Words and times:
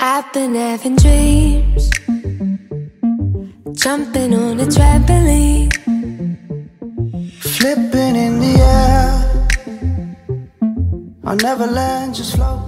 I've 0.00 0.32
been 0.32 0.54
having 0.54 0.94
dreams, 0.94 1.90
jumping 3.72 4.32
on 4.34 4.60
a 4.60 4.66
trampoline, 4.66 5.72
flipping 7.40 8.14
in 8.14 8.38
the 8.38 8.54
air. 8.60 9.10
I'll 11.24 11.36
never 11.36 11.66
land, 11.66 12.14
just 12.14 12.36
float 12.36 12.67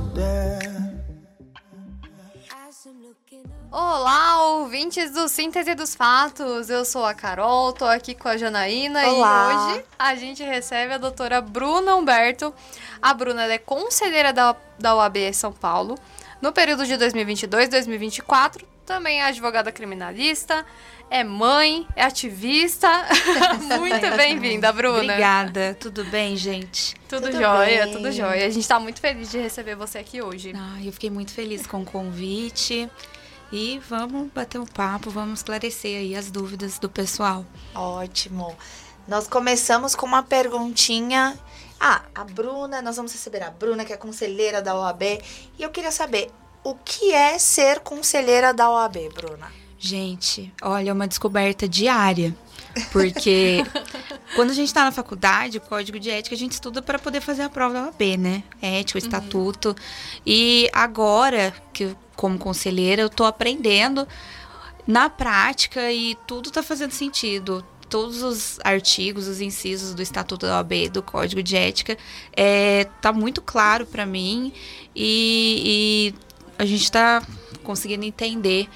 Olá, 3.93 4.45
ouvintes 4.45 5.11
do 5.11 5.29
Síntese 5.29 5.75
dos 5.75 5.97
Fatos. 5.97 6.71
Eu 6.71 6.85
sou 6.85 7.05
a 7.05 7.13
Carol, 7.13 7.73
tô 7.73 7.85
aqui 7.85 8.15
com 8.15 8.29
a 8.29 8.37
Janaína 8.37 9.05
Olá. 9.09 9.51
e 9.51 9.73
hoje 9.73 9.85
a 9.99 10.15
gente 10.15 10.45
recebe 10.45 10.95
a 10.95 10.97
doutora 10.97 11.41
Bruna 11.41 11.97
Humberto. 11.97 12.55
A 13.03 13.13
Bruna 13.13 13.53
é 13.53 13.59
conselheira 13.59 14.33
da, 14.33 14.55
da 14.79 14.95
OAB 14.95 15.17
São 15.35 15.53
Paulo 15.53 15.99
no 16.41 16.53
período 16.53 16.87
de 16.87 16.95
2022-2024. 16.95 18.63
Também 18.87 19.23
é 19.23 19.25
advogada 19.25 19.73
criminalista, 19.73 20.65
é 21.11 21.25
mãe, 21.25 21.85
é 21.97 22.05
ativista. 22.05 22.89
muito 23.77 24.17
bem-vinda, 24.17 24.73
Bruna. 24.73 25.03
Obrigada. 25.03 25.77
Tudo 25.81 26.05
bem, 26.05 26.37
gente? 26.37 26.95
Tudo, 27.09 27.27
Tudo 27.27 27.41
jóia, 27.41 27.87
bem. 27.87 27.93
tudo 27.93 28.13
jóia. 28.13 28.47
A 28.47 28.51
gente 28.51 28.69
tá 28.69 28.79
muito 28.79 29.01
feliz 29.01 29.33
de 29.33 29.39
receber 29.39 29.75
você 29.75 29.99
aqui 29.99 30.23
hoje. 30.23 30.53
Ah, 30.55 30.79
eu 30.81 30.93
fiquei 30.93 31.11
muito 31.11 31.33
feliz 31.33 31.67
com 31.67 31.83
o 31.83 31.85
convite. 31.85 32.89
E 33.53 33.81
vamos 33.89 34.31
bater 34.33 34.61
um 34.61 34.67
papo, 34.67 35.11
vamos 35.11 35.41
esclarecer 35.41 35.99
aí 35.99 36.15
as 36.15 36.31
dúvidas 36.31 36.79
do 36.79 36.89
pessoal. 36.89 37.45
Ótimo. 37.75 38.57
Nós 39.09 39.27
começamos 39.27 39.97
com 39.97 40.07
uma 40.07 40.23
perguntinha. 40.23 41.37
Ah, 41.81 42.03
a 42.15 42.23
Bruna, 42.23 42.81
nós 42.81 42.97
vamos 42.97 43.13
receber 43.13 43.43
a 43.43 43.51
Bruna, 43.51 43.85
que 43.85 43.93
é 43.93 43.97
conselheira 43.97 44.63
da 44.63 44.77
OAB. 44.77 45.03
E 45.59 45.63
eu 45.63 45.71
queria 45.71 45.91
saber, 45.91 46.31
o 46.63 46.75
que 46.75 47.13
é 47.13 47.39
ser 47.39 47.81
conselheira 47.81 48.55
da 48.55 48.71
OAB, 48.71 49.09
Bruna? 49.15 49.51
Gente, 49.79 50.53
olha, 50.63 50.91
é 50.91 50.93
uma 50.93 51.09
descoberta 51.09 51.67
diária. 51.67 52.37
Porque 52.93 53.65
quando 54.37 54.51
a 54.51 54.55
gente 54.55 54.69
está 54.69 54.85
na 54.85 54.93
faculdade, 54.93 55.59
o 55.59 55.61
código 55.61 55.99
de 55.99 56.11
ética, 56.11 56.37
a 56.37 56.39
gente 56.39 56.53
estuda 56.53 56.81
para 56.81 56.99
poder 56.99 57.21
fazer 57.21 57.43
a 57.43 57.49
prova 57.49 57.75
da 57.75 57.85
OAB, 57.87 58.17
né? 58.19 58.45
Ética, 58.63 58.99
o 58.99 59.03
estatuto. 59.03 59.75
E 60.25 60.71
agora, 60.73 61.53
que 61.73 61.85
eu, 61.85 61.97
como 62.21 62.37
conselheira, 62.37 63.01
eu 63.01 63.09
tô 63.09 63.25
aprendendo 63.25 64.07
na 64.87 65.09
prática 65.09 65.91
e 65.91 66.15
tudo 66.27 66.51
tá 66.51 66.63
fazendo 66.63 66.93
sentido. 66.93 67.65
Todos 67.89 68.23
os 68.23 68.59
artigos, 68.63 69.27
os 69.27 69.41
incisos 69.41 69.95
do 69.95 70.03
Estatuto 70.03 70.47
da 70.47 70.59
OAB, 70.59 70.91
do 70.93 71.03
Código 71.03 71.43
de 71.43 71.57
Ética, 71.57 71.97
é, 72.37 72.85
tá 73.01 73.11
muito 73.11 73.41
claro 73.41 73.87
para 73.87 74.05
mim 74.05 74.53
e, 74.95 76.13
e 76.13 76.63
a 76.63 76.67
gente 76.67 76.93
tá 76.93 77.23
conseguindo 77.65 78.05
entender 78.05 78.69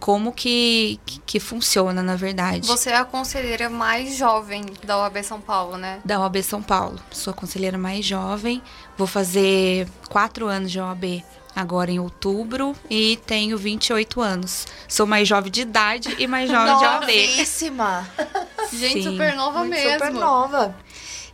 como 0.00 0.32
que, 0.32 0.98
que, 1.04 1.20
que 1.20 1.38
funciona, 1.38 2.02
na 2.02 2.16
verdade. 2.16 2.66
Você 2.66 2.88
é 2.88 2.96
a 2.96 3.04
conselheira 3.04 3.68
mais 3.68 4.16
jovem 4.16 4.64
da 4.82 4.96
OAB 4.98 5.22
São 5.22 5.40
Paulo, 5.40 5.76
né? 5.76 6.00
Da 6.02 6.18
OAB 6.18 6.42
São 6.42 6.62
Paulo. 6.62 6.98
Sou 7.10 7.30
a 7.30 7.34
conselheira 7.34 7.76
mais 7.76 8.06
jovem. 8.06 8.62
Vou 8.96 9.06
fazer 9.06 9.86
quatro 10.08 10.46
anos 10.46 10.72
de 10.72 10.80
OAB 10.80 11.22
agora 11.56 11.90
em 11.90 11.98
outubro 11.98 12.76
e 12.90 13.18
tenho 13.26 13.56
28 13.56 14.20
anos. 14.20 14.66
Sou 14.86 15.06
mais 15.06 15.26
jovem 15.26 15.50
de 15.50 15.62
idade 15.62 16.14
e 16.18 16.26
mais 16.26 16.50
jovem 16.50 16.76
de 16.76 16.84
OAB. 16.84 17.00
Novíssima! 17.00 18.06
Gente, 18.70 19.02
Sim. 19.02 19.10
super 19.10 19.34
nova 19.34 19.64
mesmo. 19.64 19.92
super 19.92 20.12
nova. 20.12 20.76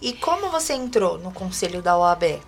E 0.01 0.12
como 0.12 0.48
você 0.48 0.75
entrou 0.75 1.19
no 1.19 1.33
conselho 1.33 1.83
da 1.83 1.98
OAB? 1.98 2.41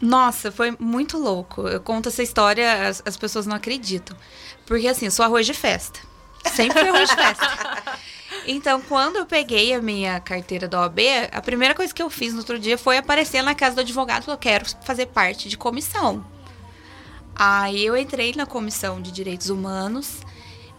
Nossa, 0.00 0.50
foi 0.50 0.74
muito 0.80 1.18
louco. 1.18 1.68
Eu 1.68 1.80
conto 1.80 2.08
essa 2.08 2.22
história, 2.22 2.88
as, 2.88 3.02
as 3.04 3.16
pessoas 3.16 3.46
não 3.46 3.56
acreditam. 3.56 4.16
Porque 4.64 4.88
assim, 4.88 5.04
eu 5.04 5.10
sou 5.10 5.24
arroz 5.24 5.44
de 5.44 5.54
festa. 5.54 6.00
Sempre 6.46 6.80
fui 6.80 6.88
arroz 6.88 7.10
de 7.10 7.16
festa. 7.16 7.98
Então, 8.48 8.80
quando 8.80 9.16
eu 9.16 9.26
peguei 9.26 9.74
a 9.74 9.82
minha 9.82 10.20
carteira 10.20 10.68
da 10.68 10.80
OAB, 10.80 11.00
a 11.32 11.40
primeira 11.40 11.74
coisa 11.74 11.92
que 11.92 12.00
eu 12.00 12.08
fiz 12.08 12.32
no 12.32 12.38
outro 12.38 12.58
dia 12.58 12.78
foi 12.78 12.96
aparecer 12.96 13.42
na 13.42 13.56
casa 13.56 13.74
do 13.74 13.80
advogado 13.80 14.22
e 14.22 14.24
falar, 14.26 14.36
eu 14.36 14.40
quero 14.40 14.64
fazer 14.84 15.06
parte 15.06 15.48
de 15.48 15.56
comissão. 15.56 16.24
Aí 17.38 17.84
eu 17.84 17.96
entrei 17.96 18.32
na 18.34 18.46
comissão 18.46 19.00
de 19.00 19.12
direitos 19.12 19.50
humanos 19.50 20.22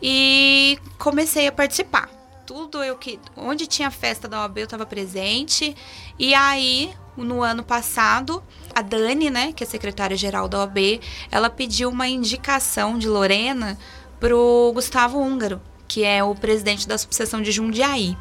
e 0.01 0.79
comecei 0.97 1.47
a 1.47 1.51
participar. 1.51 2.09
Tudo 2.47 2.83
eu 2.83 2.95
que. 2.95 3.19
Onde 3.35 3.67
tinha 3.67 3.91
festa 3.91 4.27
da 4.27 4.41
OAB 4.41 4.57
eu 4.59 4.63
estava 4.63 4.85
presente. 4.85 5.75
E 6.17 6.33
aí, 6.33 6.91
no 7.15 7.43
ano 7.43 7.61
passado, 7.61 8.43
a 8.73 8.81
Dani, 8.81 9.29
né, 9.29 9.51
que 9.51 9.63
é 9.63 9.67
secretária-geral 9.67 10.47
da 10.47 10.59
OAB, 10.59 10.99
ela 11.29 11.49
pediu 11.49 11.89
uma 11.89 12.07
indicação 12.07 12.97
de 12.97 13.07
Lorena 13.07 13.77
pro 14.19 14.71
Gustavo 14.73 15.19
Húngaro, 15.19 15.61
que 15.87 16.03
é 16.03 16.23
o 16.23 16.33
presidente 16.33 16.87
da 16.87 16.97
subseção 16.97 17.41
de 17.41 17.51
Jundiaí. 17.51 18.17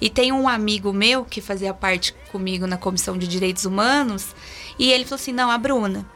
E 0.00 0.08
tem 0.08 0.32
um 0.32 0.48
amigo 0.48 0.92
meu 0.92 1.24
que 1.24 1.40
fazia 1.40 1.74
parte 1.74 2.14
comigo 2.32 2.66
na 2.66 2.78
comissão 2.78 3.18
de 3.18 3.26
direitos 3.26 3.64
humanos, 3.64 4.34
e 4.78 4.90
ele 4.90 5.04
falou 5.04 5.16
assim: 5.16 5.32
não, 5.32 5.50
a 5.50 5.58
Bruna. 5.58 6.06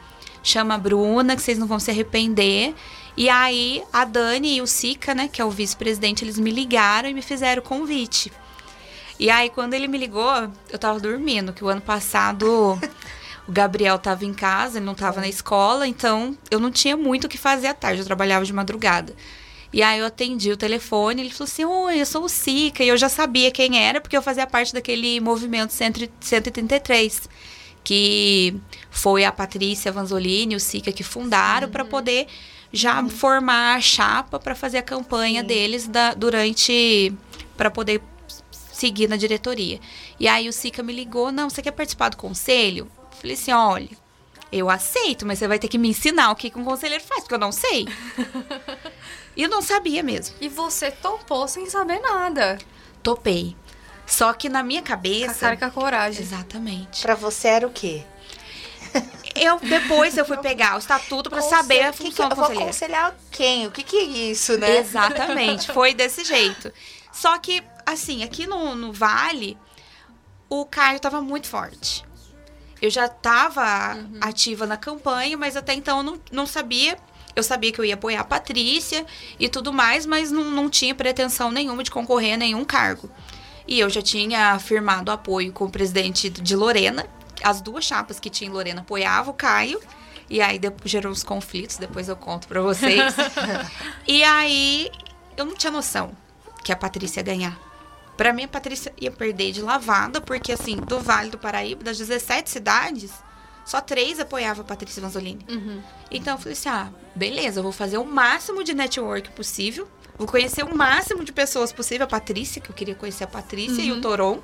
Chama 0.41 0.75
a 0.75 0.77
Bruna, 0.77 1.35
que 1.35 1.41
vocês 1.41 1.57
não 1.57 1.67
vão 1.67 1.79
se 1.79 1.91
arrepender. 1.91 2.73
E 3.17 3.29
aí, 3.29 3.83
a 3.91 4.05
Dani 4.05 4.55
e 4.55 4.61
o 4.61 4.67
Sica, 4.67 5.13
né, 5.13 5.27
que 5.27 5.41
é 5.41 5.45
o 5.45 5.51
vice-presidente, 5.51 6.23
eles 6.23 6.39
me 6.39 6.51
ligaram 6.51 7.09
e 7.09 7.13
me 7.13 7.21
fizeram 7.21 7.61
o 7.61 7.65
convite. 7.65 8.31
E 9.19 9.29
aí, 9.29 9.49
quando 9.49 9.73
ele 9.73 9.87
me 9.87 9.97
ligou, 9.97 10.49
eu 10.69 10.79
tava 10.79 10.99
dormindo, 10.99 11.51
que 11.51 11.63
o 11.63 11.67
ano 11.67 11.81
passado 11.81 12.79
o 13.45 13.51
Gabriel 13.51 13.99
tava 13.99 14.23
em 14.23 14.33
casa, 14.33 14.77
ele 14.77 14.85
não 14.85 14.95
tava 14.95 15.19
na 15.19 15.27
escola, 15.27 15.85
então 15.85 16.37
eu 16.49 16.59
não 16.59 16.71
tinha 16.71 16.95
muito 16.95 17.25
o 17.25 17.29
que 17.29 17.37
fazer 17.37 17.67
à 17.67 17.73
tarde, 17.73 17.99
eu 17.99 18.05
trabalhava 18.05 18.45
de 18.45 18.53
madrugada. 18.53 19.13
E 19.71 19.83
aí 19.83 19.99
eu 19.99 20.05
atendi 20.05 20.51
o 20.51 20.57
telefone, 20.57 21.21
ele 21.21 21.29
falou 21.29 21.45
assim: 21.45 21.65
Oi, 21.65 22.01
eu 22.01 22.05
sou 22.05 22.23
o 22.23 22.29
Sica, 22.29 22.83
e 22.83 22.87
eu 22.87 22.97
já 22.97 23.09
sabia 23.09 23.51
quem 23.51 23.77
era, 23.77 24.01
porque 24.01 24.17
eu 24.17 24.21
fazia 24.21 24.47
parte 24.47 24.73
daquele 24.73 25.19
movimento 25.19 25.73
133, 25.73 27.29
que 27.83 28.55
foi 28.91 29.23
a 29.23 29.31
Patrícia 29.31 29.91
Vanzolini 29.91 30.53
e 30.53 30.57
o 30.57 30.59
Sica 30.59 30.91
que 30.91 31.03
fundaram 31.03 31.69
para 31.69 31.85
poder 31.85 32.27
já 32.71 33.03
formar 33.09 33.75
a 33.77 33.81
chapa 33.81 34.39
para 34.39 34.55
fazer 34.55 34.77
a 34.77 34.83
campanha 34.83 35.43
deles 35.43 35.87
da- 35.87 36.13
durante. 36.13 37.13
para 37.57 37.69
poder 37.69 38.01
seguir 38.71 39.09
na 39.09 39.17
diretoria. 39.17 39.79
E 40.19 40.27
aí 40.27 40.47
o 40.47 40.53
Sica 40.53 40.81
me 40.83 40.93
ligou: 40.93 41.31
Não, 41.31 41.49
você 41.49 41.61
quer 41.61 41.71
participar 41.71 42.09
do 42.09 42.17
conselho? 42.17 42.89
Falei 43.19 43.33
assim: 43.35 43.51
Olha, 43.51 43.89
eu 44.51 44.69
aceito, 44.69 45.25
mas 45.25 45.39
você 45.39 45.47
vai 45.47 45.59
ter 45.59 45.67
que 45.67 45.77
me 45.77 45.89
ensinar 45.89 46.31
o 46.31 46.35
que 46.35 46.49
que 46.49 46.57
um 46.57 46.63
conselheiro 46.63 47.03
faz, 47.03 47.21
porque 47.21 47.35
eu 47.35 47.39
não 47.39 47.51
sei. 47.51 47.85
e 49.35 49.43
eu 49.43 49.49
não 49.49 49.61
sabia 49.61 50.01
mesmo. 50.03 50.35
E 50.41 50.47
você 50.49 50.91
topou 50.91 51.47
sem 51.47 51.69
saber 51.69 51.99
nada. 51.99 52.57
Topei. 53.03 53.55
Só 54.05 54.33
que 54.33 54.49
na 54.49 54.63
minha 54.63 54.81
Com 54.81 54.87
a 54.87 54.89
cabeça. 54.89 55.33
cara 55.35 55.57
com 55.57 55.65
a 55.65 55.69
coragem. 55.69 56.21
Exatamente. 56.21 57.01
Pra 57.01 57.13
você 57.15 57.47
era 57.47 57.67
o 57.67 57.71
quê? 57.71 58.03
Eu 59.35 59.59
depois 59.59 60.17
eu 60.17 60.25
fui 60.25 60.37
pegar 60.37 60.75
o 60.75 60.79
estatuto 60.79 61.29
para 61.29 61.41
saber 61.41 61.81
a 61.81 61.91
Conselho- 61.91 61.93
que 61.93 62.03
que- 62.03 62.09
função 62.11 62.27
do 62.29 62.33
Eu 62.33 62.35
vou 62.35 62.45
conselheiro. 62.45 62.63
aconselhar 62.69 63.15
quem? 63.31 63.67
O 63.67 63.71
que, 63.71 63.83
que 63.83 63.95
é 63.97 64.03
isso, 64.03 64.57
né? 64.57 64.77
Exatamente, 64.79 65.71
foi 65.71 65.93
desse 65.93 66.23
jeito. 66.25 66.71
Só 67.11 67.37
que, 67.37 67.63
assim, 67.85 68.23
aqui 68.23 68.45
no, 68.47 68.75
no 68.75 68.91
Vale, 68.91 69.57
o 70.49 70.65
Caio 70.65 70.99
tava 70.99 71.21
muito 71.21 71.47
forte. 71.47 72.03
Eu 72.81 72.89
já 72.89 73.07
tava 73.09 73.97
ativa 74.21 74.65
na 74.65 74.77
campanha, 74.77 75.37
mas 75.37 75.55
até 75.55 75.73
então 75.73 75.97
eu 75.97 76.03
não, 76.03 76.21
não 76.31 76.45
sabia. 76.45 76.97
Eu 77.35 77.43
sabia 77.43 77.71
que 77.71 77.79
eu 77.79 77.85
ia 77.85 77.93
apoiar 77.93 78.21
a 78.21 78.25
Patrícia 78.25 79.05
e 79.39 79.47
tudo 79.47 79.71
mais, 79.71 80.05
mas 80.05 80.31
não, 80.31 80.43
não 80.45 80.69
tinha 80.69 80.95
pretensão 80.95 81.51
nenhuma 81.51 81.83
de 81.83 81.91
concorrer 81.91 82.33
a 82.33 82.37
nenhum 82.37 82.65
cargo. 82.65 83.09
E 83.67 83.79
eu 83.79 83.89
já 83.89 84.01
tinha 84.01 84.57
firmado 84.59 85.11
apoio 85.11 85.51
com 85.53 85.65
o 85.65 85.69
presidente 85.69 86.29
de 86.29 86.55
Lorena. 86.55 87.05
As 87.43 87.61
duas 87.61 87.85
chapas 87.85 88.19
que 88.19 88.29
tinha 88.29 88.49
em 88.49 88.53
Lorena 88.53 88.81
apoiavam 88.81 89.33
o 89.33 89.35
Caio. 89.35 89.79
E 90.29 90.41
aí 90.41 90.59
gerou 90.85 91.11
uns 91.11 91.23
conflitos, 91.23 91.77
depois 91.77 92.07
eu 92.07 92.15
conto 92.15 92.47
pra 92.47 92.61
vocês. 92.61 93.15
e 94.07 94.23
aí 94.23 94.91
eu 95.35 95.45
não 95.45 95.55
tinha 95.55 95.71
noção 95.71 96.11
que 96.63 96.71
a 96.71 96.75
Patrícia 96.75 97.19
ia 97.19 97.23
ganhar. 97.23 97.59
Pra 98.15 98.33
mim, 98.33 98.43
a 98.43 98.47
Patrícia 98.47 98.93
ia 98.99 99.09
perder 99.09 99.53
de 99.53 99.61
lavada, 99.61 100.19
porque 100.19 100.51
assim, 100.51 100.75
do 100.75 100.99
Vale 100.99 101.29
do 101.29 101.37
Paraíba, 101.37 101.83
das 101.83 101.97
17 101.97 102.49
cidades, 102.49 103.11
só 103.65 103.79
três 103.79 104.19
apoiavam 104.19 104.61
a 104.61 104.65
Patrícia 104.65 105.01
Vanzolini. 105.01 105.45
Então 106.11 106.33
eu 106.33 106.37
falei 106.37 106.53
assim: 106.53 106.69
ah, 106.69 106.89
beleza, 107.15 107.59
eu 107.59 107.63
vou 107.63 107.71
fazer 107.71 107.97
o 107.97 108.05
máximo 108.05 108.63
de 108.63 108.73
network 108.73 109.29
possível. 109.31 109.87
Vou 110.17 110.27
conhecer 110.27 110.65
o 110.65 110.75
máximo 110.75 111.23
de 111.23 111.31
pessoas 111.31 111.71
possível. 111.71 112.03
A 112.05 112.09
Patrícia, 112.09 112.61
que 112.61 112.69
eu 112.69 112.75
queria 112.75 112.93
conhecer 112.93 113.23
a 113.23 113.27
Patrícia 113.27 113.81
e 113.81 113.91
o 113.91 114.01
Toron. 114.01 114.41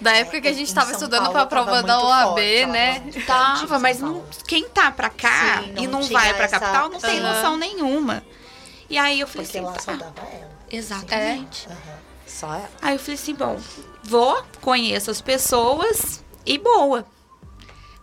Da 0.00 0.12
época 0.12 0.40
que 0.40 0.48
a 0.48 0.52
gente 0.52 0.70
Em 0.70 0.74
tava 0.74 0.86
São 0.86 0.94
estudando 0.94 1.24
Paulo 1.24 1.32
pra 1.32 1.46
tava 1.46 1.64
prova 1.64 1.82
da 1.82 2.00
OAB, 2.00 2.28
forte, 2.28 2.66
né? 2.66 3.00
tava- 3.26 3.78
mas 3.80 3.98
não, 4.00 4.24
quem 4.46 4.68
tá 4.68 4.92
pra 4.92 5.10
cá 5.10 5.62
Sim, 5.62 5.74
e 5.78 5.86
não 5.86 6.00
não 6.00 6.06
tinha 6.06 6.18
vai 6.20 6.34
pra 6.34 6.44
essa- 6.44 6.60
capital 6.60 6.88
não 6.88 7.00
tem 7.00 7.20
noção 7.20 7.56
nenhuma. 7.56 8.22
E 8.88 8.96
aí 8.96 9.18
eu 9.20 9.26
falei 9.26 9.44
Porque 9.46 9.58
assim, 9.58 9.66
lá 9.66 9.78
só 9.80 9.92
tá, 9.92 9.96
dava 10.12 10.28
ela. 10.30 10.50
exatamente. 10.70 11.66
Aham. 11.68 11.98
Só 12.26 12.46
ela. 12.54 12.70
Aí 12.80 12.94
eu 12.94 12.98
falei 12.98 13.14
assim, 13.14 13.34
bom, 13.34 13.60
vou, 14.04 14.42
conheço 14.60 15.10
as 15.10 15.20
pessoas 15.20 16.22
e 16.46 16.58
boa. 16.58 17.04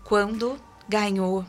Quando 0.04 0.60
ganhou, 0.88 1.46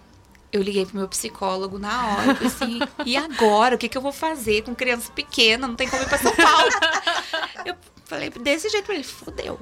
Eu 0.52 0.62
liguei 0.62 0.87
pro 0.87 0.96
meu 0.96 1.08
psicólogo 1.08 1.78
na 1.78 2.06
hora, 2.06 2.34
falei 2.37 2.46
assim, 2.46 2.78
e 3.04 3.14
agora? 3.16 3.75
O 3.75 3.78
que, 3.78 3.88
que 3.90 3.98
eu 3.98 4.00
vou 4.00 4.12
fazer 4.12 4.62
com 4.62 4.75
criança 4.75 5.10
pequena? 5.12 5.66
Não 5.66 5.75
tem 5.75 5.87
como 5.88 6.02
ir 6.02 6.08
pra 6.08 6.16
São 6.16 6.34
Paulo. 6.34 6.70
eu 7.66 7.75
falei 8.06 8.31
desse 8.31 8.69
jeito 8.70 8.84
pra 8.87 8.94
ele, 8.94 9.04
fudeu. 9.04 9.60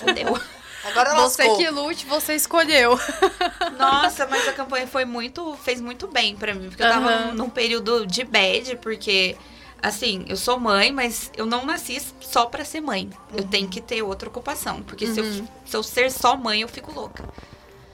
Fudeu. 0.00 0.40
Agora 0.82 1.10
Você 1.10 1.42
lascou. 1.44 1.58
que 1.58 1.68
lute, 1.68 2.06
você 2.06 2.34
escolheu. 2.34 2.98
Nossa, 3.78 4.26
mas 4.26 4.48
a 4.48 4.52
campanha 4.52 4.86
foi 4.86 5.04
muito. 5.04 5.54
fez 5.62 5.80
muito 5.80 6.08
bem 6.08 6.34
pra 6.34 6.54
mim. 6.54 6.68
Porque 6.68 6.82
eu 6.82 6.88
tava 6.88 7.10
Aham. 7.10 7.34
num, 7.34 7.50
período 7.50 8.06
de 8.06 8.24
bad, 8.24 8.76
porque. 8.76 9.36
Assim, 9.82 10.24
eu 10.28 10.36
sou 10.36 10.58
mãe, 10.58 10.92
mas 10.92 11.30
eu 11.36 11.46
não 11.46 11.64
nasci 11.64 12.02
só 12.20 12.46
pra 12.46 12.64
ser 12.64 12.80
mãe. 12.82 13.08
Eu 13.34 13.44
tenho 13.44 13.66
que 13.68 13.80
ter 13.80 14.02
outra 14.02 14.28
ocupação. 14.28 14.82
Porque 14.82 15.06
se, 15.06 15.20
eu, 15.20 15.24
se 15.64 15.76
eu 15.76 15.82
ser 15.82 16.10
só 16.10 16.36
mãe, 16.36 16.60
eu 16.60 16.68
fico 16.68 16.92
louca. 16.92 17.26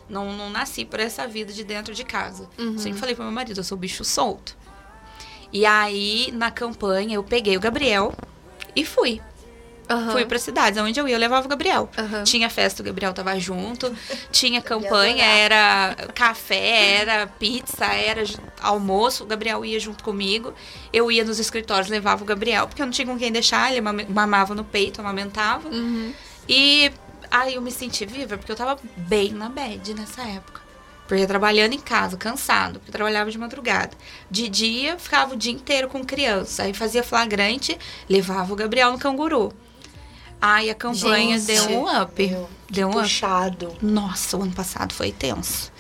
Não, 0.09 0.33
não 0.33 0.51
nasci 0.51 0.85
pra 0.85 1.03
essa 1.03 1.27
vida 1.29 1.53
de 1.53 1.63
dentro 1.63 1.95
de 1.95 2.05
casa. 2.05 2.49
Sempre 2.77 2.99
falei 2.99 3.15
pro 3.15 3.25
meu 3.25 3.33
marido, 3.33 3.61
eu 3.61 3.65
sou 3.65 3.79
bicho 3.79 4.05
solto. 4.05 4.57
E 5.53 5.65
aí, 5.65 6.31
na 6.33 6.51
campanha, 6.51 7.15
eu 7.15 7.23
peguei 7.23 7.57
o 7.57 7.61
Gabriel 7.61 8.13
e 8.75 8.85
fui. 8.85 9.21
Aham. 9.89 10.13
Fui 10.13 10.25
pra 10.25 10.39
cidades. 10.39 10.81
Onde 10.81 10.99
eu 10.99 11.07
ia, 11.07 11.15
eu 11.15 11.19
levava 11.19 11.47
o 11.47 11.49
Gabriel. 11.49 11.89
Aham. 11.97 12.25
Tinha 12.25 12.51
festa, 12.51 12.83
o 12.83 12.85
Gabriel 12.85 13.13
tava 13.13 13.39
junto. 13.39 13.95
Tinha 14.31 14.61
campanha, 14.63 15.25
era 15.25 15.97
café, 16.15 17.01
era 17.01 17.27
pizza, 17.27 17.85
era 17.85 18.23
almoço. 18.61 19.25
O 19.25 19.27
Gabriel 19.27 19.65
ia 19.65 19.79
junto 19.79 20.03
comigo. 20.03 20.53
Eu 20.93 21.11
ia 21.11 21.25
nos 21.25 21.39
escritórios, 21.39 21.89
levava 21.89 22.23
o 22.23 22.27
Gabriel, 22.27 22.67
porque 22.67 22.83
eu 22.83 22.87
não 22.87 22.93
tinha 22.93 23.07
com 23.07 23.19
quem 23.19 23.31
deixar. 23.31 23.71
Ele 23.71 23.81
mamava 23.81 24.55
no 24.55 24.65
peito, 24.65 25.01
amamentava. 25.01 25.69
Uhum. 25.69 26.13
E 26.49 26.91
aí 27.31 27.55
eu 27.55 27.63
me 27.63 27.71
senti 27.71 28.05
viva, 28.05 28.37
porque 28.37 28.53
eu 28.53 28.57
tava 28.57 28.79
bem 28.97 29.31
na 29.33 29.49
bad 29.49 29.95
nessa 29.95 30.23
época. 30.23 30.67
Porque 31.07 31.25
trabalhando 31.27 31.73
em 31.73 31.79
casa, 31.79 32.17
cansado, 32.17 32.81
porque 32.81 32.91
eu 32.91 32.93
trabalhava 32.93 33.31
de 33.31 33.39
madrugada. 33.39 33.97
De 34.29 34.49
dia, 34.49 34.99
ficava 34.99 35.35
o 35.35 35.37
dia 35.37 35.53
inteiro 35.53 35.89
com 35.89 36.05
criança. 36.05 36.65
Aí 36.65 36.75
fazia 36.75 37.03
flagrante, 37.03 37.79
levava 38.09 38.53
o 38.53 38.57
Gabriel 38.57 38.91
no 38.91 38.99
canguru. 38.99 39.53
Aí 40.41 40.71
a 40.71 40.75
campanha 40.75 41.39
Gente, 41.39 41.67
deu 41.69 41.79
um 41.81 42.03
up. 42.03 42.27
meu, 42.27 42.49
deu 42.69 42.89
um 42.89 42.91
up. 42.91 43.01
Puxado. 43.01 43.73
Nossa, 43.81 44.37
o 44.37 44.43
ano 44.43 44.53
passado 44.53 44.93
foi 44.93 45.13
tenso. 45.13 45.73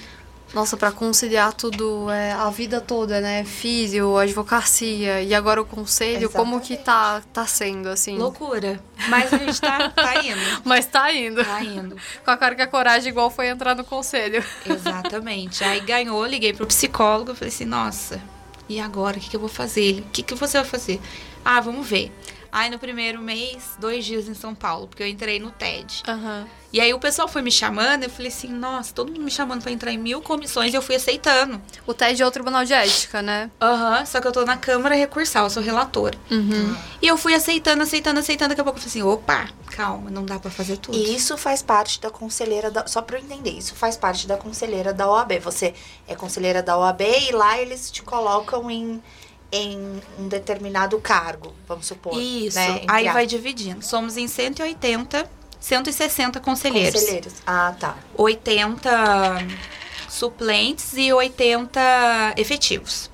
Nossa, 0.55 0.77
pra 0.77 0.91
conciliar 0.91 1.53
tudo, 1.53 2.11
é, 2.11 2.33
a 2.33 2.49
vida 2.49 2.81
toda, 2.81 3.21
né? 3.21 3.45
Físio, 3.45 4.17
advocacia 4.17 5.21
e 5.21 5.35
agora 5.35 5.61
o 5.61 5.67
conselho, 5.67 6.31
como 6.31 6.61
que 6.61 6.77
tá, 6.77 7.21
tá 7.33 7.47
sendo, 7.47 7.89
assim? 7.89 8.17
Loucura. 8.17 8.81
Mas 9.09 9.33
a 9.35 9.39
gente 9.39 9.61
tá, 9.61 9.91
tá 9.91 10.25
indo. 10.25 10.41
Mas 10.65 10.87
tá 10.87 11.13
indo. 11.13 11.45
Tá 11.45 11.63
indo. 11.63 11.97
Com 12.25 12.31
a 12.31 12.37
cara 12.37 12.55
que 12.55 12.63
a 12.63 12.67
coragem 12.67 13.11
igual 13.11 13.29
foi 13.29 13.49
entrar 13.49 13.75
no 13.75 13.85
conselho. 13.85 14.43
Exatamente. 14.65 15.63
Aí 15.63 15.81
ganhou, 15.81 16.25
liguei 16.25 16.55
pro 16.55 16.67
psicólogo, 16.67 17.35
falei 17.35 17.53
assim, 17.53 17.67
nossa, 17.67 18.19
e 18.69 18.81
agora? 18.81 19.19
O 19.19 19.21
que, 19.21 19.31
que 19.31 19.37
eu 19.37 19.41
vou 19.41 19.49
fazer? 19.49 20.01
O 20.01 20.11
que, 20.11 20.23
que 20.23 20.35
você 20.35 20.59
vai 20.59 20.67
fazer? 20.67 21.01
Ah, 21.45 21.61
vamos 21.61 21.87
ver. 21.87 22.11
Aí 22.57 22.71
no 22.71 22.79
primeiro 22.79 23.21
mês, 23.21 23.77
dois 23.79 24.03
dias 24.03 24.29
em 24.29 24.33
São 24.33 24.55
Paulo, 24.55 24.89
porque 24.89 25.03
eu 25.03 25.07
entrei 25.07 25.39
no 25.39 25.51
TED. 25.51 26.03
Aham. 26.09 26.49
E 26.73 26.81
aí 26.81 26.93
o 26.95 26.99
pessoal 26.99 27.29
foi 27.29 27.43
me 27.43 27.51
chamando, 27.51 28.05
eu 28.05 28.11
falei 28.11 28.29
assim, 28.29 28.49
nossa, 28.49 28.95
todo 28.95 29.13
mundo 29.13 29.23
me 29.23 29.31
chamando 29.31 29.63
pra 29.63 29.71
entrar 29.71 29.93
em 29.93 29.99
mil 29.99 30.23
comissões 30.23 30.73
e 30.73 30.77
eu 30.77 30.81
fui 30.81 30.95
aceitando. 30.95 31.61
O 31.87 31.93
TED 31.93 32.23
é 32.23 32.27
o 32.27 32.31
Tribunal 32.31 32.65
de 32.65 32.73
Ética, 32.73 33.21
né? 33.21 33.51
Aham, 33.61 34.07
só 34.07 34.23
que 34.23 34.27
eu 34.27 34.33
tô 34.33 34.43
na 34.47 34.57
Câmara 34.57 34.95
Recursal, 34.95 35.45
eu 35.45 35.51
sou 35.51 35.63
relatora. 35.63 36.17
Uhum. 36.31 36.75
E 37.03 37.07
eu 37.07 37.19
fui 37.19 37.35
aceitando, 37.35 37.83
aceitando, 37.83 38.21
aceitando, 38.21 38.49
daqui 38.49 38.61
a 38.63 38.65
pouco 38.65 38.79
eu 38.79 38.83
falei 38.83 38.91
assim, 38.91 39.03
opa, 39.03 39.51
calma, 39.71 40.11
não 40.11 40.25
dá 40.25 40.39
pra 40.39 40.51
fazer 40.51 40.79
tudo. 40.79 40.97
E 40.97 41.15
isso 41.15 41.37
faz 41.37 41.61
parte 41.61 42.01
da 42.01 42.11
conselheira 42.11 42.71
da. 42.71 42.87
Só 42.87 43.03
pra 43.03 43.19
eu 43.19 43.23
entender, 43.23 43.51
isso 43.51 43.75
faz 43.75 43.99
parte 43.99 44.27
da 44.27 44.39
conselheira 44.39 44.95
da 44.95 45.07
OAB. 45.11 45.39
Você 45.41 45.75
é 46.09 46.15
conselheira 46.15 46.63
da 46.63 46.79
OAB 46.79 47.03
e 47.03 47.33
lá 47.33 47.59
eles 47.59 47.91
te 47.91 48.03
colocam 48.03 48.71
em, 48.71 49.03
em 49.51 50.01
um 50.19 50.29
determinado 50.29 50.99
cargo, 51.01 51.55
vamos 51.69 51.87
supor. 51.87 52.21
Isso, 52.21 52.59
né? 52.59 52.83
Aí 52.89 53.09
vai 53.09 53.27
dividindo. 53.27 53.85
Somos 53.85 54.17
em 54.17 54.27
180, 54.27 55.29
160 55.61 56.41
conselheiros. 56.41 57.01
conselheiros. 57.01 57.35
Ah, 57.47 57.75
tá. 57.79 57.97
80 58.17 59.47
suplentes 60.09 60.95
e 60.97 61.13
80 61.13 62.35
efetivos. 62.37 63.11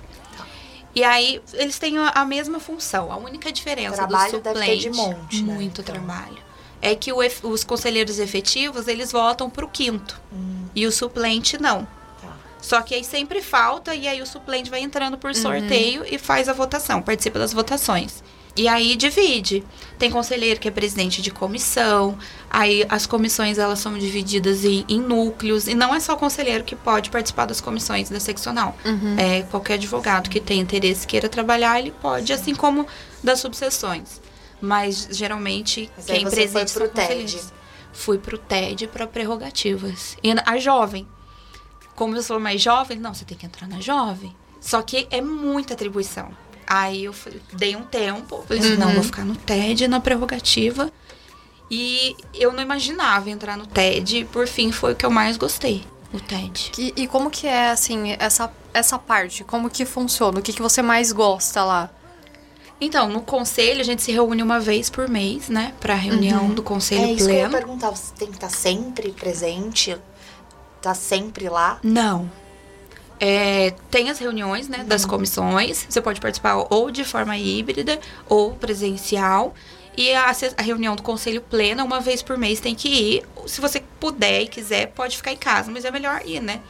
E 0.94 1.02
aí, 1.02 1.40
eles 1.55 1.79
têm 1.79 1.96
a 1.96 2.25
mesma 2.25 2.61
função. 2.61 3.11
A 3.11 3.17
única 3.17 3.50
diferença 3.50 3.96
Trabalho 3.96 4.32
do 4.32 4.40
deve 4.40 4.58
suplente... 4.58 4.82
ter 4.84 4.90
de 4.90 4.96
monte, 4.96 5.43
né? 5.43 5.55
Muito 5.55 5.81
Então. 5.81 5.94
trabalho. 5.94 6.37
É 6.82 6.94
que 6.94 7.12
o 7.12 7.19
os 7.44 7.64
conselheiros 7.64 8.19
efetivos, 8.19 8.88
eles 8.88 9.11
votam 9.12 9.49
pro 9.49 9.69
quinto. 9.69 10.20
E 10.75 10.87
o 10.87 10.93
suplente, 10.93 11.61
não. 11.61 11.87
Só 12.62 12.80
que 12.80 12.94
aí 12.94 13.04
sempre 13.04 13.42
falta 13.42 13.94
e 13.94 14.08
aí 14.08 14.22
o 14.22 14.26
suplente 14.26 14.70
vai 14.70 14.80
entrando 14.80 15.18
por 15.18 15.34
sorteio 15.34 16.04
e 16.08 16.16
faz 16.16 16.48
a 16.48 16.52
votação, 16.54 17.02
participa 17.02 17.38
das 17.38 17.52
votações. 17.52 18.22
E 18.54 18.68
aí 18.68 18.96
divide. 18.96 19.64
Tem 19.98 20.10
conselheiro 20.10 20.60
que 20.60 20.68
é 20.68 20.70
presidente 20.70 21.20
de 21.22 21.30
comissão, 21.30 22.16
aí 22.50 22.84
as 22.88 23.06
comissões 23.06 23.58
elas 23.58 23.78
são 23.78 23.96
divididas 23.98 24.64
em, 24.64 24.84
em 24.88 25.00
núcleos 25.00 25.66
e 25.66 25.74
não 25.74 25.94
é 25.94 25.98
só 25.98 26.14
o 26.14 26.16
conselheiro 26.16 26.62
que 26.62 26.76
pode 26.76 27.10
participar 27.10 27.46
das 27.46 27.60
comissões 27.60 28.08
da 28.10 28.20
seccional. 28.20 28.76
É 29.18 29.42
qualquer 29.42 29.74
advogado 29.74 30.30
que 30.30 30.38
tenha 30.38 30.62
interesse 30.62 31.06
queira 31.06 31.28
trabalhar, 31.28 31.78
ele 31.80 31.90
pode, 31.90 32.32
assim 32.32 32.54
como 32.54 32.86
das 33.22 33.40
subseções. 33.40 34.20
Mas 34.60 35.08
geralmente 35.10 35.90
Mas 35.96 36.06
quem 36.06 36.24
preside 36.30 36.70
foi 36.72 36.88
pro 36.88 36.88
TED. 36.88 37.40
Fui 37.92 38.18
pro 38.18 38.38
TED 38.38 38.86
para 38.86 39.06
prerrogativas. 39.06 40.16
E 40.22 40.30
a 40.44 40.56
jovem, 40.58 41.06
como 42.02 42.16
eu 42.16 42.22
sou 42.22 42.40
mais 42.40 42.60
jovem, 42.60 42.99
não, 42.99 43.14
você 43.14 43.25
tem 43.25 43.38
que 43.38 43.46
entrar 43.46 43.69
na 43.69 43.81
jovem. 43.81 44.34
Só 44.60 44.82
que 44.82 45.06
é 45.10 45.20
muita 45.20 45.75
atribuição. 45.75 46.31
Aí 46.66 47.04
eu 47.04 47.12
falei- 47.12 47.40
dei 47.52 47.76
um 47.76 47.82
tempo, 47.82 48.44
falei 48.49 48.60
assim, 48.62 48.76
não, 48.76 48.93
vou 48.93 49.02
ficar 49.04 49.25
no 49.25 49.37
TED, 49.37 49.87
na 49.87 50.00
prerrogativa. 50.00 50.90
E 51.70 52.16
eu 52.34 52.52
não 52.52 52.60
imaginava 52.62 53.31
entrar 53.31 53.56
no 53.56 53.66
TED, 53.66 54.26
por 54.32 54.46
fim 54.49 54.72
foi 54.72 54.93
o 54.93 54.96
que 54.96 55.06
eu 55.06 55.10
mais 55.10 55.37
gostei, 55.37 55.84
o 56.12 56.19
TED. 56.20 56.72
E, 56.76 56.93
e 56.96 57.06
como 57.06 57.31
que 57.31 57.46
é, 57.46 57.70
assim, 57.70 58.16
essa, 58.19 58.52
essa 58.75 58.98
parte? 58.98 59.44
Como 59.44 59.70
que 59.70 59.84
funciona? 59.87 60.38
O 60.38 60.43
que, 60.43 60.52
que 60.52 60.60
você 60.62 60.82
mais 60.82 61.12
gosta 61.12 61.62
lá? 61.64 61.88
Então, 62.81 63.08
no 63.08 63.22
conselho, 63.22 63.81
a 63.81 63.84
gente 63.84 64.02
se 64.02 64.10
reúne 64.10 64.43
uma 64.43 64.58
vez 64.58 64.90
por 64.90 65.08
mês, 65.08 65.48
né? 65.48 65.72
Pra 65.81 65.94
reunião 65.94 66.50
do 66.50 66.62
conselho 66.64 67.02
É 67.05 67.12
isso 67.12 67.26
que 67.26 67.31
eu 67.32 67.37
ia 67.37 67.48
pleno. 67.48 67.52
perguntar. 67.64 67.90
Você 67.90 68.12
tem 68.19 68.26
que 68.28 68.34
estar 68.34 68.48
sempre 68.50 69.12
presente? 69.12 69.96
Tá 70.82 70.94
sempre 70.94 71.49
lá? 71.49 71.79
Não. 71.82 72.31
É, 73.20 73.70
tem 73.88 74.11
as 74.11 74.19
reuniões 74.19 74.69
né, 74.69 74.82
das 74.82 75.05
comissões. 75.05 75.86
Você 75.89 76.03
pode 76.03 76.20
participar 76.20 76.67
ou 76.69 76.91
de 76.91 77.05
forma 77.05 77.39
híbrida 77.39 78.01
ou 78.29 78.53
presencial. 78.55 79.55
E 79.96 80.13
a, 80.15 80.32
a 80.56 80.63
reunião 80.63 80.96
do 80.96 81.03
conselho 81.03 81.41
pleno, 81.43 81.84
uma 81.84 82.01
vez 82.01 82.22
por 82.22 82.39
mês, 82.39 82.61
tem 82.61 82.75
que 82.75 82.89
ir. 82.89 83.22
Se 83.46 83.61
você 83.61 83.82
puder 84.01 84.43
e 84.43 84.46
quiser, 84.46 84.87
pode 84.89 85.17
ficar 85.17 85.32
em 85.32 85.37
casa. 85.37 85.70
Mas 85.70 85.84
é 85.84 85.91
melhor 85.91 86.22
ir, 86.25 86.41
né? 86.41 86.61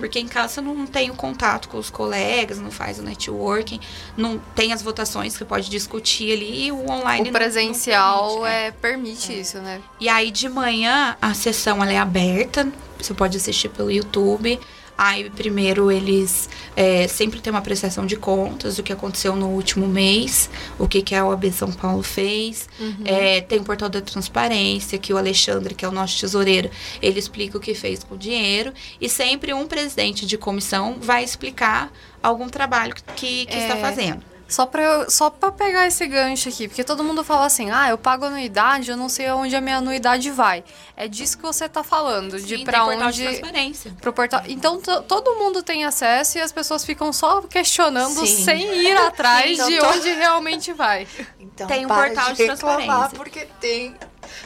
Porque 0.00 0.18
em 0.18 0.26
casa 0.26 0.54
você 0.54 0.60
não 0.60 0.86
tem 0.86 1.10
o 1.10 1.14
contato 1.14 1.68
com 1.68 1.78
os 1.78 1.90
colegas, 1.90 2.58
não 2.58 2.70
faz 2.70 2.98
o 2.98 3.02
networking, 3.02 3.78
não 4.16 4.38
tem 4.54 4.72
as 4.72 4.82
votações 4.82 5.36
que 5.36 5.44
pode 5.44 5.70
discutir 5.70 6.32
ali. 6.32 6.66
E 6.66 6.72
o 6.72 6.90
online 6.90 7.22
o 7.28 7.32
não- 7.32 7.38
presencial 7.38 8.36
não 8.36 8.42
permite, 8.42 8.56
é, 8.66 8.70
permite 8.72 9.40
isso, 9.40 9.58
né? 9.58 9.80
e 10.00 10.08
aí 10.08 10.30
de 10.30 10.48
manhã 10.48 11.16
a 11.22 11.34
sessão 11.34 11.82
é 11.84 11.98
aberta, 11.98 12.66
você 12.98 13.14
pode 13.14 13.36
assistir 13.36 13.68
pelo 13.68 13.90
YouTube. 13.90 14.58
Aí 15.04 15.28
primeiro 15.30 15.90
eles 15.90 16.48
é, 16.76 17.08
sempre 17.08 17.40
tem 17.40 17.50
uma 17.50 17.60
prestação 17.60 18.06
de 18.06 18.14
contas 18.14 18.76
do 18.76 18.84
que 18.84 18.92
aconteceu 18.92 19.34
no 19.34 19.48
último 19.48 19.88
mês, 19.88 20.48
o 20.78 20.86
que, 20.86 21.02
que 21.02 21.12
a 21.12 21.26
OAB 21.26 21.50
São 21.50 21.72
Paulo 21.72 22.04
fez. 22.04 22.68
É, 23.04 23.40
tem 23.40 23.58
o 23.58 23.64
portal 23.64 23.88
da 23.88 24.00
transparência, 24.00 24.96
que 24.98 25.12
o 25.12 25.16
Alexandre, 25.18 25.74
que 25.74 25.84
é 25.84 25.88
o 25.88 25.90
nosso 25.90 26.20
tesoureiro, 26.20 26.70
ele 27.02 27.18
explica 27.18 27.58
o 27.58 27.60
que 27.60 27.74
fez 27.74 28.04
com 28.04 28.14
o 28.14 28.18
dinheiro. 28.18 28.72
E 29.00 29.08
sempre 29.08 29.52
um 29.52 29.66
presidente 29.66 30.24
de 30.24 30.38
comissão 30.38 30.98
vai 31.00 31.24
explicar 31.24 31.90
algum 32.22 32.48
trabalho 32.48 32.94
que, 32.94 33.02
que, 33.16 33.46
que 33.46 33.58
está 33.58 33.76
É, 33.76 33.80
fazendo. 33.80 34.31
Só 34.52 34.66
pra, 34.66 34.82
eu- 34.82 35.10
só 35.10 35.30
pra 35.30 35.50
pegar 35.50 35.86
esse 35.86 36.06
gancho 36.06 36.50
aqui, 36.50 36.68
porque 36.68 36.84
todo 36.84 37.02
mundo 37.02 37.24
fala 37.24 37.46
assim, 37.46 37.70
ah, 37.70 37.88
eu 37.88 37.96
pago 37.96 38.26
anuidade, 38.26 38.90
eu 38.90 38.98
não 38.98 39.08
sei 39.08 39.30
onde 39.30 39.56
a 39.56 39.62
minha 39.62 39.78
anuidade 39.78 40.30
vai. 40.30 40.62
É 40.94 41.08
disso 41.08 41.38
que 41.38 41.42
você 41.42 41.66
tá 41.70 41.82
falando, 41.82 42.38
de 42.38 42.58
Sim, 42.58 42.64
pra 42.64 42.80
tem 42.80 42.88
portal 42.90 43.10
de 43.10 43.22
onde... 43.26 43.38
transparência. 43.38 43.96
Pro 44.00 44.12
portal. 44.12 44.42
Então 44.46 44.78
to- 44.78 45.02
todo 45.04 45.36
mundo 45.36 45.62
tem 45.62 45.86
acesso 45.86 46.36
e 46.36 46.40
as 46.42 46.52
pessoas 46.52 46.84
ficam 46.84 47.12
só 47.14 47.40
questionando 47.40 48.26
Sim. 48.26 48.44
sem 48.44 48.76
ir 48.82 48.92
atrás 48.98 49.56
Sim, 49.58 49.66
de 49.68 49.74
então 49.76 49.90
tô- 49.90 49.98
onde 49.98 50.08
realmente 50.12 50.72
vai. 50.74 51.08
Então, 51.40 51.66
Tem 51.66 51.86
um 51.86 51.88
para 51.88 52.08
portal 52.08 52.26
de 52.32 52.36
de 52.36 52.44
transparência. 52.44 53.08
porque 53.16 53.48
tem 53.58 53.96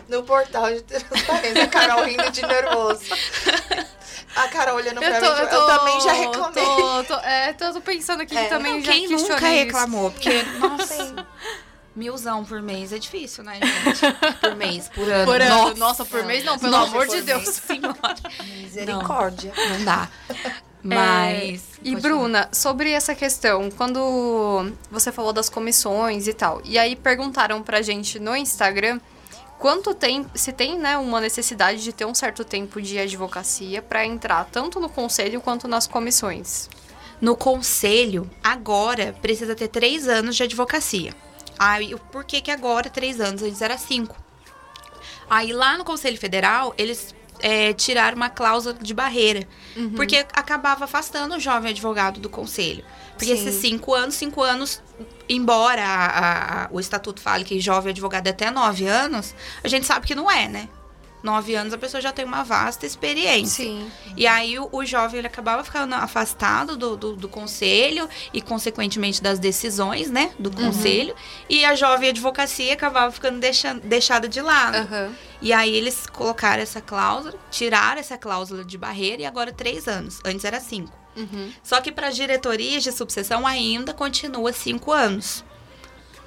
no 0.08 0.22
portal 0.22 0.66
de 0.72 0.82
transparência. 0.82 1.66
Carol 1.66 2.04
rindo 2.04 2.30
de 2.30 2.42
nervoso. 2.46 3.00
A 4.36 4.48
Carol 4.48 4.76
olhando 4.76 5.00
pra 5.00 5.20
mim, 5.20 5.26
eu, 5.26 5.66
também 5.66 6.00
já 6.00 6.12
reclamei. 6.12 6.64
Tô, 6.64 7.04
tô, 7.04 7.14
é, 7.14 7.52
tô, 7.54 7.72
tô 7.72 7.80
pensando 7.80 8.20
aqui 8.22 8.36
É. 8.36 8.44
que 8.44 8.48
também 8.50 8.82
já 8.82 8.92
Quem 8.92 9.08
nunca 9.08 9.16
questionei 9.16 9.56
isso. 9.56 9.64
reclamou? 9.66 10.10
Porque, 10.10 10.42
nossa, 10.60 11.26
milzão 11.94 12.44
por 12.44 12.60
mês 12.60 12.92
é 12.92 12.98
difícil, 12.98 13.42
né, 13.42 13.58
gente? 13.62 14.36
Por 14.40 14.54
mês, 14.54 14.88
por 14.90 15.10
ano. 15.10 15.24
Por 15.24 15.40
ano. 15.40 15.54
Nossa, 15.54 15.74
Nossa, 15.78 16.04
por 16.04 16.22
mês 16.24 16.44
não, 16.44 16.58
pelo 16.58 16.72
Nossa, 16.72 16.90
amor 16.90 17.06
de 17.06 17.22
Deus. 17.22 17.42
mês, 17.44 17.62
senhora. 17.66 17.96
Misericórdia. 18.44 19.52
Não 19.56 19.84
dá. 19.84 20.08
Mas. 20.82 21.62
E 21.82 21.90
pode 21.92 22.02
Bruna, 22.02 22.48
sobre 22.52 22.90
essa 22.90 23.14
questão, 23.14 23.70
quando 23.70 24.70
você 24.90 25.10
falou 25.10 25.32
das 25.32 25.48
comissões 25.48 26.28
e 26.28 26.34
tal, 26.34 26.60
e 26.64 26.78
aí 26.78 26.94
perguntaram 26.94 27.62
pra 27.62 27.82
gente 27.82 28.18
no 28.18 28.36
Instagram 28.36 29.00
quanto 29.58 29.94
tempo, 29.94 30.30
se 30.38 30.52
tem, 30.52 30.78
né, 30.78 30.96
uma 30.98 31.20
necessidade 31.20 31.82
de 31.82 31.92
ter 31.92 32.04
um 32.04 32.14
certo 32.14 32.44
tempo 32.44 32.80
de 32.80 32.98
advocacia 32.98 33.82
pra 33.82 34.04
entrar 34.04 34.44
tanto 34.50 34.78
no 34.80 34.88
conselho 34.88 35.40
quanto 35.40 35.66
nas 35.66 35.86
comissões. 35.86 36.68
No 37.20 37.34
conselho, 37.34 38.30
agora 38.44 39.14
precisa 39.22 39.54
ter 39.54 39.68
três 39.68 40.06
anos 40.06 40.36
de 40.36 40.42
advocacia. 40.42 41.14
Aí, 41.58 41.96
por 42.12 42.24
que 42.24 42.40
que 42.40 42.50
agora 42.50 42.90
três 42.90 43.20
anos? 43.20 43.42
Antes 43.42 43.62
era 43.62 43.78
cinco. 43.78 44.16
Aí 45.28 45.52
lá 45.52 45.76
no 45.76 45.84
Conselho 45.84 46.18
Federal, 46.18 46.74
eles 46.78 47.14
é, 47.40 47.72
tiraram 47.72 48.16
uma 48.16 48.28
cláusula 48.30 48.74
de 48.74 48.92
barreira. 48.94 49.46
Porque 49.94 50.24
acabava 50.32 50.84
afastando 50.84 51.34
o 51.36 51.40
jovem 51.40 51.70
advogado 51.70 52.18
do 52.20 52.28
conselho. 52.30 52.84
Porque 53.16 53.34
Sim. 53.36 53.48
esses 53.48 53.60
cinco 53.60 53.94
anos, 53.94 54.14
cinco 54.14 54.42
anos, 54.42 54.82
embora 55.28 55.82
a- 55.84 56.64
a- 56.64 56.68
o 56.70 56.78
estatuto 56.80 57.20
fale 57.20 57.44
que 57.44 57.58
jovem 57.60 57.90
advogado 57.90 58.26
é 58.26 58.30
até 58.30 58.50
nove 58.50 58.86
anos, 58.86 59.34
a 59.62 59.68
gente 59.68 59.86
sabe 59.86 60.06
que 60.06 60.14
não 60.14 60.30
é, 60.30 60.48
né? 60.48 60.68
Nove 61.26 61.56
anos 61.56 61.74
a 61.74 61.78
pessoa 61.78 62.00
já 62.00 62.12
tem 62.12 62.24
uma 62.24 62.44
vasta 62.44 62.86
experiência. 62.86 63.64
Sim. 63.64 63.90
E 64.16 64.28
aí 64.28 64.60
o, 64.60 64.68
o 64.70 64.86
jovem 64.86 65.18
ele 65.18 65.26
acabava 65.26 65.64
ficando 65.64 65.92
afastado 65.96 66.76
do, 66.76 66.96
do, 66.96 67.16
do 67.16 67.28
conselho 67.28 68.08
e, 68.32 68.40
consequentemente, 68.40 69.20
das 69.20 69.40
decisões, 69.40 70.08
né? 70.08 70.30
Do 70.38 70.52
conselho. 70.52 71.16
E 71.50 71.64
a 71.64 71.74
jovem 71.74 72.10
advocacia 72.10 72.72
acabava 72.72 73.10
ficando 73.10 73.40
deixa, 73.40 73.74
deixada 73.74 74.28
de 74.28 74.40
lado. 74.40 74.76
Aham. 74.76 75.12
E 75.42 75.52
aí 75.52 75.74
eles 75.74 76.06
colocaram 76.06 76.62
essa 76.62 76.80
cláusula, 76.80 77.34
tiraram 77.50 77.98
essa 77.98 78.16
cláusula 78.16 78.64
de 78.64 78.78
barreira 78.78 79.22
e 79.22 79.26
agora 79.26 79.52
três 79.52 79.88
anos. 79.88 80.20
Antes 80.24 80.44
era 80.44 80.60
cinco. 80.60 80.96
Uhum. 81.16 81.50
Só 81.60 81.80
que 81.80 81.90
para 81.90 82.10
diretorias 82.10 82.84
de 82.84 82.92
subseção 82.92 83.44
ainda 83.44 83.92
continua 83.92 84.52
cinco 84.52 84.92
anos. 84.92 85.44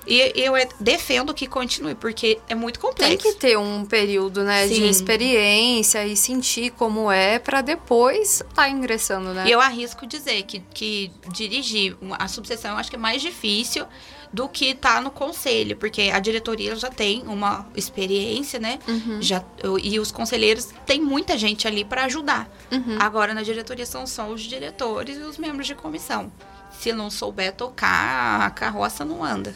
E 0.08 0.32
eu 0.36 0.56
é- 0.56 0.68
defendo 0.80 1.34
que 1.34 1.46
continue, 1.48 1.94
porque 1.96 2.40
é 2.48 2.56
muito 2.56 2.80
complexo. 2.80 3.18
Tem 3.18 3.18
que 3.18 3.40
ter 3.40 3.58
um 3.58 3.86
período, 3.86 4.44
né, 4.44 4.68
de 4.68 4.76
Sim. 4.76 4.90
experiência 4.90 6.06
e 6.06 6.16
sentir 6.16 6.72
como 6.72 7.12
é 7.12 7.38
pra 7.40 7.62
depois 7.62 8.42
tá 8.54 8.70
ingressando, 8.70 9.34
né? 9.34 9.46
E 9.48 9.52
eu 9.52 9.60
arrisco 9.62 10.08
dizer 10.08 10.44
que, 10.44 10.60
que 10.74 11.12
dirigir 11.32 11.96
a 12.18 12.28
subseção 12.28 12.72
eu 12.72 12.78
acho 12.78 12.90
que 12.90 12.96
é 12.96 13.00
mais 13.00 13.22
difícil 13.22 13.86
do 14.32 14.48
que 14.48 14.76
tá 14.76 15.02
no 15.02 15.10
conselho, 15.10 15.76
porque 15.76 16.04
a 16.14 16.20
diretoria 16.20 16.76
já 16.76 16.90
tem 16.90 17.24
uma 17.26 17.68
experiência, 17.76 18.60
né? 18.60 18.80
Uhum. 18.88 19.22
Já, 19.22 19.44
e 19.82 20.00
os 20.00 20.12
conselheiros 20.12 20.70
tem 20.86 21.02
muita 21.02 21.38
gente 21.38 21.68
ali 21.68 21.84
para 21.84 22.06
ajudar. 22.06 22.50
Uhum. 22.72 22.98
Agora 23.00 23.34
na 23.34 23.42
diretoria 23.42 23.86
são 23.86 24.06
só 24.06 24.28
os 24.28 24.42
diretores 24.42 25.18
e 25.18 25.22
os 25.22 25.38
membros 25.38 25.66
de 25.66 25.74
comissão. 25.74 26.32
Se 26.80 26.94
não 26.94 27.10
souber 27.12 27.52
tocar, 27.54 28.42
a 28.46 28.50
carroça 28.50 29.04
não 29.04 29.22
anda. 29.22 29.54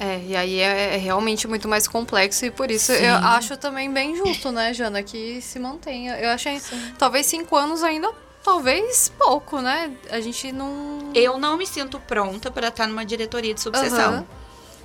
É, 0.00 0.18
e 0.26 0.34
aí 0.34 0.58
é, 0.58 0.94
é 0.94 0.96
realmente 0.96 1.46
muito 1.46 1.68
mais 1.68 1.86
complexo 1.86 2.46
e 2.46 2.50
por 2.50 2.70
isso 2.70 2.90
Sim. 2.92 3.04
eu 3.04 3.14
acho 3.16 3.58
também 3.58 3.92
bem 3.92 4.16
justo, 4.16 4.50
né, 4.50 4.72
Jana, 4.72 5.02
que 5.02 5.42
se 5.42 5.58
mantenha. 5.58 6.18
Eu 6.18 6.30
achei, 6.30 6.62
talvez 6.98 7.26
cinco 7.26 7.56
anos 7.56 7.82
ainda, 7.82 8.10
talvez 8.42 9.12
pouco, 9.18 9.60
né? 9.60 9.92
A 10.10 10.18
gente 10.20 10.50
não... 10.50 11.10
Eu 11.14 11.36
não 11.38 11.58
me 11.58 11.66
sinto 11.66 12.00
pronta 12.00 12.50
para 12.50 12.68
estar 12.68 12.86
numa 12.86 13.04
diretoria 13.04 13.52
de 13.52 13.60
subseção. 13.60 14.14
Aham. 14.14 14.26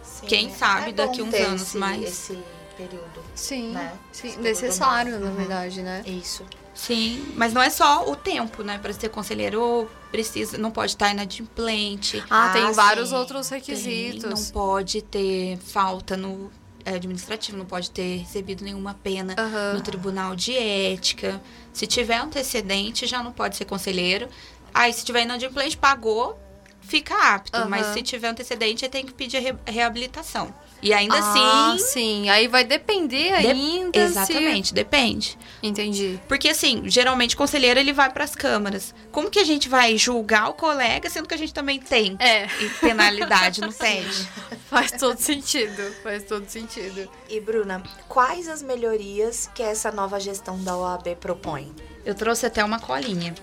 Sim, 0.04 0.26
Quem 0.28 0.50
sabe 0.54 0.92
bom 0.92 1.06
daqui 1.06 1.22
uns 1.22 1.32
ter 1.32 1.44
anos, 1.44 1.62
esse, 1.62 1.78
mas- 1.78 2.04
Esse 2.04 2.38
período. 2.76 3.24
Sim, 3.34 3.72
né? 3.72 3.94
sim, 4.12 4.36
necessário, 4.40 5.12
mais. 5.14 5.24
na 5.24 5.30
Uhum. 5.32 5.36
verdade, 5.38 5.82
né? 5.82 6.04
Isso. 6.06 6.44
Sim, 6.76 7.32
mas 7.38 7.54
não 7.54 7.62
é 7.62 7.70
só 7.70 8.10
o 8.12 8.16
tempo, 8.16 8.62
né? 8.62 8.78
Para 8.78 8.92
ser 8.94 9.10
conselheiro, 9.10 9.90
precisa, 10.12 10.58
não 10.58 10.72
pode 10.72 10.92
estar 10.94 11.12
inadimplente. 11.12 12.24
Ah, 12.30 12.46
Ah, 12.46 12.50
tem 12.50 12.72
vários 12.74 13.10
sim. 13.10 13.16
outros 13.16 13.50
Tem, 13.50 13.60
requisitos. 13.60 14.24
não 14.24 14.46
pode 14.52 15.02
ter 15.02 15.58
falta 15.58 16.16
no 16.18 16.52
é, 16.86 16.92
administrativo, 16.96 17.58
não 17.58 17.66
pode 17.66 17.92
ter 17.92 18.18
recebido 18.20 18.64
nenhuma 18.64 18.94
pena 18.94 19.36
Aham. 19.38 19.74
no 19.74 19.82
tribunal 19.82 20.36
de 20.36 20.56
ética. 20.58 21.42
Se 21.74 21.86
tiver 21.86 22.18
antecedente, 22.18 23.06
já 23.06 23.22
não 23.22 23.32
pode 23.32 23.56
ser 23.58 23.66
conselheiro. 23.66 24.28
Aí, 24.74 24.94
se 24.94 25.04
tiver 25.04 25.24
inadimplente, 25.24 25.76
pagou, 25.76 26.40
fica 26.82 27.14
apto. 27.36 27.58
Aham. 27.60 27.68
Mas 27.70 27.88
se 27.88 28.02
tiver 28.02 28.30
antecedente, 28.30 28.88
tem 28.88 29.06
que 29.06 29.14
pedir 29.14 29.40
re- 29.40 29.56
reabilitação. 29.66 30.54
E 30.82 30.94
ainda 30.94 31.16
ah, 31.16 31.74
assim. 31.74 31.84
sim. 31.84 32.30
Aí 32.30 32.48
vai 32.48 32.64
depender 32.64 33.40
de- 33.42 33.48
ainda 33.48 34.00
Exatamente, 34.00 34.74
depende. 34.74 35.30
se... 35.30 35.38
Entendi. 35.64 36.20
Porque, 36.28 36.50
assim, 36.50 36.84
geralmente 36.86 37.34
o 37.36 37.38
conselheiro 37.38 37.80
ele 37.80 37.94
vai 37.94 38.12
para 38.12 38.24
as 38.24 38.36
câmaras. 38.36 38.94
Como 39.12 39.30
que 39.30 39.40
a 39.40 39.44
gente 39.44 39.68
vai 39.68 39.98
julgar 39.98 40.50
o 40.50 40.54
colega, 40.54 41.10
sendo 41.10 41.28
que 41.28 41.34
a 41.34 41.38
gente 41.38 41.54
também 41.54 41.80
tem 41.80 42.16
É, 42.20 42.48
penalidade 42.80 43.62
no 43.62 43.74
pede? 43.74 44.28
faz 44.70 44.92
todo 44.92 45.18
sentido. 45.18 45.92
Faz 46.04 46.24
todo 46.24 46.48
sentido. 46.48 47.10
E 47.30 47.40
Bruna, 47.40 47.82
quais 48.08 48.48
as 48.48 48.62
melhorias 48.62 49.50
que 49.56 49.64
essa 49.64 49.92
nova 49.92 50.20
gestão 50.20 50.62
da 50.64 50.78
OAB 50.78 51.16
propõe? 51.20 51.74
Eu 52.06 52.14
trouxe 52.16 52.46
até 52.46 52.64
uma 52.64 52.80
colinha. 52.80 53.34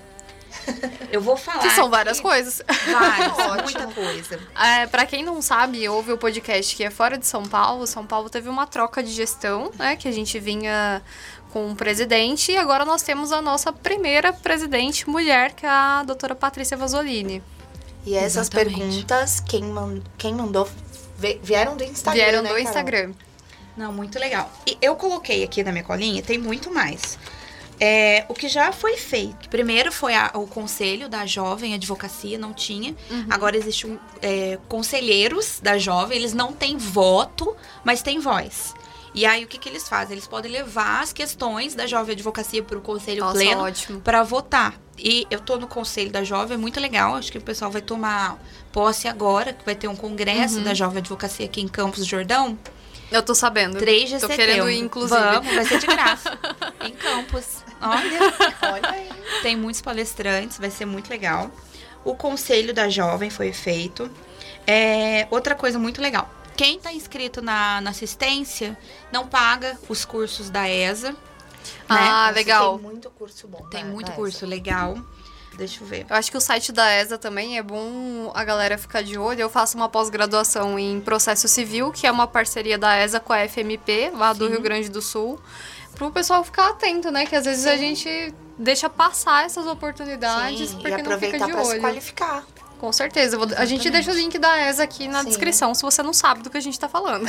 Eu 1.11 1.20
vou 1.20 1.37
falar. 1.37 1.58
Que 1.61 1.70
são 1.70 1.90
várias 1.90 2.20
coisas. 2.20 2.62
Várias, 2.90 3.62
muita 3.64 3.87
coisa. 3.88 4.40
É, 4.61 4.87
para 4.87 5.06
quem 5.06 5.23
não 5.25 5.40
sabe, 5.42 5.88
houve 5.88 6.12
o 6.12 6.18
podcast 6.18 6.75
que 6.75 6.82
é 6.84 6.90
fora 6.90 7.16
de 7.18 7.26
São 7.26 7.42
Paulo. 7.44 7.87
São 7.87 8.04
Paulo 8.06 8.28
teve 8.30 8.49
uma 8.49 8.66
troca 8.66 9.02
de 9.02 9.11
gestão, 9.12 9.70
né? 9.78 9.96
Que 9.96 10.08
a 10.08 10.12
gente 10.12 10.38
vinha 10.40 11.02
com 11.52 11.70
o 11.70 11.76
presidente 11.76 12.50
e 12.50 12.56
agora 12.56 12.84
nós 12.84 13.02
temos 13.02 13.30
a 13.30 13.40
nossa 13.40 13.73
primeira 13.73 14.32
presidente 14.32 15.08
mulher, 15.08 15.52
que 15.52 15.64
é 15.64 15.68
a 15.68 16.02
doutora 16.04 16.34
Patrícia 16.34 16.76
Vasolini. 16.76 17.42
E 18.06 18.14
essas 18.14 18.49
Exatamente. 18.49 18.78
perguntas, 18.80 19.40
quem, 19.40 19.62
man- 19.64 20.02
quem 20.18 20.34
mandou 20.34 20.68
vieram 21.42 21.76
do 21.76 21.84
Instagram. 21.84 22.23
Vieram 22.23 22.42
né, 22.42 22.49
do 22.49 22.54
Carol? 22.54 22.68
Instagram. 22.68 23.12
Não, 23.76 23.92
muito 23.92 24.18
legal. 24.18 24.50
E 24.66 24.76
eu 24.82 24.94
coloquei 24.94 25.42
aqui 25.42 25.62
na 25.64 25.73
minha 25.73 25.84
colinha, 25.84 26.23
tem 26.23 26.38
muito 26.38 26.73
mais. 26.73 27.18
É, 27.86 28.24
o 28.30 28.34
que 28.34 28.48
já 28.48 28.72
foi 28.72 28.96
feito. 28.96 29.46
Primeiro 29.50 29.92
foi 29.92 30.14
a- 30.14 30.30
o 30.34 30.46
conselho 30.46 31.06
da 31.06 31.26
jovem 31.26 31.74
advocacia, 31.74 32.38
não 32.38 32.54
tinha. 32.54 32.96
Agora 33.28 33.56
existe 33.58 33.86
um, 33.86 33.98
é, 34.22 34.58
conselheiros 34.68 35.60
da 35.62 35.76
jovem, 35.76 36.16
eles 36.16 36.32
não 36.32 36.50
têm 36.52 36.78
voto, 36.78 37.54
mas 37.84 38.00
têm 38.00 38.18
voz. 38.18 38.72
E 39.14 39.26
aí 39.26 39.44
o 39.44 39.46
que, 39.46 39.58
que 39.58 39.68
eles 39.68 39.86
fazem? 39.86 40.14
Eles 40.14 40.26
podem 40.26 40.50
levar 40.50 41.02
as 41.02 41.12
questões 41.12 41.74
da 41.74 41.86
jovem 41.86 42.14
advocacia 42.14 42.62
para 42.62 42.78
o 42.78 42.80
conselho 42.80 43.20
Nossa, 43.20 43.34
pleno 43.34 44.00
para 44.02 44.22
votar. 44.22 44.74
E 44.98 45.26
eu 45.30 45.40
tô 45.40 45.56
no 45.56 45.66
conselho 45.66 46.10
da 46.10 46.24
jovem, 46.24 46.54
é 46.54 46.58
muito 46.58 46.80
legal. 46.80 47.14
Acho 47.16 47.30
que 47.30 47.38
o 47.38 47.42
pessoal 47.42 47.70
vai 47.70 47.82
tomar 47.82 48.38
posse 48.72 49.06
agora, 49.06 49.52
que 49.52 49.64
vai 49.64 49.74
ter 49.74 49.88
um 49.88 49.94
congresso 49.96 50.60
da 50.60 50.72
jovem 50.72 50.98
advocacia 50.98 51.44
aqui 51.44 51.60
em 51.60 51.68
Campos 51.68 52.00
do 52.00 52.06
Jordão. 52.06 52.58
Eu 53.10 53.22
tô 53.22 53.34
sabendo. 53.34 53.78
3 53.78 54.08
de 54.08 54.14
tô 54.18 54.26
setembro. 54.26 54.36
querendo 54.36 54.70
ir, 54.70 54.78
inclusive. 54.78 55.20
Vamos, 55.20 55.54
vai 55.54 55.64
ser 55.64 55.78
de 55.78 55.86
graça. 55.86 56.36
em 56.84 56.92
Campos. 56.92 57.63
Olha, 57.84 58.20
Olha 58.72 58.90
aí. 58.90 59.08
tem 59.42 59.56
muitos 59.56 59.80
palestrantes, 59.80 60.58
vai 60.58 60.70
ser 60.70 60.86
muito 60.86 61.10
legal. 61.10 61.50
O 62.04 62.14
conselho 62.14 62.74
da 62.74 62.88
jovem 62.88 63.30
foi 63.30 63.52
feito. 63.52 64.10
É, 64.66 65.26
outra 65.30 65.54
coisa 65.54 65.78
muito 65.78 66.00
legal. 66.00 66.28
Quem 66.56 66.76
está 66.76 66.92
inscrito 66.92 67.42
na, 67.42 67.80
na 67.80 67.90
assistência 67.90 68.76
não 69.10 69.26
paga 69.26 69.78
os 69.88 70.04
cursos 70.04 70.50
da 70.50 70.68
ESA. 70.68 71.14
Ah, 71.88 72.26
Nossa, 72.26 72.34
legal. 72.34 72.78
Tem 72.78 72.88
muito 72.88 73.10
curso 73.10 73.48
bom. 73.48 73.66
Tem 73.70 73.84
né, 73.84 73.90
muito 73.90 74.08
da 74.08 74.12
curso 74.12 74.38
ESA. 74.38 74.46
legal. 74.46 74.98
Deixa 75.56 75.82
eu 75.82 75.86
ver. 75.86 76.06
Eu 76.08 76.16
acho 76.16 76.30
que 76.30 76.36
o 76.36 76.40
site 76.40 76.72
da 76.72 76.92
ESA 77.00 77.16
também 77.16 77.58
é 77.58 77.62
bom 77.62 78.30
a 78.34 78.44
galera 78.44 78.76
ficar 78.76 79.02
de 79.02 79.16
olho. 79.16 79.40
Eu 79.40 79.48
faço 79.50 79.76
uma 79.76 79.88
pós-graduação 79.88 80.78
em 80.78 81.00
processo 81.00 81.46
civil, 81.48 81.92
que 81.92 82.06
é 82.06 82.10
uma 82.10 82.26
parceria 82.26 82.76
da 82.76 82.96
ESA 82.98 83.20
com 83.20 83.32
a 83.32 83.48
FMP, 83.48 84.10
lá 84.12 84.32
do 84.32 84.48
Rio 84.48 84.60
Grande 84.60 84.88
do 84.88 85.00
Sul. 85.00 85.40
Pro 85.94 86.10
pessoal 86.10 86.42
ficar 86.44 86.70
atento, 86.70 87.10
né? 87.10 87.26
Que 87.26 87.36
às 87.36 87.44
vezes 87.44 87.66
a 87.66 87.76
gente 87.76 88.34
deixa 88.58 88.88
passar 88.88 89.44
essas 89.44 89.66
oportunidades 89.66 90.70
Sim, 90.70 90.76
porque 90.78 90.88
e 90.88 90.90
não 90.90 90.98
fica 90.98 91.14
aproveitar 91.14 91.46
de 91.46 91.52
para 91.52 91.64
se 91.64 91.70
olho. 91.70 91.80
qualificar. 91.80 92.44
Com 92.78 92.93
certeza. 92.93 93.38
Vou- 93.38 93.49
A 93.57 93.64
gente 93.64 93.88
deixa 93.88 94.11
o 94.11 94.14
link 94.14 94.38
da 94.38 94.59
ESA 94.69 94.83
aqui 94.83 95.09
na 95.09 95.23
Sim. 95.23 95.28
descrição, 95.28 95.75
se 95.75 95.83
você 95.83 96.02
não 96.02 96.12
sabe 96.12 96.43
do 96.43 96.50
que 96.50 96.57
a 96.59 96.61
gente 96.61 96.78
tá 96.78 96.88
falando. 96.88 97.26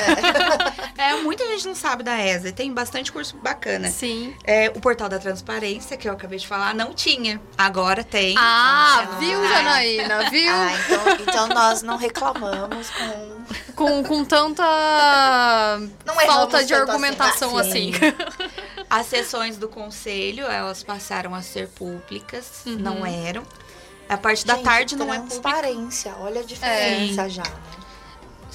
É, 0.97 1.15
muita 1.23 1.45
gente 1.47 1.65
não 1.67 1.75
sabe 1.75 2.03
da 2.03 2.19
ESA. 2.19 2.51
Tem 2.51 2.73
bastante 2.73 3.11
curso 3.11 3.37
bacana. 3.37 3.89
Sim. 3.89 4.35
É, 4.43 4.69
o 4.75 4.81
portal 4.81 5.07
da 5.07 5.17
transparência, 5.17 5.95
que 5.95 6.09
eu 6.09 6.13
acabei 6.13 6.39
de 6.39 6.47
falar, 6.47 6.73
não 6.75 6.93
tinha. 6.93 7.39
Agora 7.57 8.03
tem. 8.03 8.35
Ah, 8.37 9.07
Ah. 9.07 9.17
viu, 9.19 9.47
Janaína? 9.47 10.29
Viu? 10.29 10.51
Ah, 10.53 10.71
então, 10.73 11.13
então 11.21 11.47
nós 11.49 11.81
não 11.81 11.95
reclamamos 11.97 12.89
com. 12.89 13.35
Com, 13.75 14.03
com 14.03 14.25
tanta 14.25 14.63
falta 16.25 16.63
de 16.63 16.73
tanto 16.73 16.89
argumentação 16.91 17.57
assim. 17.57 17.91
assim. 17.93 18.85
As 18.89 19.05
sessões 19.07 19.57
do 19.57 19.67
conselho, 19.67 20.45
elas 20.45 20.83
passaram 20.83 21.33
a 21.35 21.41
ser 21.41 21.67
públicas, 21.69 22.61
Uhum. 22.65 22.75
não 22.77 23.05
eram. 23.05 23.43
A 24.07 24.17
parte 24.17 24.45
da 24.45 24.55
Gente, 24.55 24.63
tarde 24.63 24.95
não 24.95 25.13
é 25.13 25.17
pública. 25.19 25.39
transparência. 25.41 26.13
Olha 26.19 26.41
a 26.41 26.43
diferença 26.43 27.29
já, 27.29 27.43
né? 27.43 27.49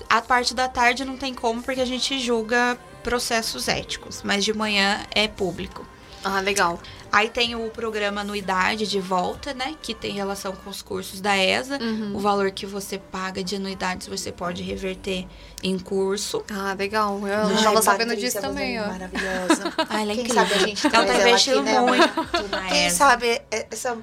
A 0.09 0.21
parte 0.21 0.54
da 0.54 0.69
tarde 0.69 1.04
não 1.04 1.16
tem 1.16 1.33
como, 1.35 1.62
porque 1.62 1.80
a 1.80 1.85
gente 1.85 2.19
julga 2.19 2.76
processos 3.02 3.69
éticos. 3.69 4.23
Mas 4.25 4.45
de 4.45 4.52
manhã 4.52 5.00
é 5.14 5.28
público. 5.28 5.87
Ah, 6.23 6.40
legal. 6.40 6.78
Aí 7.11 7.30
tem 7.30 7.54
o 7.54 7.71
programa 7.71 8.21
Anuidade 8.21 8.87
de 8.87 9.00
Volta, 9.00 9.54
né? 9.54 9.75
Que 9.80 9.95
tem 9.95 10.12
relação 10.12 10.52
com 10.52 10.69
os 10.69 10.83
cursos 10.83 11.21
da 11.21 11.37
ESA. 11.37 11.78
Uhum. 11.80 12.12
O 12.14 12.19
valor 12.21 12.50
que 12.50 12.66
você 12.66 12.99
paga 12.99 13.42
de 13.42 13.57
anuidades 13.57 14.07
você 14.07 14.30
pode 14.30 14.62
reverter 14.62 15.26
em 15.62 15.78
curso. 15.78 16.45
Ah, 16.52 16.75
legal. 16.78 17.19
Eu 17.26 17.57
Ai, 17.57 17.62
tava 17.64 17.80
sabendo 17.83 18.14
disso 18.14 18.33
você 18.37 18.40
também, 18.40 18.76
é 18.76 18.83
ó. 18.83 18.87
Maravilhosa. 18.88 19.73
Ah, 19.88 20.02
ela 20.02 20.12
é 20.12 20.14
Quem 20.14 20.25
incrível. 20.25 20.35
sabe 20.47 20.54
a 20.54 20.66
gente 20.66 20.87
Ela 20.87 21.07
tá 21.07 21.14
investindo 21.14 21.61
aqui, 21.61 21.62
né, 21.73 21.80
muito 21.80 22.49
na 22.50 22.62
Quem 22.69 22.87
ESA. 22.87 22.97
sabe 22.97 23.42
essa, 23.50 23.99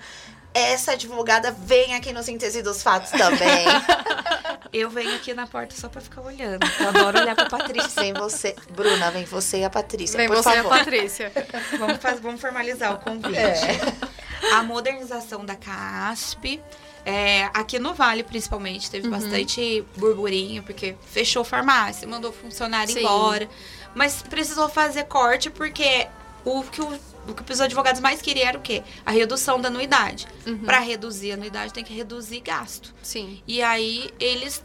essa 0.59 0.91
advogada 0.93 1.51
vem 1.51 1.95
aqui 1.95 2.11
no 2.13 2.21
Síntese 2.23 2.61
dos 2.61 2.81
Fatos 2.83 3.11
também. 3.11 3.65
Eu 4.73 4.89
venho 4.89 5.15
aqui 5.15 5.33
na 5.33 5.47
porta 5.47 5.75
só 5.75 5.87
pra 5.87 6.01
ficar 6.01 6.21
olhando. 6.21 6.59
Eu 6.79 6.89
adoro 6.89 7.19
olhar 7.19 7.35
pra 7.35 7.45
Patrícia. 7.49 8.01
Vem 8.01 8.13
você. 8.13 8.55
Bruna, 8.71 9.09
vem 9.11 9.23
você 9.23 9.59
e 9.59 9.63
a 9.65 9.69
Patrícia, 9.69 10.17
Vem 10.17 10.27
por 10.27 10.35
você 10.37 10.49
e 10.49 10.53
a 10.53 10.63
favor. 10.63 10.77
Patrícia. 10.77 11.31
Vamos, 11.79 11.97
faz- 11.97 12.19
vamos 12.19 12.41
formalizar 12.41 12.93
o 12.93 12.99
convite. 12.99 13.37
É. 13.37 14.53
A 14.53 14.63
modernização 14.63 15.45
da 15.45 15.55
CASP. 15.55 16.61
é, 17.05 17.45
aqui 17.53 17.79
no 17.79 17.93
Vale, 17.93 18.23
principalmente, 18.23 18.91
teve 18.91 19.07
bastante 19.07 19.83
burburinho, 19.95 20.61
porque 20.63 20.95
fechou 21.11 21.43
farmácia, 21.43 22.05
mandou 22.07 22.33
funcionário 22.33 22.93
Sim. 22.93 22.99
embora. 22.99 23.47
Mas 23.95 24.21
precisou 24.21 24.67
fazer 24.69 25.05
corte 25.05 25.49
porque 25.49 26.07
o 26.43 26.61
que, 26.63 26.81
o, 26.81 26.99
o 27.27 27.33
que 27.33 27.51
os 27.51 27.61
advogados 27.61 28.01
mais 28.01 28.21
queriam 28.21 28.47
era 28.47 28.57
o 28.57 28.61
quê? 28.61 28.83
A 29.05 29.11
redução 29.11 29.59
da 29.59 29.67
anuidade. 29.67 30.27
Para 30.65 30.79
reduzir 30.79 31.31
a 31.31 31.33
anuidade, 31.35 31.73
tem 31.73 31.83
que 31.83 31.93
reduzir 31.93 32.41
gasto. 32.41 32.93
Sim. 33.01 33.41
E 33.47 33.61
aí 33.61 34.09
eles 34.19 34.63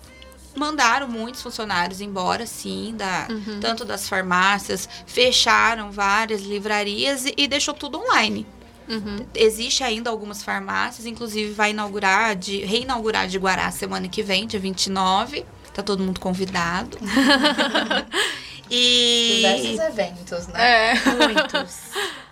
mandaram 0.55 1.09
muitos 1.09 1.43
funcionários 1.43 2.01
embora, 2.01 2.47
sim, 2.47 2.95
da, 2.97 3.27
tanto 3.61 3.85
das 3.85 4.09
farmácias, 4.09 4.89
fecharam 5.07 5.91
várias 5.91 6.43
livrarias 6.43 7.25
e, 7.25 7.35
e 7.37 7.49
deixou 7.49 7.75
tudo 7.75 7.99
online. 7.99 8.47
Uhum. 8.89 9.27
Existe 9.35 9.83
ainda 9.83 10.11
algumas 10.11 10.43
farmácias, 10.43 11.07
inclusive 11.07 11.53
vai 11.53 11.71
inaugurar, 11.71 12.37
de, 12.37 12.65
reinaugurar 12.65 13.27
de 13.27 13.39
Guará 13.39 13.71
semana 13.71 14.09
que 14.09 14.23
vem, 14.23 14.47
dia 14.47 14.61
29. 14.61 15.45
Tá 15.73 15.83
todo 15.83 16.03
mundo 16.03 16.21
convidado. 16.21 16.99
e 18.71 19.37
Diversos 19.37 19.79
eventos, 19.79 20.47
né? 20.49 20.93
É. 20.93 20.95
muitos. 20.95 21.79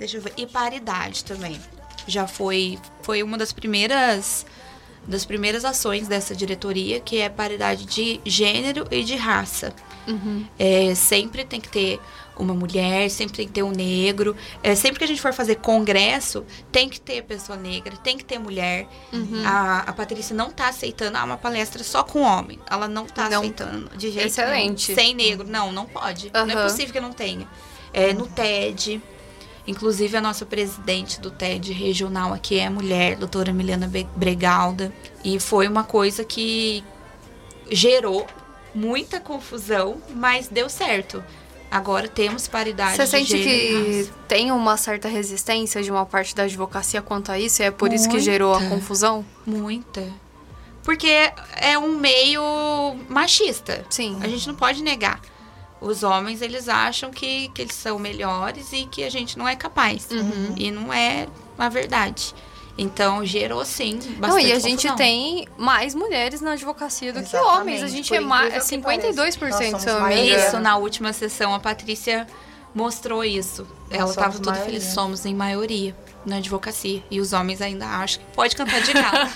Deixa 0.00 0.16
eu 0.16 0.22
ver. 0.22 0.32
E 0.36 0.46
paridade 0.46 1.24
também. 1.24 1.60
Já 2.06 2.26
foi, 2.26 2.78
foi 3.02 3.22
uma 3.22 3.38
das 3.38 3.52
primeiras 3.52 4.44
das 5.06 5.24
primeiras 5.24 5.64
ações 5.64 6.06
dessa 6.06 6.34
diretoria, 6.36 7.00
que 7.00 7.18
é 7.18 7.28
paridade 7.28 7.86
de 7.86 8.20
gênero 8.24 8.86
e 8.90 9.02
de 9.02 9.16
raça. 9.16 9.72
Uhum. 10.06 10.46
É, 10.58 10.94
sempre 10.94 11.44
tem 11.44 11.60
que 11.60 11.68
ter 11.68 12.00
uma 12.36 12.54
mulher, 12.54 13.10
sempre 13.10 13.36
tem 13.36 13.46
que 13.46 13.52
ter 13.52 13.62
um 13.62 13.70
negro. 13.70 14.36
É, 14.62 14.74
sempre 14.74 14.98
que 14.98 15.04
a 15.04 15.06
gente 15.06 15.20
for 15.20 15.32
fazer 15.32 15.56
congresso, 15.56 16.44
tem 16.70 16.88
que 16.88 17.00
ter 17.00 17.22
pessoa 17.22 17.58
negra, 17.58 17.96
tem 17.96 18.16
que 18.16 18.24
ter 18.24 18.38
mulher. 18.38 18.86
Uhum. 19.12 19.42
A, 19.44 19.80
a 19.80 19.92
Patrícia 19.92 20.34
não 20.34 20.50
tá 20.50 20.68
aceitando 20.68 21.16
ah, 21.16 21.24
uma 21.24 21.36
palestra 21.36 21.82
só 21.82 22.02
com 22.02 22.20
homem. 22.20 22.58
Ela 22.70 22.86
não 22.88 23.06
tá 23.06 23.28
Não. 23.28 23.40
aceitando 23.40 23.90
de 23.96 24.10
jeito 24.10 24.26
Excelente. 24.26 24.88
nenhum. 24.88 25.02
Sem 25.02 25.14
negro. 25.14 25.48
Não, 25.48 25.72
não 25.72 25.86
pode. 25.86 26.30
Não 26.32 26.48
é 26.48 26.62
possível 26.62 26.92
que 26.92 27.00
não 27.00 27.12
tenha. 27.12 27.48
É, 27.92 28.12
no 28.12 28.26
TED. 28.26 29.02
Inclusive, 29.70 30.16
a 30.16 30.20
nossa 30.20 30.44
presidente 30.44 31.20
do 31.20 31.30
TED 31.30 31.72
regional 31.72 32.32
aqui 32.32 32.58
é 32.58 32.68
mulher, 32.68 33.16
doutora 33.16 33.52
Milena 33.52 33.88
Bregalda. 34.16 34.92
E 35.24 35.38
foi 35.38 35.68
uma 35.68 35.84
coisa 35.84 36.24
que 36.24 36.82
gerou 37.70 38.26
muita 38.74 39.20
confusão, 39.20 40.02
mas 40.12 40.48
deu 40.48 40.68
certo. 40.68 41.22
Agora 41.70 42.08
temos 42.08 42.48
paridade 42.48 42.96
Você 42.96 43.06
sente 43.06 43.38
gênero 43.38 44.04
que 44.04 44.10
tem 44.26 44.50
uma 44.50 44.76
certa 44.76 45.06
resistência 45.06 45.80
de 45.80 45.88
uma 45.88 46.04
parte 46.04 46.34
da 46.34 46.42
advocacia 46.42 47.00
quanto 47.00 47.30
a 47.30 47.38
isso? 47.38 47.62
E 47.62 47.66
é 47.66 47.70
por 47.70 47.92
isso 47.92 48.08
que 48.08 48.16
Muita. 48.16 48.24
gerou 48.24 48.52
a 48.52 48.64
confusão? 48.64 49.24
Muita. 49.46 50.04
Porque 50.82 51.30
é 51.54 51.78
um 51.78 51.96
meio 51.96 52.42
machista. 53.08 53.86
Sim. 53.88 54.18
A 54.20 54.26
gente 54.26 54.48
não 54.48 54.56
pode 54.56 54.82
negar. 54.82 55.20
Os 55.80 56.02
homens, 56.02 56.42
eles 56.42 56.68
acham 56.68 57.10
que, 57.10 57.48
que 57.48 57.62
eles 57.62 57.74
são 57.74 57.98
melhores 57.98 58.72
e 58.72 58.84
que 58.86 59.02
a 59.02 59.10
gente 59.10 59.38
não 59.38 59.48
é 59.48 59.56
capaz. 59.56 60.08
Uhum. 60.10 60.54
E 60.56 60.70
não 60.70 60.92
é 60.92 61.26
a 61.58 61.68
verdade. 61.68 62.34
Então, 62.78 63.24
gerou 63.24 63.64
sim 63.64 63.96
bastante 64.18 64.20
Não, 64.20 64.38
e 64.38 64.52
a 64.52 64.58
gente 64.58 64.82
confusão. 64.88 64.96
tem 64.96 65.46
mais 65.58 65.94
mulheres 65.94 66.40
na 66.40 66.52
advocacia 66.52 67.12
do 67.12 67.20
que 67.20 67.26
Exatamente, 67.26 67.56
homens. 67.60 67.82
A 67.82 67.88
gente 67.88 68.08
por 68.08 68.14
é 68.16 68.20
mais, 68.20 68.54
é 68.72 68.76
incrível 68.76 69.00
que 69.00 69.38
52%, 69.38 69.38
pareça. 69.38 69.58
se 69.58 69.72
Nós 69.72 69.72
eu 69.72 69.72
não 69.72 69.80
somos 69.80 69.94
me 69.94 70.00
maioria. 70.00 70.32
engano. 70.34 70.46
Isso, 70.48 70.58
na 70.60 70.76
última 70.76 71.12
sessão, 71.12 71.54
a 71.54 71.60
Patrícia 71.60 72.26
mostrou 72.74 73.24
isso. 73.24 73.66
Ela 73.90 74.08
estava 74.10 74.32
toda 74.34 74.50
maioria. 74.52 74.64
feliz. 74.80 74.84
Somos 74.94 75.26
em 75.26 75.34
maioria 75.34 75.94
na 76.26 76.36
advocacia. 76.36 77.02
E 77.10 77.20
os 77.20 77.32
homens 77.32 77.60
ainda 77.62 77.86
acham 77.86 78.22
que 78.22 78.32
pode 78.32 78.54
cantar 78.54 78.80
de 78.82 78.92
galo. 78.92 79.28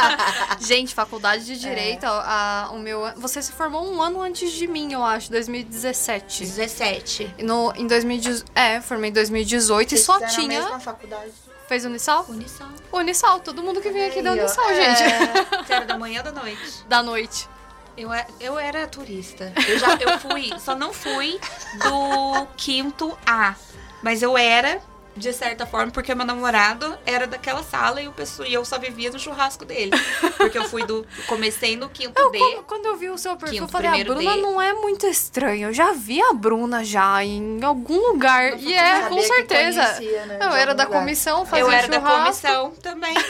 Gente, 0.60 0.94
faculdade 0.94 1.44
de 1.44 1.58
Direito, 1.58 2.04
a, 2.06 2.66
a- 2.66 2.70
o 2.72 2.78
meu... 2.78 3.02
Você 3.16 3.42
se 3.42 3.52
formou 3.52 3.86
um 3.90 4.00
ano 4.00 4.20
antes 4.22 4.52
de 4.52 4.66
mim, 4.66 4.92
eu 4.92 5.04
acho, 5.04 5.30
2017. 5.30 6.44
17. 6.44 7.34
No, 7.42 7.72
em 7.76 7.86
2018... 7.86 8.50
É, 8.54 8.80
formei 8.80 9.10
em 9.10 9.12
2018 9.12 9.86
e 9.86 9.96
Vocês 9.96 10.04
só 10.06 10.14
fizeram 10.14 10.32
a 10.32 10.36
tinha... 10.36 10.60
mesma 10.62 10.80
faculdade? 10.80 11.32
Fez 11.68 11.84
Unisal? 11.84 12.26
Unisal. 12.28 12.68
Unisal, 12.92 13.40
todo 13.40 13.62
mundo 13.62 13.80
que 13.80 13.90
vem 13.90 14.06
aqui 14.06 14.20
da. 14.20 14.32
Unisal, 14.32 14.68
É. 14.70 14.96
gente. 14.96 15.12
Você 15.66 15.72
era 15.72 15.84
da 15.84 15.96
manhã 15.96 16.20
ou 16.20 16.32
da 16.32 16.32
noite? 16.42 16.84
Da 16.88 17.00
noite. 17.02 17.48
Eu, 17.96 18.12
e- 18.12 18.26
eu 18.40 18.58
era 18.58 18.88
turista. 18.88 19.52
Eu 19.68 19.78
já 19.78 19.94
eu 20.00 20.18
fui, 20.18 20.50
só 20.58 20.74
não 20.74 20.92
fui 20.92 21.38
do 21.78 22.46
quinto 22.56 23.16
A. 23.24 23.54
Mas 24.02 24.20
eu 24.20 24.36
era, 24.36 24.80
de 25.16 25.32
certa 25.32 25.66
forma, 25.66 25.90
porque 25.92 26.14
meu 26.14 26.24
namorado 26.24 26.96
era 27.04 27.26
daquela 27.26 27.62
sala 27.62 28.00
e, 28.00 28.08
o 28.08 28.12
pessoal, 28.12 28.48
e 28.48 28.54
eu 28.54 28.64
só 28.64 28.78
vivia 28.78 29.10
no 29.10 29.18
churrasco 29.18 29.64
dele. 29.64 29.90
Porque 30.36 30.56
eu 30.56 30.64
fui 30.68 30.84
do. 30.84 31.06
Comecei 31.26 31.76
no 31.76 31.88
quinto 31.88 32.18
Eu, 32.20 32.30
D. 32.30 32.38
quando, 32.38 32.62
quando 32.64 32.86
eu 32.86 32.96
vi 32.96 33.10
o 33.10 33.18
seu 33.18 33.36
perfil, 33.36 33.60
Quinto, 33.62 33.64
eu 33.64 33.68
falei, 33.68 33.88
a 33.88 33.90
primeiro 33.92 34.14
Bruna 34.14 34.34
D. 34.36 34.40
não 34.40 34.60
é 34.62 34.72
muito 34.72 35.06
estranha. 35.06 35.66
Eu 35.66 35.72
já 35.72 35.92
vi 35.92 36.20
a 36.22 36.32
Bruna 36.32 36.82
já 36.84 37.22
em 37.24 37.62
algum 37.62 37.98
lugar. 38.12 38.58
E 38.58 38.72
é, 38.72 39.08
com 39.08 39.20
certeza. 39.20 39.82
conhecia, 39.84 40.26
né, 40.26 40.38
Eu 40.40 40.50
era 40.52 40.74
da 40.74 40.84
lugar. 40.84 41.00
comissão, 41.00 41.44
fazia 41.44 41.64
Eu 41.64 41.70
era 41.70 41.88
da 41.88 41.98
churrasco. 41.98 42.22
comissão 42.24 42.70
também. 42.82 43.14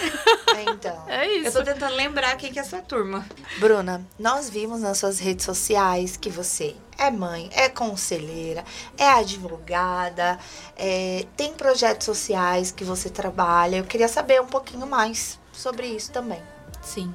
É, 0.51 0.63
então. 0.71 1.05
É 1.09 1.27
Eu 1.27 1.43
isso. 1.43 1.53
tô 1.59 1.65
tentando 1.65 1.95
lembrar 1.95 2.37
quem 2.37 2.53
que 2.53 2.59
é 2.59 2.63
a 2.63 2.65
sua 2.65 2.81
turma. 2.81 3.25
Bruna, 3.59 4.05
nós 4.19 4.51
vimos 4.51 4.81
nas 4.81 4.99
suas 4.99 5.19
redes 5.21 5.45
sociais 5.45 6.17
que 6.17 6.29
você 6.29 6.75
é 7.01 7.11
mãe, 7.11 7.49
é 7.53 7.69
conselheira, 7.69 8.65
é 8.97 9.09
advogada, 9.09 10.39
é, 10.77 11.27
tem 11.37 11.53
projetos 11.55 12.05
sociais 12.05 12.71
que 12.71 12.85
você 12.85 13.09
trabalha. 13.09 13.77
Eu 13.77 13.85
queria 13.85 14.09
saber 14.09 14.41
um 14.41 14.47
pouquinho 14.47 14.87
mais 14.87 15.39
sobre 15.53 15.87
isso 15.87 16.13
também. 16.13 16.43
Sim. 16.83 17.13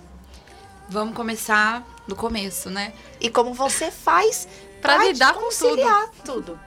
Vamos 0.90 1.16
começar 1.16 1.86
do 2.08 2.16
começo, 2.16 2.70
né? 2.70 2.94
E 3.20 3.30
como 3.30 3.54
você 3.54 3.90
faz 3.92 4.48
Pra 4.82 4.98
lidar 4.98 5.34
com 5.34 5.42
conciliar 5.42 6.10
tudo. 6.24 6.60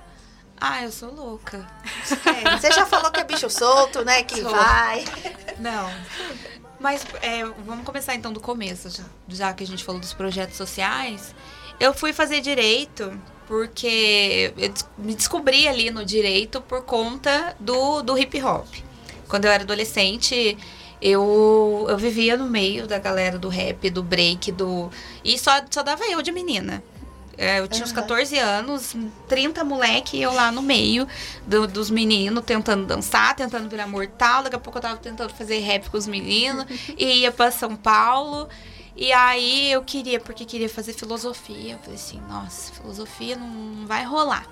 Ah, 0.61 0.83
eu 0.83 0.91
sou 0.91 1.15
louca. 1.15 1.65
É, 2.27 2.57
você 2.59 2.73
já 2.73 2.85
falou 2.85 3.13
que 3.13 3.21
é 3.21 3.25
bicho 3.25 3.49
solto, 3.49 4.05
né? 4.05 4.25
Que 4.25 4.43
Sou. 4.43 4.51
vai. 4.51 5.05
Não. 5.61 5.89
Mas 6.81 7.05
é, 7.23 7.45
vamos 7.45 7.85
começar 7.85 8.15
então 8.15 8.33
do 8.33 8.41
começo, 8.41 8.91
já, 8.91 9.05
já 9.29 9.53
que 9.53 9.63
a 9.63 9.67
gente 9.67 9.85
falou 9.85 10.01
dos 10.01 10.13
projetos 10.13 10.57
sociais. 10.57 11.33
Eu 11.79 11.95
fui 11.95 12.13
fazer 12.13 12.41
direito 12.41 13.19
porque 13.47 14.53
eu 14.57 14.73
me 14.99 15.15
descobri 15.15 15.67
ali 15.67 15.91
no 15.91 16.05
direito 16.05 16.61
por 16.61 16.83
conta 16.83 17.57
do, 17.59 18.03
do 18.03 18.19
hip 18.19 18.43
hop. 18.43 18.67
Quando 19.29 19.45
eu 19.47 19.51
era 19.51 19.63
adolescente, 19.63 20.57
eu, 21.01 21.87
eu 21.89 21.97
vivia 21.97 22.37
no 22.37 22.47
meio 22.47 22.87
da 22.87 22.99
galera 22.99 23.39
do 23.39 23.49
rap, 23.49 23.89
do 23.91 24.03
break, 24.03 24.53
do. 24.53 24.91
E 25.25 25.39
só, 25.39 25.53
só 25.71 25.83
dava 25.83 26.05
eu 26.11 26.21
de 26.21 26.33
menina. 26.33 26.83
É, 27.41 27.61
eu 27.61 27.69
tinha 27.69 27.85
uns 27.85 27.93
Aham. 27.93 28.01
14 28.01 28.37
anos, 28.37 28.97
30 29.29 29.63
moleque, 29.63 30.17
e 30.17 30.23
eu 30.23 30.33
lá 30.33 30.51
no 30.51 30.61
meio 30.61 31.07
do- 31.47 31.69
dos 31.69 31.89
meninos, 31.89 32.43
tentando 32.45 32.85
dançar, 32.85 33.37
tentando 33.37 33.69
virar 33.69 33.87
mortal. 33.87 34.43
Daqui 34.43 34.57
a 34.57 34.59
pouco 34.59 34.79
eu 34.79 34.83
tava 34.83 34.97
tentando 34.97 35.33
fazer 35.33 35.61
rap 35.61 35.89
com 35.89 35.97
os 35.97 36.09
meninos, 36.09 36.67
e 36.99 37.21
ia 37.21 37.31
pra 37.31 37.53
São 37.53 37.77
Paulo. 37.77 38.49
E 39.01 39.13
aí 39.13 39.71
eu 39.71 39.81
queria, 39.85 40.19
porque 40.19 40.45
queria 40.45 40.69
fazer 40.69 40.93
filosofia. 40.93 41.75
Eu 41.75 41.79
falei 41.79 41.95
assim, 41.95 42.21
nossa, 42.29 42.73
filosofia 42.73 43.37
não 43.37 43.87
vai 43.87 44.05
rolar. 44.05 44.45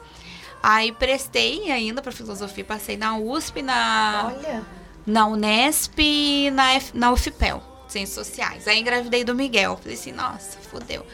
Aí 0.63 0.93
prestei 0.93 1.71
ainda 1.71 2.01
pra 2.01 2.13
filosofia, 2.13 2.65
passei 2.65 2.97
na 2.97 3.17
USP, 3.19 3.61
na 3.61 4.33
Olha. 4.37 4.65
na 5.05 5.27
Unesp 5.27 5.99
e 5.99 6.51
na, 6.53 6.75
F- 6.75 6.97
na 6.97 7.11
UFPEL, 7.13 7.61
Ciências 7.89 8.27
Sociais. 8.27 8.69
Aí 8.69 8.79
engravidei 8.79 9.25
do 9.25 9.35
Miguel. 9.35 9.77
Falei 9.77 9.95
assim, 9.95 10.13
nossa, 10.13 10.59
fodeu. 10.61 11.05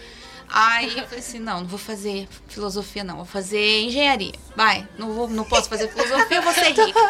Aí 0.54 0.98
eu 0.98 1.04
falei 1.04 1.20
assim, 1.20 1.38
não, 1.38 1.60
não 1.60 1.66
vou 1.66 1.78
fazer 1.78 2.28
filosofia 2.46 3.02
não, 3.02 3.16
vou 3.16 3.24
fazer 3.24 3.80
engenharia. 3.80 4.34
Vai, 4.54 4.86
não, 4.98 5.10
vou, 5.14 5.26
não 5.26 5.44
posso 5.44 5.66
fazer 5.66 5.88
filosofia, 5.88 6.36
eu 6.36 6.42
vou 6.42 6.52
ser 6.52 6.72
rica. 6.72 7.00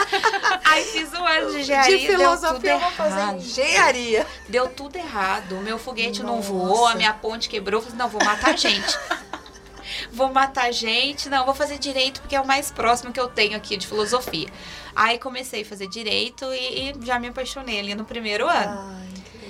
Aí 0.64 0.82
fiz 0.82 1.12
um 1.12 1.26
ano 1.26 1.50
de 1.50 1.60
engenharia, 1.60 1.98
De 1.98 2.06
deu 2.06 2.16
tudo 2.16 2.20
filosofia 2.20 2.72
eu 2.72 2.80
vou 2.80 2.90
fazer 2.92 3.36
engenharia. 3.36 4.26
Deu 4.48 4.68
tudo 4.68 4.96
errado. 4.96 5.56
O 5.56 5.60
meu 5.60 5.78
foguete 5.78 6.22
não 6.22 6.36
Nossa. 6.36 6.48
voou, 6.48 6.86
a 6.86 6.94
minha 6.94 7.12
ponte 7.12 7.50
quebrou. 7.50 7.80
Eu 7.80 7.82
falei, 7.82 7.98
não, 7.98 8.08
vou 8.08 8.24
matar 8.24 8.54
a 8.54 8.56
gente. 8.56 8.98
vou 10.10 10.32
matar 10.32 10.72
gente. 10.72 11.28
Não, 11.28 11.44
vou 11.44 11.54
fazer 11.54 11.78
direito 11.78 12.22
porque 12.22 12.34
é 12.34 12.40
o 12.40 12.46
mais 12.46 12.70
próximo 12.70 13.12
que 13.12 13.20
eu 13.20 13.28
tenho 13.28 13.58
aqui 13.58 13.76
de 13.76 13.86
filosofia. 13.86 14.48
Aí 14.94 15.18
comecei 15.18 15.60
a 15.60 15.64
fazer 15.66 15.86
direito 15.88 16.46
e, 16.54 16.90
e 16.90 16.94
já 17.04 17.18
me 17.18 17.28
apaixonei 17.28 17.78
ali 17.78 17.94
no 17.94 18.06
primeiro 18.06 18.48
ano. 18.48 18.96
Ai, 18.98 19.05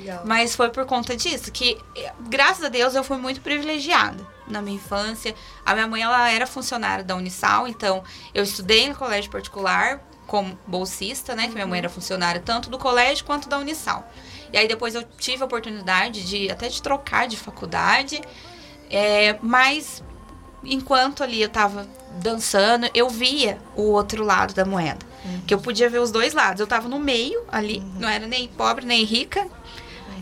legal. 0.07 0.23
Mas 0.25 0.55
foi 0.55 0.71
por 0.71 0.87
conta 0.87 1.17
disso, 1.17 1.51
que 1.51 1.79
graças 2.21 2.65
a 2.65 2.69
Deus 2.69 2.95
eu 2.95 3.03
fui 3.03 3.17
muito 3.17 3.41
privilegiada 3.41 4.27
na 4.47 4.63
minha 4.63 4.77
infância. 4.77 5.35
A 5.65 5.75
minha 5.75 5.87
mãe 5.87 6.03
ela 6.03 6.31
era 6.31 6.47
funcionária 6.47 7.05
da 7.05 7.17
Unisal, 7.17 7.67
então 7.67 8.03
eu 8.33 8.45
estudei 8.45 8.89
no 8.89 8.95
colégio 8.95 9.31
particular 9.31 10.01
como 10.27 10.59
bolsista, 10.67 11.35
né? 11.35 11.49
Que 11.49 11.55
minha 11.55 11.67
mãe 11.67 11.79
era 11.79 11.89
funcionária 11.89 12.41
tanto 12.41 12.71
do 12.71 12.79
colégio 12.79 13.25
quanto 13.25 13.49
da 13.49 13.59
Unisal. 13.59 14.09
E 14.53 14.57
aí 14.57 14.69
depois 14.69 14.95
eu 14.95 15.03
tive 15.19 15.43
a 15.43 15.47
oportunidade 15.47 16.25
de 16.25 16.51
até 16.51 16.69
de 16.69 16.81
trocar 16.81 17.27
de 17.27 17.37
faculdade, 17.37 18.21
é, 18.89 19.37
mas 19.43 20.03
enquanto 20.65 21.23
ali 21.23 21.43
eu 21.43 21.49
tava 21.49 21.87
dançando, 22.21 22.89
eu 22.95 23.09
via 23.09 23.59
o 23.75 23.83
outro 23.91 24.25
lado 24.25 24.55
da 24.55 24.65
moeda. 24.65 25.05
Que 25.45 25.53
eu 25.53 25.59
podia 25.59 25.91
ver 25.91 25.99
os 25.99 26.13
dois 26.13 26.35
lados. 26.35 26.61
Eu 26.61 26.69
tava 26.69 26.89
no 26.89 27.01
meio 27.01 27.43
ali, 27.51 27.81
não 27.99 28.09
era 28.09 28.29
nem 28.29 28.47
pobre 28.47 28.87
nem 28.87 29.05
rica. 29.05 29.49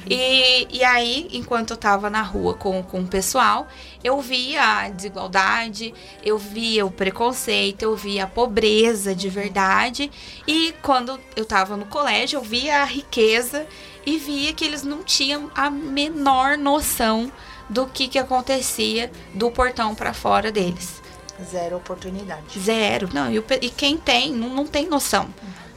E, 0.08 0.66
e 0.70 0.84
aí, 0.84 1.28
enquanto 1.32 1.70
eu 1.70 1.76
tava 1.76 2.10
na 2.10 2.22
rua 2.22 2.54
com, 2.54 2.82
com 2.82 3.00
o 3.00 3.06
pessoal, 3.06 3.66
eu 4.02 4.20
via 4.20 4.62
a 4.62 4.88
desigualdade, 4.88 5.94
eu 6.22 6.36
via 6.36 6.84
o 6.84 6.90
preconceito, 6.90 7.82
eu 7.82 7.96
via 7.96 8.24
a 8.24 8.26
pobreza 8.26 9.14
de 9.14 9.28
verdade. 9.28 10.10
E 10.46 10.74
quando 10.82 11.18
eu 11.36 11.44
tava 11.44 11.76
no 11.76 11.86
colégio, 11.86 12.38
eu 12.38 12.42
via 12.42 12.82
a 12.82 12.84
riqueza 12.84 13.66
e 14.04 14.18
via 14.18 14.52
que 14.52 14.64
eles 14.64 14.82
não 14.82 15.02
tinham 15.02 15.50
a 15.54 15.70
menor 15.70 16.58
noção 16.58 17.30
do 17.68 17.86
que, 17.86 18.08
que 18.08 18.18
acontecia 18.18 19.10
do 19.32 19.50
portão 19.50 19.94
para 19.94 20.12
fora 20.12 20.52
deles. 20.52 21.02
Zero 21.42 21.76
oportunidade. 21.76 22.58
Zero. 22.58 23.08
Não, 23.12 23.30
e, 23.30 23.38
o 23.38 23.44
e 23.60 23.70
quem 23.70 23.96
tem, 23.96 24.32
não, 24.32 24.50
não 24.50 24.66
tem 24.66 24.86
noção. 24.86 25.28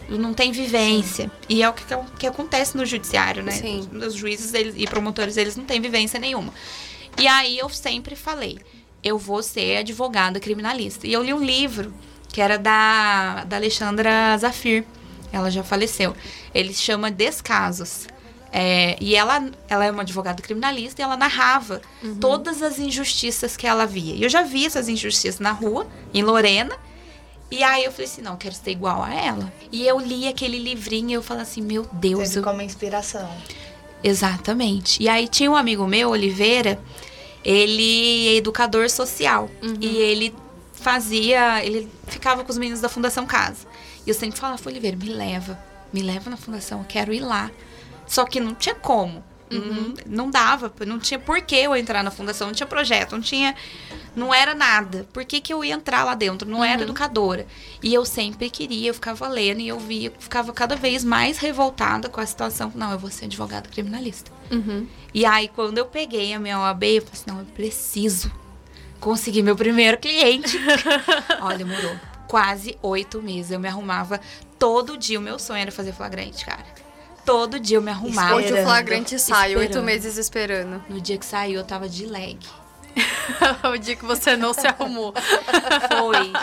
Não 0.09 0.33
tem 0.33 0.51
vivência. 0.51 1.29
E 1.49 1.61
é 1.63 1.69
o 1.69 1.73
que, 1.73 1.83
que 2.19 2.27
acontece 2.27 2.75
no 2.77 2.85
judiciário, 2.85 3.43
né? 3.43 3.51
Sim. 3.51 3.87
Os 3.93 4.13
juízes 4.13 4.53
eles- 4.53 4.75
e 4.77 4.85
promotores, 4.87 5.37
eles 5.37 5.55
não 5.55 5.65
têm 5.65 5.81
vivência 5.81 6.19
nenhuma. 6.19 6.53
E 7.19 7.27
aí 7.27 7.57
eu 7.57 7.67
sempre 7.69 8.15
falei, 8.15 8.59
eu 9.03 9.17
vou 9.17 9.41
ser 9.43 9.77
advogada 9.77 10.39
criminalista. 10.39 11.07
E 11.07 11.13
eu 11.13 11.23
li 11.23 11.33
um 11.33 11.43
livro 11.43 11.93
que 12.31 12.39
era 12.41 12.57
da, 12.57 13.43
da 13.45 13.55
Alexandra 13.57 14.37
Zafir. 14.37 14.83
Ela 15.31 15.49
já 15.51 15.63
faleceu. 15.63 16.15
Ele 16.53 16.73
chama 16.73 17.09
Descasos. 17.11 18.07
É, 18.49 18.95
e 19.01 19.13
ela, 19.13 19.49
ela 19.67 19.85
é 19.85 19.91
uma 19.91 20.03
advogada 20.03 20.41
criminalista 20.41 21.01
e 21.01 21.03
ela 21.03 21.17
narrava 21.17 21.81
todas 22.21 22.61
as 22.63 22.79
injustiças 22.79 23.57
que 23.57 23.67
ela 23.67 23.85
via. 23.85 24.15
E 24.15 24.23
eu 24.23 24.29
já 24.29 24.41
vi 24.41 24.65
essas 24.65 24.87
injustiças 24.87 25.39
na 25.39 25.51
rua, 25.51 25.85
em 26.13 26.23
Lorena. 26.23 26.75
E 27.49 27.63
aí 27.63 27.85
eu 27.85 27.91
falei 27.91 28.05
assim, 28.05 28.21
não, 28.21 28.33
eu 28.33 28.37
quero 28.37 28.55
ser 28.55 28.71
igual 28.71 29.01
a 29.01 29.13
ela. 29.13 29.51
E 29.71 29.87
eu 29.87 29.99
li 29.99 30.27
aquele 30.27 30.59
livrinho 30.59 31.11
e 31.11 31.13
eu 31.13 31.23
falei 31.23 31.43
assim, 31.43 31.61
meu 31.61 31.87
Deus, 31.93 32.29
Teve 32.29 32.39
eu 32.39 32.43
como 32.43 32.61
inspiração. 32.61 33.29
Exatamente. 34.03 35.01
E 35.01 35.07
aí 35.07 35.27
tinha 35.27 35.49
um 35.49 35.55
amigo 35.55 35.87
meu, 35.87 36.09
Oliveira, 36.09 36.79
ele 37.43 38.27
é 38.27 38.35
educador 38.35 38.89
social. 38.89 39.49
E 39.79 39.97
ele 39.97 40.35
fazia. 40.73 41.63
Ele 41.63 41.89
ficava 42.05 42.43
com 42.43 42.51
os 42.51 42.57
meninos 42.57 42.81
da 42.81 42.89
Fundação 42.89 43.25
Casa. 43.25 43.65
E 44.05 44.09
eu 44.09 44.13
sempre 44.13 44.39
falava, 44.39 44.61
Oliveira, 44.65 44.97
me 44.97 45.09
leva. 45.09 45.57
Me 45.91 46.01
leva 46.01 46.29
na 46.29 46.37
fundação, 46.37 46.79
eu 46.79 46.85
quero 46.85 47.13
ir 47.13 47.21
lá. 47.21 47.49
Só 48.05 48.25
que 48.25 48.39
não 48.39 48.53
tinha 48.53 48.75
como. 48.75 49.23
Não, 49.49 49.93
não 50.25 50.31
dava, 50.31 50.71
não 50.85 50.99
tinha 50.99 51.19
por 51.19 51.41
que 51.41 51.55
eu 51.55 51.75
entrar 51.75 52.03
na 52.03 52.11
fundação, 52.11 52.47
não 52.47 52.53
tinha 52.53 52.67
projeto, 52.67 53.13
não 53.13 53.21
tinha. 53.21 53.55
Não 54.15 54.33
era 54.33 54.55
nada. 54.55 55.07
Por 55.13 55.23
que, 55.23 55.39
que 55.39 55.53
eu 55.53 55.63
ia 55.63 55.75
entrar 55.75 56.03
lá 56.03 56.15
dentro? 56.15 56.49
Não 56.49 56.63
era 56.63 56.81
educadora. 56.81 57.45
E 57.83 57.93
eu 57.93 58.03
sempre 58.03 58.49
queria, 58.49 58.89
eu 58.89 58.93
ficava 58.93 59.27
lendo 59.27 59.61
e 59.61 59.67
eu 59.67 59.79
via, 59.79 60.11
ficava 60.17 60.51
cada 60.51 60.75
vez 60.75 61.03
mais 61.03 61.37
revoltada 61.37 62.09
com 62.09 62.19
a 62.19 62.25
situação. 62.25 62.71
Não, 62.75 62.91
eu 62.91 62.99
vou 62.99 63.11
ser 63.11 63.25
advogada 63.25 63.69
criminalista. 63.69 64.31
Uhum. 64.51 64.87
E 65.13 65.25
aí, 65.25 65.47
quando 65.47 65.77
eu 65.77 65.85
peguei 65.85 66.33
a 66.33 66.39
minha 66.39 66.59
OAB, 66.59 66.83
eu 66.83 67.01
falei 67.01 67.13
assim, 67.13 67.23
não, 67.27 67.39
eu 67.39 67.45
preciso 67.45 68.31
conseguir 68.99 69.43
meu 69.43 69.55
primeiro 69.55 69.97
cliente. 69.97 70.57
Olha, 71.39 71.59
demorou 71.59 71.95
quase 72.27 72.77
oito 72.81 73.21
meses. 73.21 73.51
Eu 73.51 73.59
me 73.59 73.67
arrumava 73.67 74.19
todo 74.59 74.97
dia. 74.97 75.19
O 75.19 75.21
meu 75.21 75.39
sonho 75.39 75.61
era 75.61 75.71
fazer 75.71 75.93
flagrante, 75.93 76.45
cara. 76.45 76.65
Todo 77.27 77.59
dia 77.59 77.75
eu 77.75 77.81
me 77.81 77.91
arrumava. 77.91 78.35
Hoje 78.35 78.53
o 78.53 78.63
flagrante 78.63 79.19
sai, 79.19 79.53
oito 79.57 79.83
meses 79.83 80.15
esperando. 80.15 80.81
No 80.87 81.01
dia 81.01 81.17
que 81.17 81.25
saiu, 81.25 81.59
eu 81.59 81.65
tava 81.65 81.89
de 81.89 82.05
leg. 82.05 82.39
o 83.73 83.77
dia 83.77 83.95
que 83.95 84.05
você 84.05 84.35
não 84.35 84.53
se 84.53 84.65
arrumou. 84.67 85.13
Foi. 85.89 86.33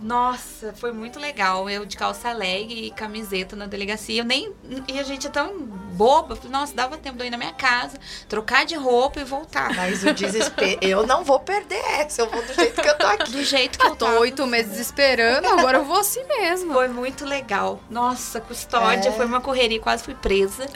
Nossa, 0.00 0.72
foi 0.76 0.90
muito 0.92 1.20
legal. 1.20 1.70
Eu 1.70 1.86
de 1.86 1.96
calça 1.96 2.32
leg 2.32 2.86
e 2.86 2.90
camiseta 2.90 3.54
na 3.54 3.66
delegacia. 3.66 4.20
Eu 4.20 4.24
nem. 4.24 4.52
E 4.88 4.98
a 4.98 5.02
gente 5.04 5.28
é 5.28 5.30
tão 5.30 5.56
boba. 5.60 6.36
Nossa, 6.50 6.74
dava 6.74 6.96
tempo 6.98 7.16
de 7.18 7.22
eu 7.22 7.26
ir 7.28 7.30
na 7.30 7.36
minha 7.36 7.52
casa, 7.52 7.98
trocar 8.28 8.64
de 8.64 8.74
roupa 8.74 9.20
e 9.20 9.24
voltar. 9.24 9.72
Mas 9.76 10.02
o 10.02 10.12
desespero. 10.12 10.78
eu 10.82 11.06
não 11.06 11.22
vou 11.22 11.38
perder 11.38 11.80
essa. 12.00 12.22
Eu 12.22 12.30
vou 12.30 12.42
do 12.42 12.52
jeito 12.52 12.82
que 12.82 12.88
eu 12.88 12.98
tô 12.98 13.06
aqui. 13.06 13.30
Do 13.30 13.44
jeito 13.44 13.78
que 13.78 13.84
eu 13.86 13.90
Eu 13.90 13.96
tô 13.96 14.06
tava. 14.06 14.18
oito 14.20 14.44
meses 14.46 14.78
esperando, 14.78 15.46
agora 15.46 15.78
eu 15.78 15.84
vou 15.84 15.98
assim 16.00 16.24
mesmo. 16.24 16.72
Foi 16.72 16.88
muito 16.88 17.24
legal. 17.24 17.78
Nossa, 17.88 18.40
custódia, 18.40 19.10
É. 19.10 19.12
foi 19.12 19.26
uma 19.26 19.40
correria, 19.40 19.78
quase 19.78 20.02
fui 20.02 20.14
presa. 20.14 20.66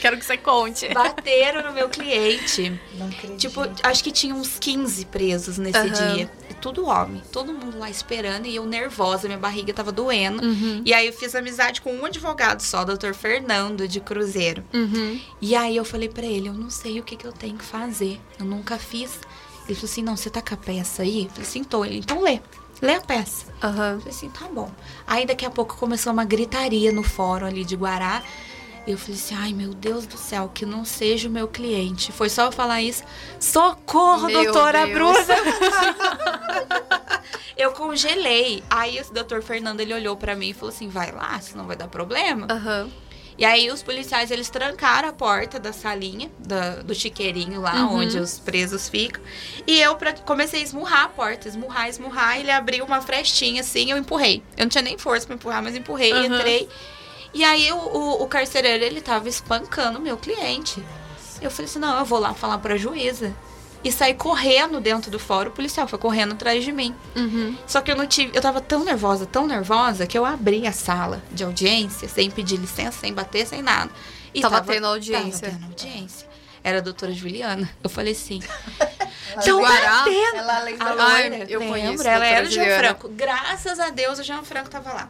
Quero 0.00 0.16
que 0.18 0.24
você 0.24 0.36
conte. 0.36 0.88
Bateram 0.92 1.62
no 1.62 1.72
meu 1.72 1.88
cliente. 1.88 2.80
Não 2.94 3.06
acredito. 3.06 3.38
Tipo, 3.38 3.60
acho 3.82 4.02
que 4.02 4.10
tinha 4.10 4.34
uns 4.34 4.58
15 4.58 5.04
presos 5.06 5.58
nesse 5.58 5.78
Aham. 5.78 6.14
dia. 6.14 6.30
Tudo 6.60 6.86
homem. 6.86 7.22
Todo 7.32 7.52
mundo 7.52 7.78
lá 7.78 7.88
esperando 7.88 8.46
e 8.46 8.56
eu 8.56 8.66
nervosa, 8.66 9.26
minha 9.26 9.38
barriga 9.38 9.72
tava 9.72 9.90
doendo. 9.92 10.42
Uhum. 10.42 10.82
E 10.84 10.92
aí 10.92 11.06
eu 11.06 11.12
fiz 11.12 11.34
amizade 11.34 11.80
com 11.80 11.92
um 11.92 12.04
advogado 12.04 12.60
só, 12.60 12.82
o 12.82 12.84
doutor 12.84 13.14
Fernando, 13.14 13.88
de 13.88 14.00
Cruzeiro. 14.00 14.62
Uhum. 14.72 15.20
E 15.40 15.54
aí 15.54 15.76
eu 15.76 15.84
falei 15.84 16.08
pra 16.08 16.26
ele, 16.26 16.48
eu 16.48 16.54
não 16.54 16.70
sei 16.70 17.00
o 17.00 17.02
que, 17.02 17.16
que 17.16 17.26
eu 17.26 17.32
tenho 17.32 17.56
que 17.56 17.64
fazer. 17.64 18.20
Eu 18.38 18.44
nunca 18.44 18.78
fiz. 18.78 19.18
Ele 19.66 19.74
falou 19.74 19.90
assim, 19.90 20.02
não, 20.02 20.16
você 20.16 20.28
tá 20.28 20.42
com 20.42 20.54
a 20.54 20.56
peça 20.56 21.02
aí? 21.02 21.24
Eu 21.24 21.30
falei 21.30 21.48
assim, 21.48 21.64
tô. 21.64 21.84
Ele, 21.84 21.98
então 21.98 22.20
lê. 22.20 22.40
Lê 22.82 22.94
a 22.94 23.00
peça. 23.00 23.46
Eu 23.62 23.72
falei 23.72 24.08
assim, 24.08 24.30
tá 24.30 24.46
bom. 24.48 24.70
Aí 25.06 25.26
daqui 25.26 25.44
a 25.44 25.50
pouco 25.50 25.76
começou 25.76 26.12
uma 26.12 26.24
gritaria 26.24 26.90
no 26.90 27.02
fórum 27.02 27.46
ali 27.46 27.64
de 27.64 27.76
Guará. 27.76 28.22
Eu 28.86 28.96
falei 28.98 29.14
assim, 29.14 29.34
ai 29.36 29.52
meu 29.52 29.72
Deus 29.74 30.06
do 30.06 30.16
céu, 30.16 30.50
que 30.52 30.64
não 30.66 30.84
seja 30.84 31.28
o 31.28 31.30
meu 31.30 31.46
cliente. 31.46 32.10
Foi 32.12 32.28
só 32.28 32.46
eu 32.46 32.52
falar 32.52 32.82
isso. 32.82 33.04
Socorro, 33.38 34.26
Meu 34.26 34.42
doutora 34.44 34.86
Deus. 34.86 34.94
Bruna! 34.94 35.16
eu 37.56 37.72
congelei. 37.72 38.62
Aí 38.70 39.00
o 39.00 39.12
doutor 39.12 39.42
Fernando, 39.42 39.80
ele 39.80 39.94
olhou 39.94 40.16
pra 40.16 40.34
mim 40.34 40.50
e 40.50 40.54
falou 40.54 40.70
assim, 40.74 40.88
vai 40.88 41.12
lá, 41.12 41.38
senão 41.40 41.66
vai 41.66 41.76
dar 41.76 41.88
problema. 41.88 42.46
Aham. 42.50 42.90
E 43.38 43.44
aí 43.44 43.70
os 43.70 43.82
policiais, 43.82 44.30
eles 44.30 44.50
trancaram 44.50 45.08
a 45.08 45.12
porta 45.14 45.58
da 45.58 45.72
salinha, 45.72 46.30
da- 46.38 46.76
do 46.82 46.94
chiqueirinho 46.94 47.58
lá, 47.60 47.86
Uhum. 47.86 48.00
onde 48.00 48.18
os 48.18 48.38
presos 48.38 48.86
ficam. 48.88 49.22
E 49.66 49.80
eu 49.80 49.94
pra- 49.96 50.12
comecei 50.12 50.60
a 50.60 50.62
esmurrar 50.62 51.04
a 51.04 51.08
porta, 51.08 51.48
esmurrar, 51.48 51.88
esmurrar. 51.88 52.38
Ele 52.38 52.50
abriu 52.50 52.84
uma 52.84 53.00
frestinha 53.00 53.62
assim, 53.62 53.90
eu 53.90 53.96
empurrei. 53.96 54.42
Eu 54.58 54.64
não 54.64 54.68
tinha 54.68 54.82
nem 54.82 54.98
força 54.98 55.26
pra 55.26 55.36
empurrar, 55.36 55.62
mas 55.62 55.74
empurrei, 55.74 56.12
Uhum. 56.12 56.24
entrei. 56.36 56.68
E 57.32 57.44
aí 57.44 57.70
o, 57.72 57.76
o, 57.76 58.22
o 58.22 58.26
carcereiro, 58.26 58.84
ele 58.84 59.00
tava 59.00 59.28
espancando 59.28 59.98
o 59.98 60.02
meu 60.02 60.16
cliente. 60.16 60.82
Eu 61.40 61.50
falei 61.50 61.70
assim, 61.70 61.78
não, 61.78 61.98
eu 61.98 62.04
vou 62.04 62.18
lá 62.18 62.34
falar 62.34 62.58
pra 62.58 62.76
juíza. 62.76 63.34
E 63.82 63.90
saí 63.90 64.12
correndo 64.12 64.78
dentro 64.78 65.10
do 65.10 65.18
fórum, 65.18 65.48
o 65.48 65.52
policial 65.52 65.88
foi 65.88 65.98
correndo 65.98 66.32
atrás 66.32 66.62
de 66.62 66.70
mim. 66.70 66.94
Uhum. 67.16 67.56
Só 67.66 67.80
que 67.80 67.90
eu 67.90 67.96
não 67.96 68.06
tive. 68.06 68.36
Eu 68.36 68.42
tava 68.42 68.60
tão 68.60 68.84
nervosa, 68.84 69.24
tão 69.24 69.46
nervosa, 69.46 70.06
que 70.06 70.18
eu 70.18 70.26
abri 70.26 70.66
a 70.66 70.72
sala 70.72 71.22
de 71.32 71.42
audiência 71.44 72.06
sem 72.06 72.30
pedir 72.30 72.56
licença, 72.58 72.98
sem 73.00 73.14
bater, 73.14 73.46
sem 73.46 73.62
nada. 73.62 73.90
E 74.34 74.42
Tava 74.42 74.60
tendo 74.60 74.86
audiência. 74.86 75.48
Tava 75.48 75.58
tendo 75.58 75.64
audiência. 75.70 76.28
Era 76.62 76.76
a 76.78 76.80
doutora 76.82 77.10
Juliana. 77.12 77.70
Eu 77.82 77.88
falei 77.88 78.12
assim. 78.12 78.40
Ela- 79.46 79.62
batendo! 79.62 80.36
Ela 80.36 80.60
lembra. 80.60 80.94
Ai, 80.98 81.46
eu 81.48 81.60
lembro, 81.60 81.68
conheço, 81.68 82.06
ela 82.08 82.26
era 82.26 82.46
o 82.46 82.50
Jean. 82.50 82.78
Franco. 82.78 83.08
Graças 83.08 83.78
a 83.80 83.88
Deus 83.88 84.18
o 84.18 84.22
Jean 84.22 84.42
Franco 84.42 84.68
tava 84.68 84.92
lá. 84.92 85.08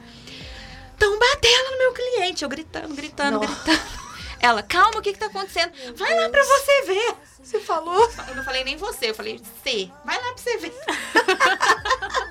Tão 1.01 1.19
batendo 1.19 1.71
no 1.73 1.79
meu 1.79 1.93
cliente. 1.93 2.45
Eu 2.45 2.49
gritando, 2.49 2.95
gritando, 2.95 3.41
Nossa. 3.41 3.65
gritando. 3.65 4.01
Ela, 4.39 4.63
calma, 4.63 4.99
o 4.99 5.03
que 5.03 5.13
que 5.13 5.19
tá 5.19 5.27
acontecendo? 5.27 5.73
Vai 5.97 6.15
lá 6.15 6.29
pra 6.29 6.43
você 6.43 6.83
ver. 6.83 7.15
Você 7.43 7.61
falou? 7.61 8.11
Eu 8.29 8.37
não 8.37 8.45
falei 8.45 8.65
nem 8.65 8.77
você, 8.77 9.11
eu 9.11 9.15
falei 9.15 9.41
C. 9.65 9.91
Vai 10.05 10.17
lá 10.17 10.33
pra 10.33 10.37
você 10.37 10.57
ver. 10.59 10.75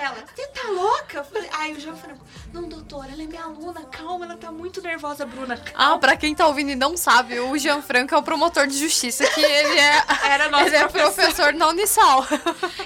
Ela, 0.00 0.16
você 0.34 0.46
tá 0.48 0.68
louca? 0.68 1.18
Eu 1.18 1.24
falei, 1.24 1.48
Ai, 1.52 1.72
o 1.72 1.80
Jean 1.80 1.94
Franco, 1.94 2.24
não, 2.52 2.62
doutora, 2.68 3.10
ela 3.12 3.22
é 3.22 3.26
minha 3.26 3.42
aluna, 3.42 3.82
calma, 3.84 4.24
ela 4.24 4.36
tá 4.36 4.50
muito 4.50 4.80
nervosa, 4.80 5.26
Bruna. 5.26 5.60
Ah, 5.74 5.98
pra 5.98 6.16
quem 6.16 6.34
tá 6.34 6.46
ouvindo 6.46 6.70
e 6.70 6.74
não 6.74 6.96
sabe, 6.96 7.38
o 7.38 7.56
Jean 7.58 7.82
Franco 7.82 8.14
é 8.14 8.18
o 8.18 8.22
promotor 8.22 8.66
de 8.66 8.78
justiça, 8.78 9.26
que 9.26 9.40
ele 9.40 9.78
é, 9.78 10.02
Era 10.24 10.48
nosso 10.48 10.66
ele 10.66 10.76
é 10.76 10.88
professor. 10.88 11.14
professor 11.14 11.52
na 11.52 11.68
Unisal. 11.68 12.26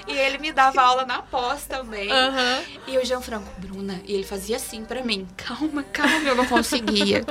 E 0.07 0.13
ele 0.13 0.37
me 0.39 0.51
dava 0.51 0.81
aula 0.81 1.05
na 1.05 1.21
pós 1.21 1.65
também. 1.65 2.11
Aham. 2.11 2.63
E 2.87 2.97
o 2.97 3.05
Jean 3.05 3.21
Franco, 3.21 3.47
Bruna, 3.59 4.01
e 4.05 4.13
ele 4.13 4.23
fazia 4.23 4.57
assim 4.57 4.83
pra 4.83 5.01
mim, 5.03 5.27
calma, 5.37 5.83
calma, 5.83 6.27
eu 6.27 6.35
não 6.35 6.45
conseguia. 6.45 7.25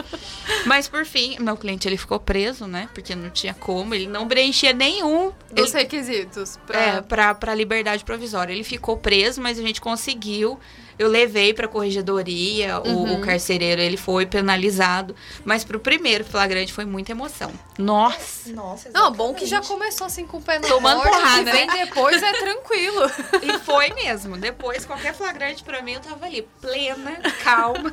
Mas 0.66 0.88
por 0.88 1.04
fim, 1.04 1.36
meu 1.40 1.56
cliente 1.56 1.86
ele 1.86 1.96
ficou 1.96 2.18
preso, 2.18 2.66
né? 2.66 2.88
Porque 2.94 3.14
não 3.14 3.30
tinha 3.30 3.54
como, 3.54 3.94
ele 3.94 4.06
não 4.06 4.26
preenchia 4.26 4.72
nenhum 4.72 5.32
Dos 5.52 5.74
ele- 5.74 5.82
requisitos. 5.82 6.58
Pra... 6.66 6.78
É, 6.80 7.00
pra, 7.00 7.34
pra 7.34 7.54
liberdade 7.54 8.04
provisória. 8.04 8.52
Ele 8.52 8.64
ficou 8.64 8.96
preso, 8.96 9.40
mas 9.40 9.58
a 9.58 9.62
gente 9.62 9.73
conseguiu. 9.80 10.58
Eu 10.96 11.08
levei 11.08 11.52
pra 11.52 11.66
corregedoria, 11.66 12.78
o- 12.80 12.88
Uhum. 12.88 13.14
o, 13.14 13.20
carcereiro, 13.20 13.80
ele 13.80 13.96
foi 13.96 14.26
penalizado. 14.26 15.14
Mas 15.44 15.64
pro 15.64 15.80
primeiro 15.80 16.24
flagrante 16.24 16.72
foi 16.72 16.84
muita 16.84 17.10
emoção. 17.10 17.50
Nossa! 17.76 18.52
Nossa, 18.52 18.90
Não, 18.94 19.10
bom 19.10 19.34
que 19.34 19.44
já 19.44 19.60
começou 19.60 20.06
assim 20.06 20.24
com 20.24 20.36
o 20.36 20.42
pé 20.42 20.60
no 20.60 20.68
Tomando 20.68 20.98
norte, 20.98 21.10
porrada, 21.10 21.40
o 21.42 21.44
que 21.44 21.50
vem 21.50 21.66
né? 21.66 21.84
depois 21.86 22.22
é 22.22 22.32
tranquilo. 22.34 23.10
E 23.42 23.58
foi 23.58 23.88
mesmo. 23.92 24.36
Depois, 24.36 24.84
qualquer 24.86 25.14
flagrante 25.14 25.64
pra 25.64 25.82
mim, 25.82 25.94
eu 25.94 26.00
tava 26.00 26.26
ali, 26.26 26.46
plena, 26.60 27.18
calma. 27.42 27.90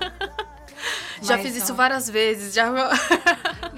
Já 1.22 1.38
Mas 1.38 1.46
fiz 1.46 1.56
isso 1.56 1.74
várias 1.76 2.10
vezes, 2.10 2.54
já... 2.54 2.72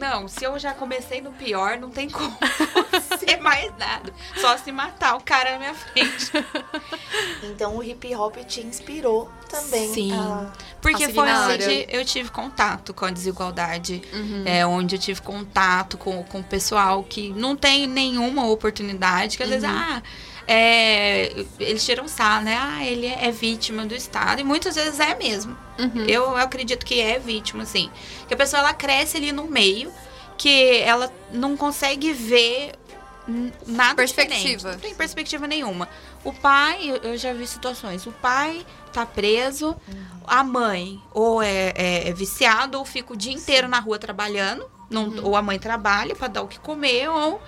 Não, 0.03 0.27
se 0.27 0.43
eu 0.43 0.57
já 0.59 0.73
comecei 0.73 1.21
no 1.21 1.31
pior, 1.31 1.77
não 1.77 1.89
tem 1.89 2.09
como 2.09 2.35
ser 3.19 3.37
mais 3.39 3.71
nada. 3.77 4.13
Só 4.35 4.57
se 4.57 4.71
matar 4.71 5.15
o 5.15 5.21
cara 5.21 5.53
na 5.53 5.59
minha 5.59 5.73
frente. 5.73 6.31
Então 7.43 7.77
o 7.77 7.83
hip 7.83 8.13
hop 8.15 8.37
te 8.45 8.61
inspirou 8.61 9.29
também. 9.49 9.93
Sim. 9.93 10.11
a- 10.13 10.51
Porque 10.81 11.05
A 11.05 11.09
foi 11.13 11.29
onde 11.31 11.85
eu 11.89 12.03
tive 12.05 12.29
contato 12.31 12.93
com 12.93 13.05
a 13.05 13.11
desigualdade. 13.11 14.01
Uhum. 14.13 14.43
É 14.45 14.65
onde 14.65 14.95
eu 14.95 14.99
tive 14.99 15.21
contato 15.21 15.97
com, 15.97 16.23
com 16.23 16.39
o 16.39 16.43
pessoal 16.43 17.03
que 17.03 17.29
não 17.33 17.55
tem 17.55 17.85
nenhuma 17.85 18.47
oportunidade, 18.47 19.37
que 19.37 19.43
às 19.43 19.49
vezes, 19.49 19.69
Uhum. 19.69 19.75
ah, 19.75 20.01
é, 20.47 21.45
eles 21.59 21.85
tiram 21.85 22.07
sarro, 22.07 22.43
né? 22.45 22.57
Ah, 22.59 22.85
ele 22.85 23.07
é 23.07 23.31
vítima 23.31 23.85
do 23.85 23.95
Estado. 23.95 24.41
E 24.41 24.43
muitas 24.43 24.75
vezes 24.75 24.99
é 24.99 25.15
mesmo. 25.15 25.57
Uhum. 25.79 26.05
Eu 26.07 26.35
acredito 26.37 26.85
que 26.85 26.99
é 26.99 27.17
vítima, 27.19 27.63
assim. 27.63 27.89
Que 28.27 28.33
a 28.33 28.37
pessoa 28.37 28.59
ela 28.61 28.73
cresce 28.73 29.17
ali 29.17 29.31
no 29.31 29.45
meio, 29.45 29.91
que 30.37 30.77
ela 30.79 31.11
não 31.31 31.55
consegue 31.57 32.11
ver 32.13 32.73
nada 33.65 33.95
Perspectiva. 33.95 34.37
diferente. 34.45 34.63
Não 34.65 34.79
tem 34.79 34.93
perspectiva 34.95 35.47
nenhuma. 35.47 35.87
O 36.25 36.33
pai, 36.33 36.89
eu- 36.89 36.97
eu 37.11 37.17
já 37.17 37.31
vi 37.33 37.47
situações, 37.47 38.05
o 38.05 38.11
pai 38.11 38.65
tá 38.91 39.05
preso, 39.05 39.75
a 40.27 40.43
mãe 40.43 41.01
ou 41.13 41.41
é, 41.41 41.71
é- 41.75 42.09
é 42.09 42.13
viciado 42.13 42.77
ou 42.77 42.83
fica 42.85 43.13
o 43.13 43.15
dia 43.15 43.31
inteiro 43.33 43.67
na 43.67 43.79
rua 43.79 43.97
trabalhando, 43.97 44.69
não- 44.89 45.13
ou 45.23 45.35
a 45.37 45.41
mãe 45.41 45.57
trabalha 45.57 46.15
para 46.15 46.27
dar 46.27 46.41
o 46.41 46.47
que 46.47 46.59
comer, 46.59 47.09
ou 47.09 47.41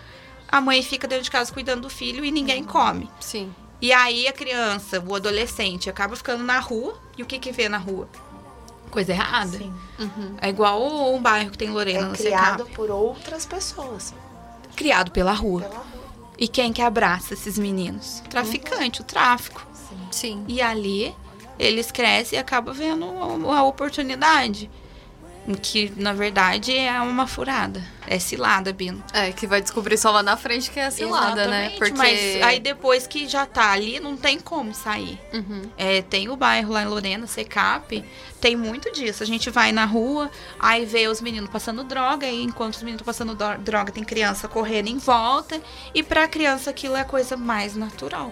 a 0.48 0.62
mãe 0.62 0.82
fica 0.82 1.08
dentro 1.08 1.24
de 1.24 1.32
casa 1.32 1.52
cuidando 1.52 1.82
do 1.82 1.90
filho 1.90 2.24
e 2.24 2.32
ninguém 2.32 2.64
come. 2.64 3.10
Sim. 3.20 3.54
E 3.82 3.92
aí 3.92 4.28
a 4.28 4.34
criança, 4.34 5.04
o 5.06 5.16
adolescente, 5.16 5.90
acaba 5.90 6.16
ficando 6.16 6.44
na 6.44 6.60
rua. 6.60 6.98
E 7.18 7.24
o 7.24 7.26
que 7.26 7.40
que 7.40 7.52
vê 7.52 7.70
na 7.70 7.78
rua? 7.78 8.08
Coisa 8.90 9.12
errada. 9.12 9.58
Sim. 9.58 9.74
Uhum. 10.00 10.36
É 10.42 10.50
igual 10.50 11.14
um 11.14 11.22
bairro 11.22 11.52
que 11.52 11.58
tem 11.58 11.70
Lorena 11.70 12.00
É 12.00 12.10
no 12.10 12.14
criado 12.14 12.66
por 12.68 12.90
outras 12.90 13.46
pessoas. 13.46 14.14
Criado 14.76 15.12
pela 15.12 15.34
rua. 15.34 15.62
Pela 15.62 15.76
rua. 15.76 16.06
E 16.38 16.48
quem 16.48 16.74
que 16.74 16.82
abraça 16.82 17.34
esses 17.34 17.58
meninos? 17.58 18.22
Traficante, 18.30 19.02
o 19.02 19.04
tráfico. 19.04 19.66
Sim. 19.74 20.08
Sim. 20.12 20.46
E 20.48 20.62
ali 20.62 21.16
eles 21.58 21.92
crescem 21.92 22.38
e 22.38 22.40
acabam 22.40 22.74
vendo 22.74 23.06
a 23.52 23.64
oportunidade. 23.64 24.70
Que, 25.62 25.94
na 25.96 26.12
verdade, 26.12 26.76
é 26.76 27.00
uma 27.02 27.28
furada. 27.28 27.84
É 28.08 28.18
cilada, 28.20 28.72
Bino. 28.74 29.04
É, 29.14 29.32
que 29.32 29.46
vai 29.48 29.62
descobrir 29.62 29.98
só 29.98 30.12
lá 30.12 30.22
na 30.24 30.36
frente 30.38 30.70
que 30.72 30.80
é 30.80 30.90
cilada, 30.90 31.48
né? 31.48 31.68
Exatamente, 31.68 31.78
Porque... 31.78 31.94
Mas 31.98 32.44
aí 32.44 32.60
depois 32.60 33.06
que 33.08 33.28
já 33.28 33.46
tá 33.46 33.72
ali, 33.72 34.00
não 34.00 34.16
tem 34.18 34.40
como 34.40 34.74
sair. 34.74 35.20
Uhum. 35.34 35.64
É, 35.78 36.02
tem 36.04 36.30
o 36.30 36.36
bairro 36.36 36.74
lá 36.74 36.84
em 36.84 36.88
Lorena, 36.88 37.26
Secap, 37.28 38.04
tem 38.40 38.56
muito 38.56 38.92
disso. 38.92 39.24
A 39.24 39.26
gente 39.26 39.50
vai 39.50 39.72
na 39.72 39.86
rua, 39.86 40.30
aí 40.60 40.86
vê 40.86 41.08
os 41.08 41.20
meninos 41.22 41.50
passando 41.50 41.84
droga, 41.84 42.28
e 42.28 42.44
enquanto 42.44 42.76
os 42.76 42.82
meninos 42.84 43.02
estão 43.02 43.12
passando 43.14 43.36
dro- 43.36 43.58
droga, 43.60 43.92
tem 43.92 44.04
criança 44.04 44.48
correndo 44.48 44.88
em 44.88 44.98
volta. 44.98 45.60
E 45.94 46.02
pra 46.04 46.28
criança 46.28 46.70
aquilo 46.70 46.96
é 46.96 47.02
a 47.02 47.06
coisa 47.06 47.36
mais 47.38 47.76
natural. 47.76 48.32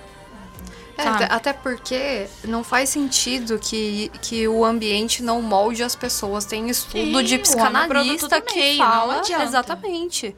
É, 0.97 1.03
Sabe? 1.03 1.23
até- 1.23 1.33
até 1.33 1.53
porque 1.53 2.27
não 2.45 2.63
faz 2.63 2.89
sentido 2.89 3.57
que, 3.59 4.11
que 4.21 4.47
o 4.47 4.63
ambiente 4.63 5.23
não 5.23 5.41
molde 5.41 5.81
as 5.83 5.95
pessoas. 5.95 6.45
Tem 6.45 6.69
estudo 6.69 7.17
Sim, 7.19 7.23
de 7.23 7.37
psicanalista 7.39 8.39
que 8.41 8.55
meio, 8.55 8.77
não 8.79 8.85
fala. 8.85 9.21
Exatamente. 9.43 10.35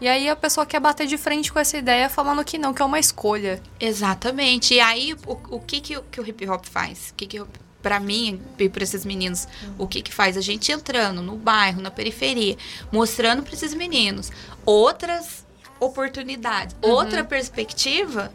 E 0.00 0.06
aí 0.06 0.28
a 0.28 0.36
pessoa 0.36 0.66
quer 0.66 0.78
bater 0.78 1.06
de 1.06 1.16
frente 1.16 1.50
com 1.52 1.58
essa 1.58 1.76
ideia 1.78 2.08
falando 2.08 2.44
que 2.44 2.58
não, 2.58 2.72
que 2.74 2.82
é 2.82 2.84
uma 2.84 2.98
escolha. 2.98 3.60
Exatamente. 3.80 4.74
E 4.74 4.80
aí, 4.80 5.14
o, 5.26 5.32
o 5.56 5.60
que, 5.60 5.80
que, 5.80 5.96
o- 5.96 6.02
que 6.02 6.20
o 6.20 6.26
hip 6.28 6.48
hop 6.48 6.64
faz? 6.66 7.10
O 7.10 7.14
que, 7.14 7.26
que 7.26 7.42
pra 7.82 7.98
mim 7.98 8.40
e 8.58 8.68
pra 8.68 8.82
esses 8.84 9.04
meninos, 9.04 9.46
o 9.78 9.86
que, 9.86 10.02
que 10.02 10.12
faz? 10.12 10.36
A 10.36 10.40
gente 10.40 10.70
entrando 10.70 11.22
no 11.22 11.36
bairro, 11.36 11.80
na 11.80 11.90
periferia, 11.90 12.56
mostrando 12.92 13.42
pra 13.42 13.54
esses 13.54 13.72
meninos 13.74 14.30
outras 14.64 15.46
oportunidades, 15.80 16.76
outra 16.82 17.24
perspectiva. 17.24 18.32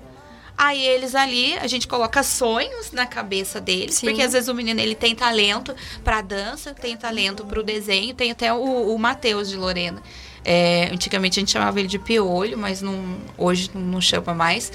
Aí 0.64 0.80
eles 0.86 1.16
ali, 1.16 1.58
a 1.58 1.66
gente 1.66 1.88
coloca 1.88 2.22
sonhos 2.22 2.92
na 2.92 3.08
cabeça 3.08 3.60
deles, 3.60 3.96
Sim. 3.96 4.06
porque 4.06 4.22
às 4.22 4.34
vezes 4.34 4.48
o 4.48 4.54
menino 4.54 4.80
ele 4.80 4.94
tem 4.94 5.16
talento 5.16 5.76
pra 6.04 6.22
dança, 6.22 6.72
tem 6.72 6.96
talento 6.96 7.44
pro 7.44 7.64
desenho, 7.64 8.14
tem 8.14 8.30
até 8.30 8.54
o, 8.54 8.94
o 8.94 9.00
Matheus 9.00 9.50
de 9.50 9.58
Lorena. 9.58 10.04
É, 10.46 10.88
antigamente 10.94 11.40
a 11.40 11.42
gente 11.42 11.52
chamava 11.52 11.80
ele 11.80 11.88
de 11.88 11.98
piolho, 11.98 12.60
mas 12.60 12.80
não, 12.80 13.18
hoje 13.40 13.72
não, 13.74 13.82
não 13.82 14.00
chama 14.00 14.36
mais. 14.36 14.72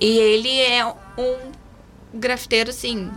E 0.00 0.18
ele 0.18 0.62
é 0.62 0.84
um 0.84 1.36
grafiteiro 2.12 2.70
assim 2.70 3.08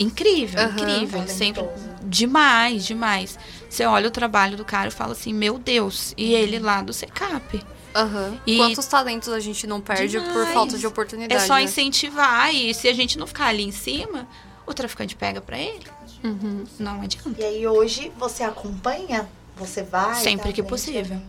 incrível, 0.00 0.60
Aham. 0.60 0.70
incrível, 0.80 1.20
ele 1.20 1.28
sempre 1.28 1.62
Talentoso. 1.62 1.90
demais, 2.04 2.86
demais. 2.86 3.38
Você 3.68 3.84
olha 3.84 4.08
o 4.08 4.10
trabalho 4.10 4.56
do 4.56 4.64
cara 4.64 4.88
e 4.88 4.90
fala 4.90 5.12
assim, 5.12 5.34
meu 5.34 5.58
Deus, 5.58 6.14
e 6.16 6.32
ele 6.32 6.58
lá 6.58 6.80
do 6.80 6.94
Secap. 6.94 7.62
Aham. 7.98 8.40
E- 8.46 8.56
Quantos 8.56 8.86
talentos 8.86 9.28
a 9.30 9.40
gente 9.40 9.66
não 9.66 9.80
perde 9.80 10.18
por 10.20 10.28
Demais. 10.28 10.54
falta 10.54 10.78
de 10.78 10.86
oportunidade? 10.86 11.42
É 11.42 11.46
só 11.46 11.54
né? 11.54 11.62
incentivar 11.62 12.54
e 12.54 12.72
se 12.72 12.88
a 12.88 12.92
gente 12.94 13.18
não 13.18 13.26
ficar 13.26 13.46
ali 13.46 13.64
em 13.64 13.72
cima, 13.72 14.26
o 14.66 14.72
traficante 14.72 15.16
pega 15.16 15.40
pra 15.40 15.58
ele. 15.58 15.86
Uhum. 16.22 16.64
Não 16.78 17.00
adianta. 17.02 17.40
E 17.40 17.44
aí 17.44 17.66
hoje 17.66 18.12
você 18.16 18.42
acompanha? 18.42 19.28
Você 19.56 19.82
vai? 19.82 20.14
Sempre 20.14 20.48
tá 20.48 20.52
que 20.52 20.62
possível. 20.62 21.20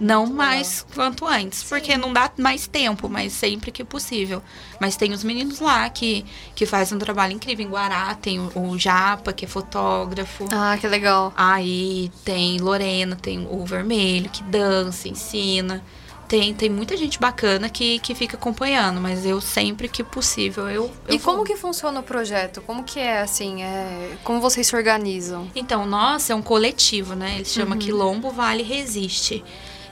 Não 0.00 0.26
mais 0.26 0.86
quanto 0.94 1.26
antes, 1.26 1.62
porque 1.64 1.96
não 1.96 2.12
dá 2.12 2.30
mais 2.36 2.66
tempo, 2.66 3.08
mas 3.08 3.32
sempre 3.32 3.72
que 3.72 3.82
possível. 3.82 4.42
Mas 4.80 4.96
tem 4.96 5.12
os 5.12 5.24
meninos 5.24 5.58
lá 5.58 5.88
que, 5.90 6.24
que 6.54 6.64
fazem 6.66 6.96
um 6.96 7.00
trabalho 7.00 7.32
incrível. 7.32 7.66
Em 7.66 7.68
Guará 7.68 8.14
tem 8.14 8.38
o, 8.38 8.50
o 8.54 8.78
Japa, 8.78 9.32
que 9.32 9.44
é 9.44 9.48
fotógrafo. 9.48 10.46
Ah, 10.52 10.76
que 10.80 10.86
legal. 10.86 11.32
Aí 11.36 12.10
tem 12.24 12.58
Lorena, 12.58 13.16
tem 13.16 13.46
o 13.50 13.64
Vermelho, 13.64 14.30
que 14.30 14.42
dança, 14.44 15.08
ensina. 15.08 15.82
Tem, 16.28 16.52
tem 16.52 16.68
muita 16.68 16.94
gente 16.94 17.18
bacana 17.18 17.70
que, 17.70 17.98
que 18.00 18.14
fica 18.14 18.36
acompanhando, 18.36 19.00
mas 19.00 19.24
eu 19.24 19.40
sempre 19.40 19.88
que 19.88 20.04
possível 20.04 20.68
eu. 20.68 20.92
eu 21.08 21.14
E 21.14 21.18
como 21.18 21.38
vou. 21.38 21.46
que 21.46 21.56
funciona 21.56 22.00
o 22.00 22.02
projeto? 22.02 22.60
Como 22.60 22.84
que 22.84 23.00
é, 23.00 23.22
assim, 23.22 23.62
é... 23.62 24.18
como 24.22 24.38
vocês 24.38 24.66
se 24.66 24.76
organizam? 24.76 25.50
Então, 25.54 25.86
nossa, 25.86 26.34
é 26.34 26.36
um 26.36 26.42
coletivo, 26.42 27.14
né? 27.14 27.36
Ele 27.36 27.46
se 27.46 27.54
chama 27.54 27.76
Uhum. 27.76 27.78
Quilombo 27.78 28.30
Vale 28.30 28.62
Resiste. 28.62 29.42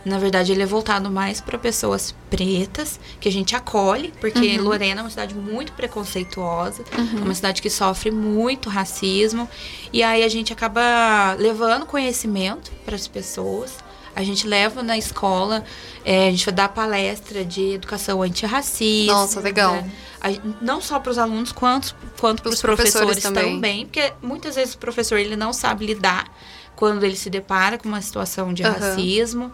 Na 0.06 0.18
verdade, 0.18 0.52
ele 0.52 0.62
é 0.62 0.66
voltado 0.66 1.10
mais 1.10 1.40
para 1.40 1.58
pessoas 1.58 2.14
pretas, 2.30 3.00
que 3.18 3.28
a 3.28 3.32
gente 3.32 3.56
acolhe, 3.56 4.12
porque 4.20 4.56
Uhum. 4.56 4.62
Lorena 4.62 5.00
é 5.00 5.02
uma 5.04 5.10
cidade 5.10 5.34
muito 5.34 5.72
preconceituosa, 5.72 6.84
é 6.92 7.20
uma 7.20 7.34
cidade 7.34 7.60
que 7.60 7.68
sofre 7.68 8.12
muito 8.12 8.68
racismo, 8.70 9.48
e 9.92 10.04
aí 10.04 10.22
a 10.22 10.28
gente 10.28 10.52
acaba 10.52 11.34
levando 11.36 11.84
conhecimento 11.86 12.70
para 12.84 12.94
as 12.94 13.08
pessoas. 13.08 13.74
A 14.14 14.22
gente 14.22 14.46
leva 14.46 14.80
na 14.82 14.96
escola, 14.96 15.64
é, 16.04 16.28
a 16.28 16.30
gente 16.30 16.44
vai 16.46 16.54
dar 16.54 16.68
palestra 16.68 17.44
de 17.44 17.74
educação 17.74 18.22
antirracista. 18.22 19.12
Nossa, 19.12 19.40
legal. 19.40 19.74
né? 19.74 19.90
A- 20.22 20.30
não 20.62 20.80
só 20.80 20.98
para 21.00 21.10
os 21.10 21.18
alunos, 21.18 21.50
quanto, 21.52 21.94
quanto 22.18 22.42
para 22.42 22.52
os 22.52 22.62
professores 22.62 23.06
professores, 23.18 23.22
também. 23.24 23.54
também. 23.56 23.84
Porque 23.86 24.12
muitas 24.22 24.54
vezes 24.54 24.74
o 24.74 24.78
professor 24.78 25.18
ele 25.18 25.34
não 25.36 25.52
sabe 25.52 25.84
lidar 25.84 26.32
quando 26.76 27.02
ele 27.04 27.16
se 27.16 27.28
depara 27.28 27.76
com 27.76 27.88
uma 27.88 28.00
situação 28.00 28.54
de 28.54 28.62
Aham. 28.62 28.78
racismo. 28.78 29.52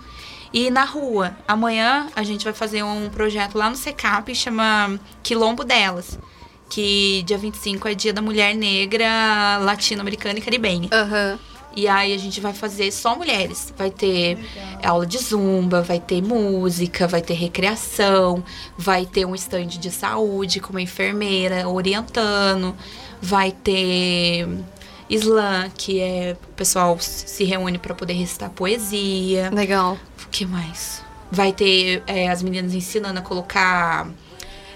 E 0.53 0.71
na 0.71 0.85
rua, 0.85 1.37
amanhã 1.49 2.09
a 2.15 2.23
gente 2.23 2.45
vai 2.45 2.53
fazer 2.53 2.83
um 2.83 3.09
projeto 3.09 3.57
lá 3.57 3.71
no 3.71 3.77
Secap, 3.77 4.35
chama 4.35 4.99
Quilombo 5.23 5.65
Delas. 5.65 6.19
Que 6.69 7.23
dia 7.27 7.38
25 7.38 7.88
é 7.88 7.95
dia 7.95 8.12
da 8.12 8.23
mulher 8.23 8.55
negra 8.55 9.59
latino-americana 9.59 10.38
e 10.38 10.43
caribenha. 10.43 10.88
Aham. 10.93 11.38
E 11.75 11.88
aí 11.88 12.12
a 12.12 12.19
gente 12.19 12.41
vai 12.41 12.53
fazer 12.53 12.91
só 12.93 13.17
mulheres. 13.17 13.73
Vai 13.77 13.91
ter 13.91 14.38
aula 14.83 15.07
de 15.07 15.19
zumba, 15.19 15.81
vai 15.83 15.99
ter 15.99 16.23
música, 16.23 17.07
vai 17.07 17.23
ter 17.23 17.35
recreação, 17.35 18.45
vai 18.77 19.07
ter 19.07 19.25
um 19.25 19.35
stand 19.35 19.69
de 19.69 19.91
saúde 19.91 20.61
com 20.61 20.71
uma 20.71 20.83
enfermeira 20.83 21.69
orientando, 21.69 22.77
vai 23.21 23.53
ter 23.53 24.47
slam, 25.09 25.71
que 25.77 26.01
é 26.01 26.37
o 26.43 26.53
pessoal 26.55 26.97
se 27.01 27.45
reúne 27.45 27.79
para 27.79 27.95
poder 27.95 28.15
recitar 28.15 28.51
poesia. 28.51 29.51
Legal. 29.51 29.99
O 30.33 30.35
que 30.35 30.47
mais? 30.47 31.05
Vai 31.31 31.53
ter 31.53 32.03
é, 32.07 32.31
as 32.31 32.42
meninas 32.42 32.73
ensinando 32.73 33.18
a 33.18 33.23
colocar 33.23 34.09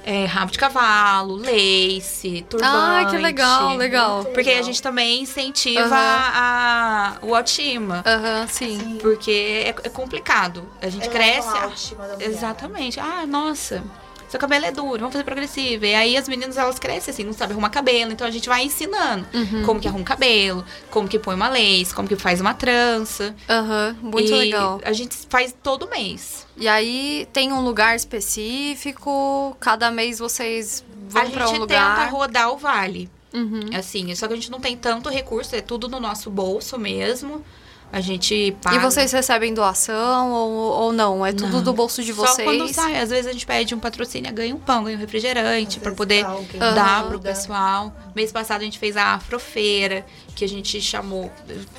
é, 0.05 0.27
rabo 0.27 0.53
de 0.53 0.59
cavalo, 0.59 1.37
lace, 1.37 2.45
turbante. 2.47 2.71
Ah, 2.77 3.07
que 3.11 3.17
legal, 3.17 3.75
legal. 3.75 4.25
Porque 4.27 4.51
a 4.51 4.61
gente 4.61 4.83
também 4.83 5.23
incentiva 5.23 5.97
a, 5.97 7.17
o 7.23 7.35
autoestima. 7.35 8.05
Aham, 8.05 8.47
sim. 8.49 8.99
Porque 9.01 9.31
é, 9.65 9.69
é 9.71 9.89
complicado. 9.89 10.69
A 10.83 10.91
gente 10.91 11.09
Eleva 11.09 11.19
cresce. 11.19 11.49
a 11.49 11.63
autoestima 11.63 12.07
da 12.07 12.13
mulher. 12.13 12.29
Exatamente. 12.29 13.01
Ah, 13.01 13.27
nossa. 13.27 13.83
Seu 14.29 14.41
cabelo 14.41 14.65
é 14.65 14.73
duro, 14.73 14.99
vamos 14.99 15.13
fazer 15.13 15.25
progressivo. 15.25 15.85
E 15.85 15.95
aí 15.95 16.17
as 16.17 16.29
meninas 16.29 16.57
elas 16.57 16.79
crescem 16.79 17.13
assim, 17.13 17.25
não 17.25 17.33
sabem 17.33 17.53
arrumar 17.55 17.71
cabelo. 17.71 18.13
Então 18.13 18.27
a 18.27 18.31
gente 18.31 18.49
vai 18.49 18.65
ensinando 18.65 19.27
Uhum. 19.33 19.63
como 19.65 19.81
que 19.81 19.87
arruma 19.89 20.03
o 20.03 20.05
cabelo, 20.07 20.65
como 20.91 21.07
que 21.09 21.19
põe 21.19 21.35
uma 21.35 21.49
lace, 21.49 21.95
como 21.95 22.09
que 22.09 22.17
faz 22.17 22.41
uma 22.41 22.53
trança. 22.55 23.35
Aham, 23.49 23.97
muito 24.03 24.29
E 24.33 24.35
legal. 24.35 24.81
A 24.85 24.93
gente 24.93 25.15
faz 25.29 25.55
todo 25.63 25.89
mês. 25.89 26.47
E 26.57 26.67
aí 26.67 27.29
tem 27.33 27.53
um 27.53 27.61
lugar 27.61 27.95
específico, 27.97 29.57
cada 29.61 29.91
mês 29.91 30.19
vocês 30.19 30.85
vão 31.09 31.23
a 31.23 31.25
gente 31.25 31.35
pra 31.35 31.49
um 31.49 31.53
tenta 31.53 31.61
lugar. 31.61 32.11
rodar 32.11 32.51
o 32.53 32.57
vale. 32.57 33.09
Uhum. 33.33 33.61
Assim, 33.77 34.15
só 34.15 34.27
que 34.27 34.33
a 34.33 34.37
gente 34.37 34.51
não 34.51 34.61
tem 34.61 34.77
tanto 34.77 35.09
recurso, 35.11 35.55
é 35.55 35.61
tudo 35.61 35.89
no 35.89 36.01
nosso 36.01 36.31
bolso 36.31 36.79
mesmo. 36.79 37.45
A 37.93 38.01
gente 38.01 38.55
paga. 38.63 38.77
E 38.77 38.79
vocês 38.81 39.11
recebem 39.13 39.55
doação 39.55 40.33
ou, 40.33 40.51
ou 40.53 40.93
não? 40.93 41.25
É 41.25 41.33
tudo 41.33 41.53
Não. 41.59 41.63
do 41.63 41.73
bolso 41.73 42.03
de 42.03 42.13
Só 42.13 42.27
quando 42.45 42.59
vocês? 42.59 42.77
sai. 42.77 42.99
Às 43.01 43.11
vezes 43.11 43.27
a 43.29 43.33
gente 43.33 43.47
pede 43.47 43.75
um 43.75 43.79
patrocínio, 43.79 44.31
ganha 44.35 44.55
um 44.55 44.59
pão, 44.59 44.85
ganha 44.85 44.97
um 44.97 45.01
refrigerante 45.01 45.79
vezes 45.81 45.95
poder 45.95 46.25
dar 46.59 47.07
pro 47.07 47.19
pessoal. 47.21 47.95
Mês 48.15 48.33
passado 48.33 48.61
a 48.61 48.65
gente 48.65 48.79
fez 48.79 48.97
a 48.97 49.15
Afrofeira, 49.15 50.05
que 50.35 50.45
a 50.45 50.49
gente 50.49 50.81
chamou, 50.81 51.31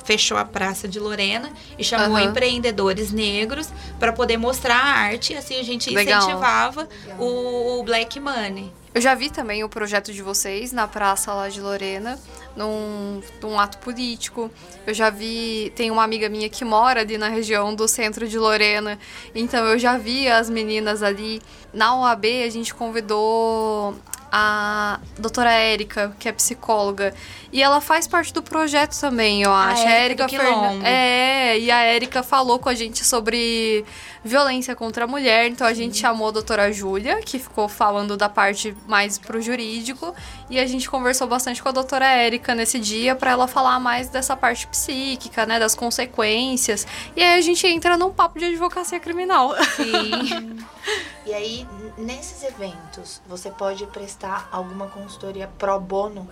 fechou 0.04 0.36
a 0.38 0.44
praça 0.44 0.88
de 0.88 0.98
Lorena 0.98 1.50
e 1.78 1.84
chamou 1.84 2.16
Aham. 2.16 2.22
empreendedores 2.30 3.12
negros 3.12 3.68
pra 4.00 4.12
poder 4.12 4.38
mostrar 4.38 4.76
a 4.76 4.86
arte. 4.86 5.34
E 5.34 5.36
assim 5.36 5.60
a 5.60 5.62
gente 5.62 5.90
Legal. 5.90 6.18
incentivava 6.22 6.88
o, 7.18 7.78
o 7.78 7.82
Black 7.84 8.18
Money. 8.18 8.72
Eu 8.94 9.00
já 9.02 9.14
vi 9.14 9.30
também 9.30 9.62
o 9.62 9.68
projeto 9.68 10.12
de 10.12 10.22
vocês 10.22 10.72
na 10.72 10.88
praça 10.88 11.32
lá 11.32 11.48
de 11.48 11.60
Lorena, 11.60 12.18
num, 12.58 13.22
num 13.40 13.58
ato 13.58 13.78
político. 13.78 14.50
Eu 14.86 14.92
já 14.92 15.08
vi. 15.08 15.72
Tem 15.76 15.90
uma 15.90 16.02
amiga 16.02 16.28
minha 16.28 16.48
que 16.48 16.64
mora 16.64 17.00
ali 17.00 17.16
na 17.16 17.28
região 17.28 17.74
do 17.74 17.86
centro 17.86 18.28
de 18.28 18.36
Lorena. 18.36 18.98
Então 19.34 19.64
eu 19.66 19.78
já 19.78 19.96
vi 19.96 20.28
as 20.28 20.50
meninas 20.50 21.02
ali. 21.02 21.40
Na 21.72 21.94
OAB 21.96 22.24
a 22.44 22.50
gente 22.50 22.74
convidou 22.74 23.94
a 24.30 25.00
doutora 25.18 25.50
Érica, 25.52 26.14
que 26.18 26.28
é 26.28 26.32
psicóloga. 26.32 27.14
E 27.52 27.62
ela 27.62 27.80
faz 27.80 28.06
parte 28.06 28.32
do 28.32 28.42
projeto 28.42 28.98
também, 29.00 29.42
eu 29.42 29.52
acho. 29.52 29.82
Érica 29.86 30.26
do 30.26 30.30
Fernan- 30.30 30.50
Quilombo. 30.68 30.86
É, 30.86 31.58
e 31.58 31.70
a 31.70 31.80
Érica 31.82 32.22
falou 32.22 32.58
com 32.58 32.68
a 32.68 32.74
gente 32.74 33.04
sobre 33.04 33.84
violência 34.22 34.74
contra 34.76 35.04
a 35.04 35.06
mulher. 35.06 35.46
Então 35.48 35.66
a 35.66 35.72
gente 35.72 35.96
chamou 35.96 36.28
a 36.28 36.30
doutora 36.30 36.70
Júlia, 36.70 37.20
que 37.22 37.38
ficou 37.38 37.66
falando 37.68 38.16
da 38.18 38.28
parte 38.28 38.76
mais 38.86 39.16
pro 39.16 39.40
jurídico. 39.40 40.14
E 40.50 40.58
a 40.60 40.66
gente 40.66 40.90
conversou 40.90 41.26
bastante 41.26 41.62
com 41.62 41.68
a 41.70 41.72
doutora 41.72 42.06
Érica 42.06 42.54
nesse 42.54 42.78
dia 42.78 43.14
para 43.14 43.30
ela 43.30 43.48
falar 43.48 43.78
mais 43.80 44.08
dessa 44.10 44.36
parte 44.36 44.66
psíquica, 44.66 45.46
né? 45.46 45.58
Das 45.58 45.74
consequências. 45.74 46.86
E 47.16 47.22
aí 47.22 47.38
a 47.38 47.40
gente 47.42 47.66
entra 47.66 47.96
num 47.96 48.10
papo 48.10 48.38
de 48.38 48.44
advocacia 48.44 49.00
criminal. 49.00 49.54
Sim. 49.76 50.58
E 51.26 51.34
aí, 51.34 51.66
nesses 51.98 52.42
eventos, 52.42 53.20
você 53.28 53.50
pode 53.50 53.84
prestar 53.88 54.17
alguma 54.50 54.86
consultoria 54.86 55.48
pro 55.58 55.78
bono? 55.80 56.28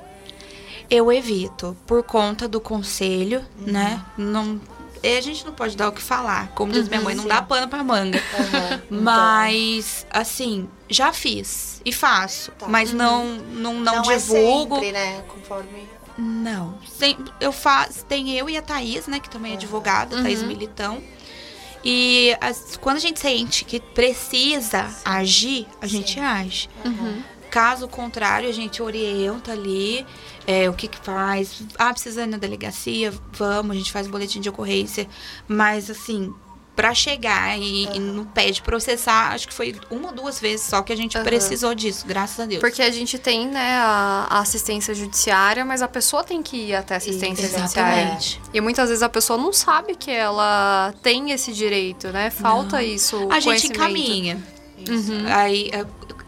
Eu 0.88 1.11
evito, 1.12 1.77
por 1.87 2.03
conta 2.03 2.46
do 2.46 2.61
conselho, 2.61 3.44
Uhum. 3.59 3.72
né? 3.72 4.05
Não, 4.16 4.61
e 5.03 5.16
a 5.18 5.20
gente 5.20 5.44
não 5.44 5.53
pode 5.53 5.77
dar 5.77 5.88
o 5.88 5.92
que 5.92 6.03
falar. 6.03 6.49
Como 6.49 6.72
diz 6.72 6.88
minha 6.88 7.01
mãe, 7.01 7.14
não 7.14 7.22
sim. 7.25 7.29
dá 7.29 7.42
pano 7.42 7.68
pra 7.68 7.83
manga. 7.85 8.18
Então, 8.18 9.01
Mas, 9.03 10.07
assim, 10.11 10.68
já 10.88 11.12
fiz 11.12 11.81
e 11.85 11.92
faço. 11.92 12.51
Tá. 12.53 12.66
Mas 12.68 12.92
não, 12.92 13.25
não, 13.37 13.75
não, 13.75 13.94
não, 14.03 14.11
é 14.11 14.16
divulgo. 14.16 14.77
sempre, 14.77 14.92
né? 14.92 15.22
Conforme... 15.29 15.88
não. 16.16 16.79
Sem, 16.88 17.16
eu 17.40 17.53
faço. 17.53 18.05
Tem 18.07 18.31
eu 18.37 18.49
e 18.49 18.57
a 18.57 18.62
Thaís, 18.62 19.07
né? 19.07 19.18
Que 19.20 19.29
também 19.31 19.53
é 19.53 19.57
advogada, 19.57 20.22
Thaís 20.22 20.40
Uhum. 20.40 20.49
Militão. 20.49 21.03
E 21.85 22.37
as- 22.40 22.77
quando 22.81 22.96
a 22.96 23.01
gente 23.01 23.20
sente 23.20 23.64
que 23.64 23.79
precisa 23.79 24.88
agir, 25.05 25.66
a 25.81 25.87
gente 25.87 26.14
Sim. 26.14 26.20
age. 26.20 26.68
Uhum. 26.85 27.22
Caso 27.56 27.88
contrário, 27.88 28.46
a 28.50 28.52
gente 28.52 28.82
orienta 28.82 29.52
ali 29.52 30.04
é, 30.46 30.68
o 30.68 30.74
que, 30.74 30.86
que 30.86 30.98
faz. 30.98 31.62
Ah, 31.78 31.90
precisa 31.90 32.24
ir 32.24 32.26
na 32.26 32.36
delegacia? 32.36 33.10
Vamos, 33.32 33.74
a 33.74 33.78
gente 33.78 33.90
faz 33.90 34.06
boletim 34.06 34.42
de 34.42 34.50
ocorrência. 34.50 35.08
Mas, 35.48 35.88
assim, 35.88 36.34
pra 36.74 36.92
chegar 36.92 37.58
e, 37.58 37.84
e 37.84 37.98
no 37.98 38.26
pé 38.26 38.50
de 38.50 38.60
processar, 38.60 39.32
acho 39.32 39.48
que 39.48 39.54
foi 39.54 39.74
uma 39.90 40.08
ou 40.08 40.14
duas 40.14 40.38
vezes 40.38 40.66
só 40.66 40.82
que 40.82 40.92
a 40.92 40.96
gente 40.96 41.16
Aham. 41.16 41.24
precisou 41.24 41.74
disso, 41.74 42.06
graças 42.06 42.38
a 42.38 42.44
Deus. 42.44 42.60
Porque 42.60 42.82
a 42.82 42.90
gente 42.90 43.18
tem, 43.18 43.48
né, 43.48 43.78
a, 43.78 44.26
a 44.28 44.40
assistência 44.40 44.94
judiciária, 44.94 45.64
mas 45.64 45.80
a 45.80 45.88
pessoa 45.88 46.22
tem 46.22 46.42
que 46.42 46.58
ir 46.58 46.74
até 46.74 46.92
a 46.92 46.96
assistência 46.98 47.48
judiciária. 47.48 48.02
Exatamente. 48.02 48.38
E 48.52 48.60
muitas 48.60 48.90
vezes 48.90 49.02
a 49.02 49.08
pessoa 49.08 49.38
não 49.38 49.54
sabe 49.54 49.94
que 49.94 50.10
ela 50.10 50.92
tem 51.02 51.30
esse 51.30 51.54
direito, 51.54 52.08
né? 52.08 52.28
Falta 52.28 52.82
isso. 52.82 53.16
o 53.16 53.32
A 53.32 53.40
gente 53.40 53.68
encaminha. 53.68 54.44
Uhum. 54.86 55.24
Aí, 55.26 55.70
é, 55.72 55.86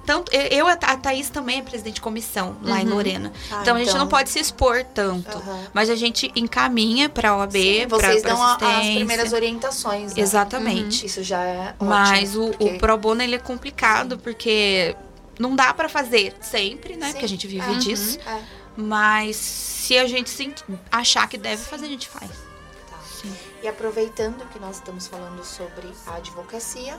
tanto, 0.08 0.32
eu, 0.34 0.66
a 0.66 0.74
Thaís 0.76 1.28
também 1.28 1.58
é 1.58 1.62
presidente 1.62 1.96
de 1.96 2.00
comissão 2.00 2.56
lá 2.62 2.80
em 2.80 2.86
Uhum. 2.86 2.94
Lorena. 2.94 3.30
Ah, 3.50 3.58
então, 3.60 3.74
a 3.76 3.78
gente 3.78 3.88
então- 3.88 4.00
não 4.00 4.08
pode 4.08 4.30
se 4.30 4.38
expor 4.40 4.82
tanto. 4.94 5.36
Aham. 5.36 5.66
Mas 5.74 5.90
a 5.90 5.94
gente 5.94 6.32
encaminha 6.34 7.10
pra 7.10 7.36
OAB, 7.36 7.52
Sim, 7.52 7.86
pra, 7.88 7.98
vocês 7.98 8.22
pra 8.22 8.32
dão 8.32 8.42
a- 8.42 8.54
as 8.54 8.86
primeiras 8.86 9.32
orientações, 9.34 10.14
né? 10.14 10.22
Exatamente. 10.22 11.04
Isso 11.04 11.22
já 11.22 11.42
é 11.44 11.74
ótimo. 11.78 11.90
Mas 11.90 12.34
o, 12.34 12.48
porque- 12.52 12.64
o 12.64 12.78
pro 12.78 12.96
bono 12.96 13.22
ele 13.22 13.34
é 13.34 13.38
complicado 13.38 14.18
porque 14.18 14.96
não 15.38 15.54
dá 15.54 15.74
pra 15.74 15.90
fazer 15.90 16.34
sempre, 16.40 16.96
né? 16.96 17.08
Sim. 17.08 17.12
Porque 17.12 17.24
a 17.26 17.28
gente 17.28 17.46
vive 17.46 17.68
Uhum. 17.70 17.78
disso. 17.78 18.18
É. 18.26 18.40
Mas 18.76 19.36
se 19.36 19.98
a 19.98 20.06
gente 20.06 20.30
sent- 20.30 20.62
achar 20.90 21.28
que 21.28 21.36
deve 21.36 21.62
fazer, 21.64 21.84
a 21.84 21.88
gente 21.90 22.08
faz. 22.08 22.30
Tá. 22.88 22.96
Sim. 23.20 23.32
E 23.62 23.68
aproveitando 23.68 24.48
que 24.50 24.58
nós 24.58 24.76
estamos 24.76 25.06
falando 25.06 25.44
sobre 25.44 25.86
a 26.06 26.14
advocacia, 26.14 26.98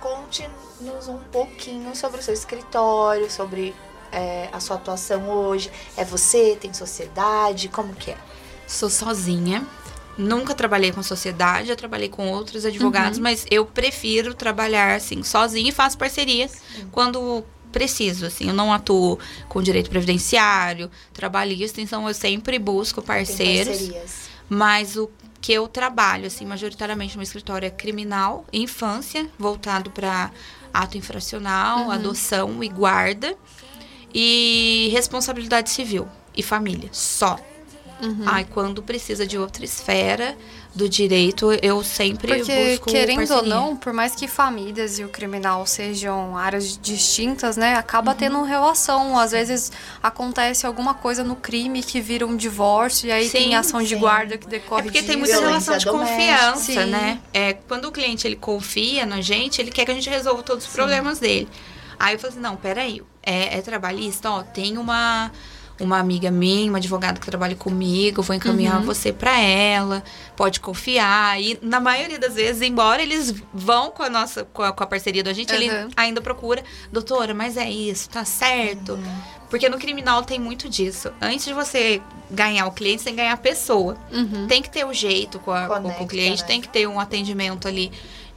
conte-nos 0.00 1.08
um 1.08 1.18
pouquinho 1.30 1.94
sobre 1.94 2.20
o 2.20 2.22
seu 2.22 2.34
escritório, 2.34 3.30
sobre 3.30 3.74
é, 4.10 4.48
a 4.52 4.58
sua 4.60 4.76
atuação 4.76 5.28
hoje. 5.28 5.70
É 5.96 6.04
você? 6.04 6.56
Tem 6.60 6.72
sociedade? 6.72 7.68
Como 7.68 7.94
que 7.94 8.10
é? 8.12 8.16
Sou 8.66 8.90
sozinha. 8.90 9.66
Nunca 10.18 10.54
trabalhei 10.54 10.92
com 10.92 11.02
sociedade, 11.02 11.68
já 11.68 11.76
trabalhei 11.76 12.08
com 12.08 12.28
outros 12.28 12.66
advogados, 12.66 13.18
mas 13.18 13.46
eu 13.50 13.64
prefiro 13.64 14.34
trabalhar 14.34 14.94
assim, 14.94 15.22
sozinha 15.22 15.70
e 15.70 15.72
faço 15.72 15.96
parcerias 15.96 16.56
quando 16.92 17.42
preciso, 17.72 18.26
assim. 18.26 18.48
Eu 18.48 18.54
não 18.54 18.72
atuo 18.72 19.18
com 19.48 19.62
direito 19.62 19.88
previdenciário, 19.88 20.90
trabalhista, 21.12 21.80
então 21.80 22.06
eu 22.06 22.12
sempre 22.12 22.58
busco 22.58 23.00
parceiros. 23.00 23.78
parcerias. 23.78 24.30
Mas 24.48 24.96
o 24.96 25.08
que 25.50 25.54
eu 25.54 25.66
trabalho, 25.66 26.28
assim, 26.28 26.46
majoritariamente 26.46 27.16
no 27.16 27.24
escritório 27.24 27.66
é 27.66 27.70
criminal, 27.70 28.44
infância, 28.52 29.28
voltado 29.36 29.90
para 29.90 30.30
ato 30.72 30.96
infracional, 30.96 31.90
adoção 31.90 32.62
e 32.62 32.68
guarda. 32.68 33.36
E 34.14 34.88
responsabilidade 34.92 35.70
civil 35.70 36.06
e 36.36 36.42
família, 36.42 36.88
só. 36.92 37.36
Uhum. 38.00 38.22
Ai, 38.26 38.44
quando 38.44 38.80
precisa 38.80 39.26
de 39.26 39.36
outra 39.36 39.64
esfera 39.64 40.38
do 40.72 40.88
direito, 40.88 41.50
eu 41.62 41.82
sempre 41.82 42.36
Porque, 42.38 42.70
busco 42.70 42.90
querendo 42.92 43.22
ou 43.22 43.26
parceria. 43.26 43.54
não, 43.54 43.76
por 43.76 43.92
mais 43.92 44.14
que 44.14 44.28
famílias 44.28 45.00
e 45.00 45.04
o 45.04 45.08
criminal 45.08 45.66
sejam 45.66 46.36
áreas 46.36 46.78
distintas, 46.80 47.56
né? 47.56 47.72
Uhum. 47.74 47.78
Acaba 47.80 48.14
tendo 48.14 48.42
relação. 48.44 49.18
Às 49.18 49.32
vezes 49.32 49.72
acontece 50.00 50.64
alguma 50.66 50.94
coisa 50.94 51.24
no 51.24 51.34
crime 51.34 51.82
que 51.82 52.00
vira 52.00 52.24
um 52.24 52.36
divórcio 52.36 53.08
e 53.08 53.12
aí 53.12 53.24
Sim, 53.26 53.30
tem 53.38 53.54
ação 53.56 53.82
de 53.82 53.88
sim. 53.88 53.98
guarda 53.98 54.38
que 54.38 54.46
decorre 54.46 54.82
É 54.82 54.84
porque 54.84 55.02
tem 55.02 55.16
disso. 55.16 55.18
muita 55.18 55.40
Violência 55.40 55.72
relação 55.72 55.76
de 55.78 55.84
doméstica. 55.86 56.16
confiança, 56.16 56.84
Sim. 56.84 56.90
né? 56.90 57.20
É, 57.34 57.52
quando 57.54 57.86
o 57.86 57.92
cliente 57.92 58.26
ele 58.26 58.36
confia 58.36 59.04
na 59.04 59.20
gente, 59.20 59.60
ele 59.60 59.72
quer 59.72 59.84
que 59.84 59.90
a 59.90 59.94
gente 59.94 60.08
resolva 60.08 60.42
todos 60.44 60.66
os 60.66 60.72
problemas 60.72 61.18
dele. 61.18 61.48
Aí 61.98 62.14
eu 62.14 62.18
falo 62.18 62.32
assim, 62.32 62.40
não, 62.40 62.56
peraí, 62.56 63.02
é, 63.22 63.58
é 63.58 63.60
trabalhista, 63.60 64.30
ó, 64.30 64.42
tem 64.42 64.78
uma, 64.78 65.30
uma 65.80 65.98
amiga 65.98 66.30
minha, 66.30 66.70
uma 66.70 66.78
advogada 66.78 67.18
que 67.18 67.26
trabalha 67.26 67.56
comigo, 67.56 68.22
vou 68.22 68.36
encaminhar 68.36 68.78
Uhum. 68.78 68.84
você 68.84 69.12
pra 69.12 69.38
ela, 69.40 70.02
pode 70.36 70.60
confiar. 70.60 71.40
E 71.40 71.58
na 71.62 71.80
maioria 71.80 72.18
das 72.18 72.34
vezes, 72.34 72.62
embora 72.62 73.02
eles 73.02 73.34
vão 73.52 73.90
com 73.90 74.02
a 74.02 74.10
nossa, 74.10 74.44
com 74.44 74.62
a, 74.62 74.72
com 74.72 74.84
a 74.84 74.86
parceria 74.86 75.22
da 75.24 75.32
gente, 75.32 75.52
ele 75.54 75.68
Uhum. 75.70 75.88
ainda 75.96 76.20
procura, 76.20 76.62
doutora, 76.92 77.32
mas 77.34 77.56
é 77.56 77.68
isso, 77.70 78.08
tá 78.10 78.24
certo? 78.24 78.98
Porque 79.48 79.68
no 79.68 79.78
criminal 79.78 80.22
tem 80.22 80.38
muito 80.38 80.68
disso. 80.68 81.10
Antes 81.20 81.44
de 81.46 81.52
você 81.52 82.00
ganhar 82.30 82.66
o 82.66 82.70
cliente, 82.72 83.00
você 83.02 83.06
tem 83.06 83.14
que 83.14 83.20
ganhar 83.20 83.32
a 83.32 83.36
pessoa. 83.36 83.96
Uhum. 84.12 84.46
Tem 84.46 84.62
que 84.62 84.70
ter 84.70 84.84
o 84.86 84.92
jeito 84.92 85.40
com, 85.40 85.50
a- 85.50 85.66
com 85.66 85.74
Conecta, 85.74 86.02
o 86.04 86.06
cliente, 86.06 86.42
né? 86.42 86.46
tem 86.48 86.60
que 86.60 86.68
ter 86.68 86.86
um 86.86 87.00
atendimento 87.00 87.66
ali 87.66 87.90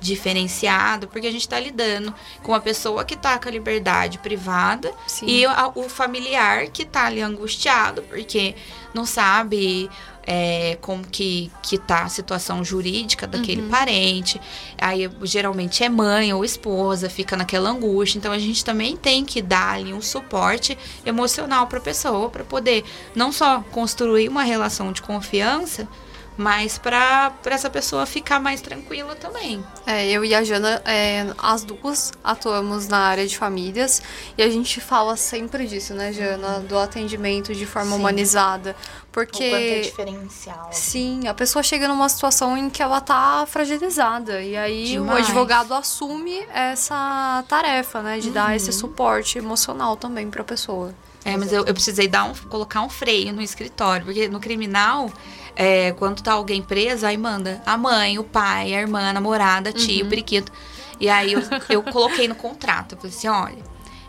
diferenciado, 0.03 1.07
porque 1.07 1.27
a 1.27 1.31
gente 1.31 1.47
tá 1.47 1.59
lidando 1.59 2.13
com 2.41 2.51
uma 2.51 2.59
pessoa 2.61 3.03
que 3.05 3.15
tá 3.15 3.37
com 3.39 3.47
a 3.47 3.51
liberdade 3.51 4.17
privada 4.19 4.91
Sim. 5.07 5.25
e 5.27 5.45
a- 5.45 5.71
o 5.73 5.87
familiar 5.89 6.67
que 6.67 6.85
tá 6.85 7.05
ali 7.05 7.21
angustiado, 7.21 8.01
porque 8.03 8.55
não 8.93 9.05
sabe 9.05 9.89
é, 10.25 10.77
como 10.79 11.05
que, 11.05 11.51
que 11.61 11.77
tá 11.77 12.03
a 12.03 12.07
situação 12.07 12.63
jurídica 12.63 13.27
daquele 13.27 13.61
Uhum. 13.63 13.67
parente. 13.67 14.39
Aí 14.77 15.09
geralmente 15.23 15.83
é 15.83 15.89
mãe 15.89 16.33
ou 16.33 16.45
esposa, 16.45 17.09
fica 17.09 17.35
naquela 17.35 17.69
angústia. 17.69 18.19
Então 18.19 18.31
a 18.31 18.39
gente 18.39 18.63
também 18.63 18.95
tem 18.95 19.25
que 19.25 19.41
dar 19.41 19.73
ali 19.73 19.93
um 19.93 20.01
suporte 20.01 20.77
emocional 21.05 21.67
para 21.67 21.77
a 21.79 21.81
pessoa, 21.81 22.29
para 22.29 22.45
poder 22.45 22.85
não 23.13 23.33
só 23.33 23.61
construir 23.73 24.29
uma 24.29 24.43
relação 24.43 24.93
de 24.93 25.01
confiança, 25.01 25.89
mas 26.37 26.77
para 26.77 27.31
essa 27.45 27.69
pessoa 27.69 28.05
ficar 28.05 28.39
mais 28.39 28.61
tranquila 28.61 29.15
também. 29.15 29.63
É, 29.85 30.09
eu 30.09 30.25
e 30.25 30.33
a 30.33 30.43
Jana, 30.43 30.81
é, 30.85 31.25
as 31.37 31.63
duas 31.63 32.11
atuamos 32.23 32.87
na 32.87 32.99
área 32.99 33.27
de 33.27 33.37
famílias 33.37 34.01
e 34.37 34.43
a 34.43 34.49
gente 34.49 34.81
fala 34.81 35.15
sempre 35.15 35.67
disso, 35.67 35.93
né, 35.93 36.11
Jana? 36.11 36.59
Do 36.61 36.77
atendimento 36.77 37.53
de 37.53 37.65
forma 37.65 37.91
Sim. 37.91 37.99
humanizada. 37.99 38.71
O 38.71 39.13
quanto 39.13 39.43
é 39.43 39.49
Porque. 39.49 39.81
diferencial. 39.81 40.69
Sim, 40.71 41.27
a 41.27 41.35
pessoa 41.35 41.61
chega 41.61 41.87
numa 41.87 42.09
situação 42.09 42.57
em 42.57 42.67
que 42.67 42.81
ela 42.81 42.99
tá 42.99 43.45
fragilizada. 43.47 44.41
E 44.41 44.57
aí 44.57 44.85
Demais. 44.85 45.19
o 45.19 45.21
advogado 45.23 45.73
assume 45.73 46.39
essa 46.51 47.43
tarefa, 47.47 48.01
né? 48.01 48.17
De 48.17 48.31
dar 48.31 48.55
esse 48.55 48.71
suporte 48.73 49.37
emocional 49.37 49.95
também 49.95 50.31
pra 50.31 50.43
pessoa. 50.43 50.93
É, 51.25 51.37
mas 51.37 51.53
eu, 51.53 51.65
eu 51.65 51.73
precisei 51.73 52.07
dar 52.07 52.25
um, 52.25 52.33
colocar 52.49 52.81
um 52.81 52.89
freio 52.89 53.31
no 53.31 53.41
escritório, 53.41 54.05
porque 54.05 54.27
no 54.27 54.39
criminal, 54.39 55.11
é, 55.55 55.91
quando 55.93 56.21
tá 56.21 56.33
alguém 56.33 56.61
preso, 56.61 57.05
aí 57.05 57.17
manda 57.17 57.61
a 57.65 57.77
mãe, 57.77 58.19
o 58.19 58.23
pai, 58.23 58.73
a 58.73 58.81
irmã, 58.81 59.09
a 59.09 59.13
namorada, 59.13 59.69
a 59.69 59.73
tia, 59.73 60.03
o 60.03 60.09
periquito. 60.09 60.51
E 60.99 61.09
aí 61.09 61.33
eu, 61.33 61.41
eu 61.69 61.83
coloquei 61.83 62.27
no 62.27 62.35
contrato, 62.35 62.93
eu 62.93 62.97
falei 62.97 63.15
assim, 63.15 63.27
olha, 63.27 63.63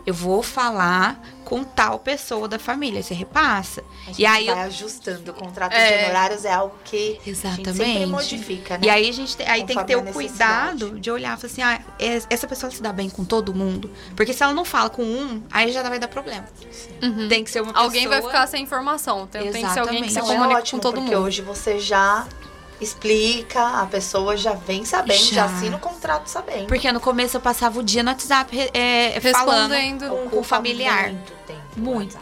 eu 0.05 0.13
vou 0.13 0.43
falar 0.43 1.21
com 1.45 1.63
tal 1.63 1.99
pessoa 1.99 2.47
da 2.47 2.59
família, 2.59 3.01
você 3.01 3.13
repassa. 3.13 3.83
A 4.03 4.07
gente 4.07 4.21
E 4.21 4.25
aí 4.25 4.47
eu 4.47 4.55
vai 4.55 4.65
ajustando. 4.65 5.31
O 5.31 5.33
contrato 5.33 5.71
É. 5.73 5.97
de 5.99 6.03
honorários 6.03 6.43
é 6.43 6.51
algo 6.53 6.75
que 6.83 7.19
a 7.21 7.23
gente 7.25 7.35
sempre 7.37 7.61
Exatamente. 7.69 8.05
modifica, 8.07 8.77
né? 8.77 8.87
E 8.87 8.89
aí 8.89 9.07
a 9.09 9.13
gente 9.13 9.37
tem, 9.37 9.47
aí 9.47 9.63
tem 9.63 9.77
que 9.77 9.83
ter 9.85 9.95
o 9.95 10.03
cuidado 10.03 10.99
de 10.99 11.09
olhar 11.11 11.37
e 11.37 11.41
falar 11.41 11.51
assim, 11.53 11.61
ah, 11.61 11.79
es- 11.99 12.27
essa 12.29 12.47
pessoa 12.47 12.69
se 12.71 12.81
dá 12.81 12.91
bem 12.91 13.09
com 13.09 13.23
todo 13.23 13.53
mundo. 13.53 13.89
Porque 14.15 14.33
se 14.33 14.43
ela 14.43 14.53
não 14.53 14.65
fala 14.65 14.89
com 14.89 15.03
um, 15.03 15.41
aí 15.51 15.71
já 15.71 15.81
vai 15.83 15.99
dar 15.99 16.07
problema. 16.07 16.45
Tem 17.29 17.43
que 17.43 17.51
ser 17.51 17.61
uma 17.61 17.71
pessoa... 17.71 17.85
Alguém 17.85 18.07
vai 18.07 18.21
ficar 18.21 18.47
sem 18.47 18.63
informação. 18.63 19.27
Tem, 19.27 19.51
tem 19.51 19.65
que 19.65 19.71
ser 19.71 19.79
alguém 19.79 20.03
que 20.03 20.09
se 20.09 20.17
Exatamente. 20.17 20.25
Então 20.25 20.31
é 20.31 20.35
comunica 20.37 20.59
ótimo, 20.59 20.79
com 20.79 20.81
todo 20.81 20.95
porque 21.01 21.15
mundo. 21.15 21.25
hoje 21.25 21.41
você 21.41 21.79
já 21.79 22.27
explica, 22.85 23.81
a 23.81 23.85
pessoa 23.85 24.37
já 24.37 24.53
vem 24.53 24.85
sabendo, 24.85 25.25
já, 25.25 25.35
Já. 25.35 25.45
assina 25.45 25.75
o 25.75 25.79
contrato 25.79 26.27
sabendo. 26.27 26.67
Porque 26.67 26.91
no 26.91 26.99
começo 26.99 27.37
eu 27.37 27.41
passava 27.41 27.79
o 27.79 27.83
dia 27.83 28.03
no 28.03 28.09
WhatsApp 28.09 28.69
é, 28.73 29.19
falando 29.31 29.71
Respondendo. 29.71 30.09
com, 30.09 30.29
com 30.29 30.39
o 30.39 30.43
familiar. 30.43 31.09
Muito 31.09 31.33
tempo. 31.45 31.61
Muito. 31.75 32.17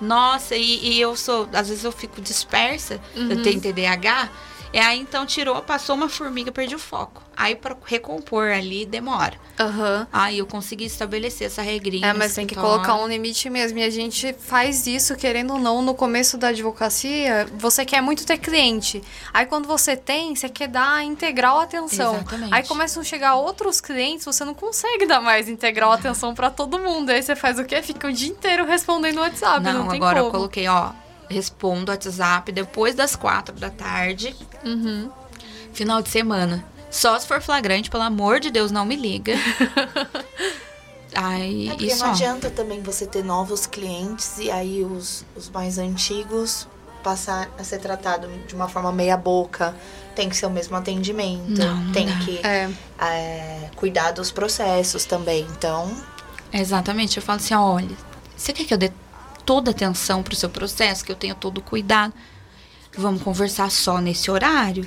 Nossa, 0.00 0.54
e, 0.56 0.88
e 0.88 1.00
eu 1.00 1.16
sou. 1.16 1.48
Às 1.52 1.68
vezes 1.68 1.84
eu 1.84 1.92
fico 1.92 2.20
dispersa, 2.20 3.00
eu 3.14 3.42
tenho 3.42 3.60
TDAH. 3.60 4.28
E 4.74 4.78
aí 4.80 4.98
então 4.98 5.24
tirou, 5.24 5.62
passou 5.62 5.94
uma 5.94 6.08
formiga, 6.08 6.50
perdi 6.50 6.74
o 6.74 6.78
foco. 6.80 7.22
Aí 7.36 7.54
pra 7.54 7.76
recompor 7.86 8.48
ali 8.50 8.84
demora. 8.84 9.34
Aham. 9.58 10.04
Aí 10.12 10.38
eu 10.38 10.46
consegui 10.46 10.84
estabelecer 10.84 11.46
essa 11.46 11.62
regrinha. 11.62 12.08
É, 12.08 12.12
mas 12.12 12.34
tem 12.34 12.44
que 12.44 12.54
escritório. 12.54 12.82
colocar 12.84 13.00
um 13.00 13.06
limite 13.06 13.48
mesmo. 13.48 13.78
E 13.78 13.84
a 13.84 13.90
gente 13.90 14.32
faz 14.36 14.88
isso, 14.88 15.14
querendo 15.14 15.52
ou 15.52 15.60
não, 15.60 15.80
no 15.80 15.94
começo 15.94 16.36
da 16.36 16.48
advocacia, 16.48 17.46
você 17.56 17.84
quer 17.84 18.00
muito 18.00 18.26
ter 18.26 18.36
cliente. 18.36 19.00
Aí 19.32 19.46
quando 19.46 19.68
você 19.68 19.96
tem, 19.96 20.34
você 20.34 20.48
quer 20.48 20.66
dar 20.66 21.04
integral 21.04 21.60
atenção. 21.60 22.16
Exatamente. 22.16 22.52
Aí 22.52 22.64
começam 22.64 23.00
a 23.00 23.04
chegar 23.04 23.36
outros 23.36 23.80
clientes, 23.80 24.24
você 24.24 24.44
não 24.44 24.54
consegue 24.54 25.06
dar 25.06 25.20
mais 25.20 25.48
integral 25.48 25.92
atenção 25.92 26.34
pra 26.34 26.50
todo 26.50 26.80
mundo. 26.80 27.10
Aí 27.10 27.22
você 27.22 27.36
faz 27.36 27.60
o 27.60 27.64
quê? 27.64 27.80
Fica 27.80 28.08
o 28.08 28.12
dia 28.12 28.30
inteiro 28.30 28.64
respondendo 28.64 29.14
no 29.14 29.20
WhatsApp. 29.20 29.60
Não, 29.62 29.84
Não, 29.84 29.90
agora 29.92 30.16
como. 30.16 30.26
eu 30.28 30.30
coloquei, 30.32 30.66
ó. 30.66 30.90
Respondo 31.28 31.90
WhatsApp 31.90 32.50
depois 32.52 32.94
das 32.94 33.16
quatro 33.16 33.54
da 33.54 33.70
tarde. 33.70 34.34
Uhum. 34.64 35.10
Final 35.72 36.02
de 36.02 36.08
semana. 36.10 36.64
Só 36.90 37.18
se 37.18 37.26
for 37.26 37.40
flagrante, 37.40 37.90
pelo 37.90 38.04
amor 38.04 38.38
de 38.38 38.50
Deus, 38.50 38.70
não 38.70 38.84
me 38.84 38.94
liga. 38.94 39.32
Aí, 41.14 41.70
É 41.70 41.76
isso, 41.84 41.98
não 42.02 42.08
ó. 42.08 42.12
adianta 42.12 42.50
também 42.50 42.82
você 42.82 43.06
ter 43.06 43.22
novos 43.24 43.66
clientes 43.66 44.38
e 44.38 44.50
aí 44.50 44.82
os, 44.84 45.24
os 45.36 45.48
mais 45.48 45.78
antigos 45.78 46.66
passar 47.04 47.48
a 47.58 47.62
ser 47.62 47.78
tratado 47.78 48.28
de 48.48 48.54
uma 48.54 48.68
forma 48.68 48.90
meia 48.90 49.16
boca. 49.16 49.74
Tem 50.16 50.28
que 50.28 50.36
ser 50.36 50.46
o 50.46 50.50
mesmo 50.50 50.74
atendimento. 50.76 51.50
Não, 51.50 51.76
não 51.84 51.92
tem 51.92 52.06
dá. 52.06 52.16
que 52.18 52.38
É. 52.44 52.70
é, 53.00 53.70
cuidar 53.76 54.10
dos 54.12 54.30
processos 54.32 55.04
também. 55.04 55.46
Então, 55.56 55.94
Exatamente. 56.52 57.16
Eu 57.16 57.22
falo 57.22 57.36
assim, 57.36 57.54
olha, 57.54 57.96
você 58.36 58.52
quer 58.52 58.64
que 58.64 58.74
eu 58.74 58.78
dê 58.78 58.90
toda 59.44 59.70
atenção 59.70 60.22
pro 60.22 60.36
seu 60.36 60.48
processo, 60.48 61.04
que 61.04 61.12
eu 61.12 61.16
tenha 61.16 61.34
todo 61.34 61.58
o 61.58 61.62
cuidado? 61.62 62.12
Vamos 62.96 63.22
conversar 63.22 63.70
só 63.70 63.98
nesse 63.98 64.30
horário? 64.30 64.86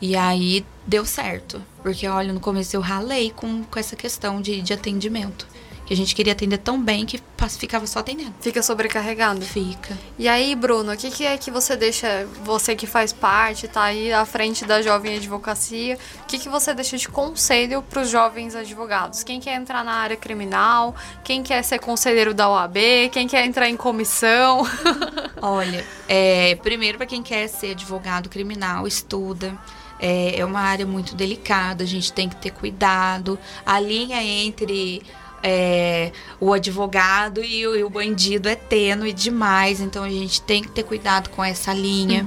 E 0.00 0.16
aí 0.16 0.64
deu 0.86 1.04
certo. 1.04 1.62
Porque, 1.82 2.06
olha, 2.08 2.32
no 2.32 2.40
começo 2.40 2.74
eu 2.74 2.80
ralei 2.80 3.30
com, 3.30 3.62
com 3.64 3.78
essa 3.78 3.94
questão 3.94 4.40
de, 4.40 4.62
de 4.62 4.72
atendimento. 4.72 5.46
Que 5.90 5.94
a 5.94 5.96
gente 5.96 6.14
queria 6.14 6.34
atender 6.34 6.58
tão 6.58 6.80
bem 6.80 7.04
que 7.04 7.20
ficava 7.58 7.84
só 7.84 7.98
atendendo. 7.98 8.32
Fica 8.40 8.62
sobrecarregado. 8.62 9.40
Fica. 9.40 9.98
E 10.16 10.28
aí, 10.28 10.54
Bruno, 10.54 10.92
o 10.92 10.96
que, 10.96 11.10
que 11.10 11.26
é 11.26 11.36
que 11.36 11.50
você 11.50 11.74
deixa, 11.74 12.28
você 12.44 12.76
que 12.76 12.86
faz 12.86 13.12
parte, 13.12 13.66
tá 13.66 13.82
aí 13.82 14.12
à 14.12 14.24
frente 14.24 14.64
da 14.64 14.80
jovem 14.82 15.16
advocacia, 15.16 15.98
o 16.22 16.26
que, 16.26 16.38
que 16.38 16.48
você 16.48 16.72
deixa 16.72 16.96
de 16.96 17.08
conselho 17.08 17.82
para 17.82 18.02
os 18.02 18.08
jovens 18.08 18.54
advogados? 18.54 19.24
Quem 19.24 19.40
quer 19.40 19.56
entrar 19.56 19.84
na 19.84 19.94
área 19.94 20.16
criminal, 20.16 20.94
quem 21.24 21.42
quer 21.42 21.60
ser 21.64 21.80
conselheiro 21.80 22.32
da 22.32 22.48
OAB, 22.48 22.76
quem 23.10 23.26
quer 23.26 23.44
entrar 23.44 23.68
em 23.68 23.76
comissão? 23.76 24.64
Olha, 25.42 25.84
é, 26.06 26.54
primeiro 26.62 26.98
para 26.98 27.06
quem 27.08 27.20
quer 27.20 27.48
ser 27.48 27.72
advogado 27.72 28.28
criminal, 28.28 28.86
estuda. 28.86 29.58
É, 29.98 30.38
é 30.38 30.44
uma 30.44 30.60
área 30.60 30.86
muito 30.86 31.16
delicada, 31.16 31.82
a 31.82 31.86
gente 31.86 32.12
tem 32.12 32.28
que 32.28 32.36
ter 32.36 32.52
cuidado. 32.52 33.36
A 33.66 33.80
linha 33.80 34.22
entre 34.22 35.02
é, 35.42 36.12
o 36.38 36.52
advogado 36.52 37.42
e 37.42 37.66
o, 37.66 37.74
e 37.76 37.82
o 37.84 37.90
bandido 37.90 38.48
é 38.48 38.54
tênue 38.54 39.12
demais, 39.12 39.80
então 39.80 40.04
a 40.04 40.08
gente 40.10 40.42
tem 40.42 40.62
que 40.62 40.68
ter 40.70 40.82
cuidado 40.82 41.30
com 41.30 41.42
essa 41.44 41.72
linha. 41.72 42.26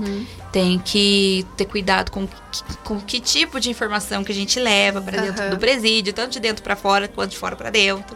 Tem 0.52 0.78
que 0.80 1.46
ter 1.58 1.66
cuidado 1.66 2.12
com, 2.12 2.28
que- 2.28 2.78
com 2.84 3.00
que 3.02 3.20
tipo 3.20 3.60
de 3.60 3.70
informação 3.72 4.24
que 4.24 4.32
a 4.32 4.36
gente 4.36 4.60
leva 4.60 5.02
para 5.02 5.20
dentro 5.22 5.42
Aham. 5.42 5.50
do 5.52 5.58
presídio, 5.58 6.14
tanto 6.14 6.32
de 6.34 6.40
dentro 6.40 6.64
para 6.64 6.76
fora 6.76 7.08
quanto 7.08 7.32
de 7.32 7.38
fora 7.38 7.56
para 7.56 7.70
dentro. 7.72 8.16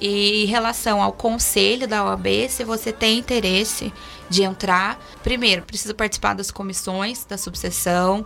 E 0.00 0.44
em 0.44 0.46
relação 0.46 1.02
ao 1.02 1.12
conselho 1.12 1.88
da 1.88 2.04
OAB, 2.04 2.48
se 2.48 2.62
você 2.62 2.92
tem 2.92 3.18
interesse 3.18 3.92
de 4.30 4.44
entrar, 4.44 5.00
primeiro, 5.24 5.62
precisa 5.62 5.92
participar 5.92 6.34
das 6.34 6.52
comissões 6.52 7.24
da 7.24 7.36
subseção. 7.36 8.24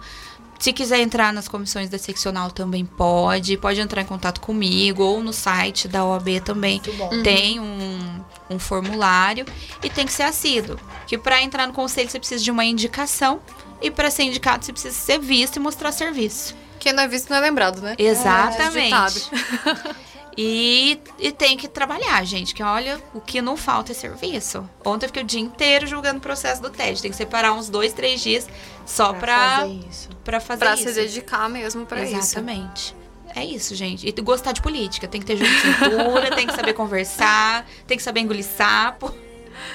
Se 0.62 0.72
quiser 0.72 1.00
entrar 1.00 1.32
nas 1.32 1.48
comissões 1.48 1.88
da 1.88 1.98
seccional 1.98 2.48
também 2.48 2.86
pode. 2.86 3.56
Pode 3.56 3.80
entrar 3.80 4.00
em 4.00 4.04
contato 4.04 4.40
comigo 4.40 5.02
ou 5.02 5.20
no 5.20 5.32
site 5.32 5.88
da 5.88 6.04
OAB 6.04 6.40
também. 6.44 6.74
Muito 6.74 6.92
bom. 6.92 7.20
Tem 7.24 7.58
um, 7.58 8.24
um 8.48 8.60
formulário 8.60 9.44
e 9.82 9.90
tem 9.90 10.06
que 10.06 10.12
ser 10.12 10.22
assíduo. 10.22 10.78
Que 11.04 11.18
para 11.18 11.42
entrar 11.42 11.66
no 11.66 11.72
conselho 11.72 12.08
você 12.08 12.16
precisa 12.16 12.44
de 12.44 12.48
uma 12.52 12.64
indicação 12.64 13.40
e 13.80 13.90
para 13.90 14.08
ser 14.08 14.22
indicado 14.22 14.64
você 14.64 14.72
precisa 14.72 14.94
ser 14.94 15.18
visto 15.18 15.56
e 15.56 15.58
mostrar 15.58 15.90
serviço. 15.90 16.54
Quem 16.78 16.92
não 16.92 17.02
é 17.02 17.08
visto 17.08 17.28
não 17.28 17.38
é 17.38 17.40
lembrado, 17.40 17.82
né? 17.82 17.96
Exatamente. 17.98 18.78
É, 18.78 18.84
ditado. 18.84 19.96
E, 20.36 20.98
e 21.18 21.30
tem 21.30 21.56
que 21.56 21.68
trabalhar, 21.68 22.24
gente. 22.24 22.54
Que 22.54 22.62
olha, 22.62 23.00
o 23.14 23.20
que 23.20 23.42
não 23.42 23.56
falta 23.56 23.92
é 23.92 23.94
serviço. 23.94 24.68
Ontem 24.84 25.04
eu 25.06 25.08
fiquei 25.08 25.22
o 25.22 25.26
dia 25.26 25.40
inteiro 25.40 25.86
julgando 25.86 26.18
o 26.18 26.20
processo 26.22 26.62
do 26.62 26.70
TED. 26.70 27.02
Tem 27.02 27.10
que 27.10 27.16
separar 27.16 27.52
uns 27.52 27.68
dois, 27.68 27.92
três 27.92 28.20
dias 28.20 28.48
só 28.86 29.12
pra, 29.12 29.58
fazer 29.60 29.72
isso. 29.90 30.08
pra 30.24 30.40
fazer 30.40 30.58
Pra 30.60 30.74
isso. 30.74 30.84
se 30.84 30.92
dedicar 30.94 31.48
mesmo 31.48 31.84
pra 31.84 32.02
isso. 32.04 32.16
Exatamente. 32.16 32.96
É 33.34 33.44
isso, 33.44 33.74
gente. 33.74 34.06
E 34.06 34.12
gostar 34.22 34.52
de 34.52 34.60
política. 34.62 35.08
Tem 35.08 35.20
que 35.20 35.26
ter 35.26 35.36
jogo 35.36 35.50
de 35.50 35.60
cintura, 35.60 36.34
tem 36.34 36.46
que 36.46 36.54
saber 36.54 36.72
conversar, 36.74 37.66
tem 37.86 37.96
que 37.96 38.02
saber 38.02 38.20
engolir 38.20 38.44
sapo. 38.44 39.12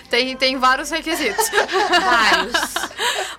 Tem, 0.10 0.36
tem 0.38 0.58
vários 0.58 0.90
requisitos. 0.90 1.46
Vários. 1.50 2.54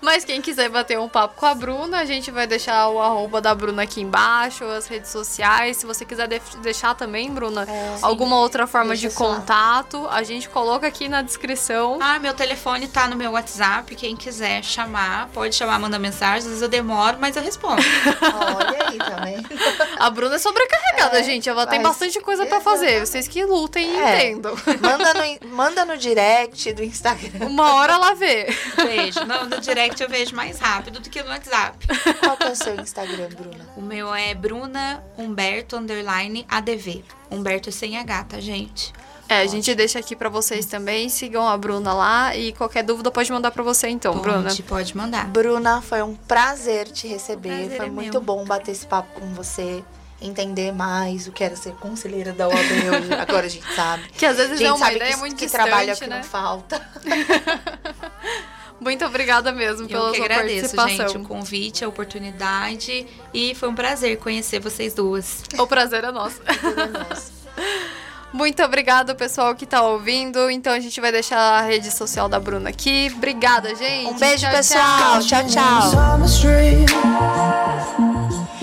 Mas 0.00 0.24
quem 0.24 0.40
quiser 0.40 0.68
bater 0.68 0.98
um 0.98 1.08
papo 1.08 1.34
com 1.36 1.46
a 1.46 1.54
Bruna, 1.54 1.98
a 1.98 2.04
gente 2.04 2.30
vai 2.30 2.46
deixar 2.46 2.88
o 2.88 3.00
arroba 3.00 3.40
da 3.40 3.54
Bruna 3.54 3.82
aqui 3.82 4.00
embaixo, 4.00 4.64
as 4.64 4.86
redes 4.86 5.10
sociais. 5.10 5.76
Se 5.78 5.86
você 5.86 6.04
quiser 6.04 6.28
def- 6.28 6.56
deixar 6.62 6.94
também, 6.94 7.30
Bruna, 7.30 7.66
alguma 8.02 8.36
outra 8.36 8.66
forma 8.66 8.94
Deixa 8.94 9.08
de 9.08 9.14
contato, 9.14 10.06
a 10.10 10.22
gente 10.22 10.48
coloca 10.48 10.86
aqui 10.86 11.08
na 11.08 11.22
descrição. 11.22 11.98
Ah, 12.00 12.18
meu 12.18 12.32
telefone 12.34 12.86
tá 12.88 13.08
no 13.08 13.16
meu 13.16 13.32
WhatsApp. 13.32 13.94
Quem 13.96 14.16
quiser 14.16 14.62
chamar, 14.62 15.28
pode 15.34 15.54
chamar, 15.54 15.78
manda 15.78 15.98
mensagem. 15.98 16.38
Às 16.38 16.44
vezes 16.44 16.62
eu 16.62 16.68
demoro, 16.68 17.16
mas 17.20 17.36
eu 17.36 17.42
respondo. 17.42 17.82
Olha 18.56 18.88
aí 18.88 18.98
também. 18.98 19.44
A 19.98 20.10
Bruna 20.10 20.36
é 20.36 20.38
sobrecarregada, 20.38 21.18
É, 21.18 21.22
gente. 21.24 21.48
Ela 21.48 21.66
tem 21.66 21.82
bastante 21.82 22.20
coisa 22.20 22.46
pra 22.46 22.60
fazer. 22.60 23.04
Vocês 23.04 23.26
que 23.26 23.44
lutem 23.44 23.88
e 23.90 23.96
É. 23.96 24.30
entendam. 24.30 24.54
Manda 24.80 25.14
no, 25.14 25.48
manda 25.48 25.84
no 25.84 25.96
direct 25.96 26.37
do 26.46 26.82
Instagram. 26.84 27.46
Uma 27.46 27.74
hora 27.74 27.94
ela 27.94 28.14
vê. 28.14 28.46
Vejo. 28.76 29.24
No, 29.24 29.46
no 29.46 29.60
direct 29.60 30.02
eu 30.02 30.08
vejo 30.08 30.34
mais 30.36 30.58
rápido 30.58 31.00
do 31.00 31.10
que 31.10 31.22
no 31.22 31.30
WhatsApp. 31.30 31.86
Qual 32.20 32.36
que 32.36 32.44
é 32.44 32.50
o 32.50 32.56
seu 32.56 32.74
Instagram, 32.80 33.28
Bruna? 33.28 33.66
O 33.76 33.80
meu 33.80 34.14
é 34.14 34.34
Bruna 34.34 35.02
Humberto 35.16 35.76
Underline 35.76 36.46
ADV. 36.48 37.04
Humberto 37.30 37.72
sem 37.72 37.98
H, 37.98 38.24
tá, 38.24 38.40
gente? 38.40 38.92
É, 39.28 39.42
a 39.42 39.46
gente 39.46 39.74
deixa 39.74 39.98
aqui 39.98 40.16
pra 40.16 40.30
vocês 40.30 40.64
também. 40.64 41.08
Sigam 41.10 41.46
a 41.46 41.56
Bruna 41.56 41.92
lá 41.92 42.34
e 42.34 42.52
qualquer 42.52 42.82
dúvida 42.82 43.10
pode 43.10 43.30
mandar 43.30 43.50
pra 43.50 43.62
você 43.62 43.88
então, 43.88 44.16
Bruna. 44.18 44.44
Pode, 44.44 44.62
pode 44.62 44.96
mandar. 44.96 45.26
Bruna, 45.26 45.82
foi 45.82 46.02
um 46.02 46.14
prazer 46.14 46.88
te 46.88 47.06
receber. 47.06 47.50
Prazer 47.50 47.76
foi 47.76 47.86
é 47.86 47.90
muito 47.90 48.12
meu. 48.12 48.20
bom 48.22 48.44
bater 48.44 48.70
esse 48.72 48.86
papo 48.86 49.20
com 49.20 49.26
você. 49.34 49.84
Entender 50.20 50.72
mais 50.72 51.28
o 51.28 51.32
que 51.32 51.44
era 51.44 51.54
ser 51.54 51.72
conselheira 51.74 52.32
da 52.32 52.48
OAB 52.48 52.56
hoje. 52.56 53.14
Agora 53.18 53.46
a 53.46 53.48
gente 53.48 53.72
sabe. 53.74 54.08
Que 54.08 54.26
às 54.26 54.32
A 54.38 54.42
vezes 54.42 54.58
gente 54.58 54.66
é 54.68 54.72
uma 54.72 54.78
sabe 54.78 54.96
ideia 54.96 55.12
que, 55.14 55.18
muito 55.20 55.36
que 55.36 55.44
distante, 55.44 55.62
trabalho 55.64 55.90
é 55.90 55.94
o 55.94 55.96
que 55.96 56.06
né? 56.08 56.16
não 56.16 56.24
falta. 56.24 56.88
Muito 58.80 59.04
obrigada 59.04 59.50
mesmo 59.50 59.84
Eu 59.84 59.88
pela 59.88 60.10
que 60.12 60.16
sua 60.18 60.26
agradeço, 60.26 60.76
participação. 60.76 61.08
gente, 61.08 61.18
o 61.18 61.24
convite, 61.26 61.84
a 61.84 61.88
oportunidade. 61.88 63.06
E 63.34 63.52
foi 63.56 63.68
um 63.68 63.74
prazer 63.74 64.16
conhecer 64.18 64.60
vocês 64.60 64.94
duas. 64.94 65.42
O 65.58 65.66
prazer 65.66 66.04
é 66.04 66.12
nosso. 66.12 66.40
Nossa. 67.10 67.32
Muito 68.32 68.62
obrigada, 68.62 69.16
pessoal 69.16 69.52
que 69.56 69.66
tá 69.66 69.82
ouvindo. 69.82 70.48
Então 70.48 70.72
a 70.72 70.78
gente 70.78 71.00
vai 71.00 71.10
deixar 71.10 71.40
a 71.40 71.62
rede 71.62 71.90
social 71.90 72.28
da 72.28 72.38
Bruna 72.38 72.70
aqui. 72.70 73.12
Obrigada, 73.16 73.74
gente. 73.74 74.12
Um 74.12 74.16
beijo, 74.18 74.44
Tchau, 74.46 74.52
pessoal. 74.52 75.20
tchau. 75.22 75.42
Tchau, 75.48 75.90
tchau. 75.90 78.07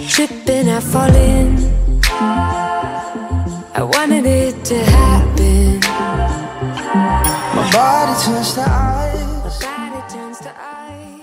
Tripping, 0.07 0.69
I 0.69 0.79
fall 0.79 1.15
in. 1.15 1.57
I 3.73 3.81
wanted 3.81 4.25
it 4.25 4.63
to 4.65 4.77
happen. 4.77 5.79
My 7.55 7.71
body 7.71 8.23
turns 8.23 8.53
to 8.53 8.61
ice. 8.61 9.04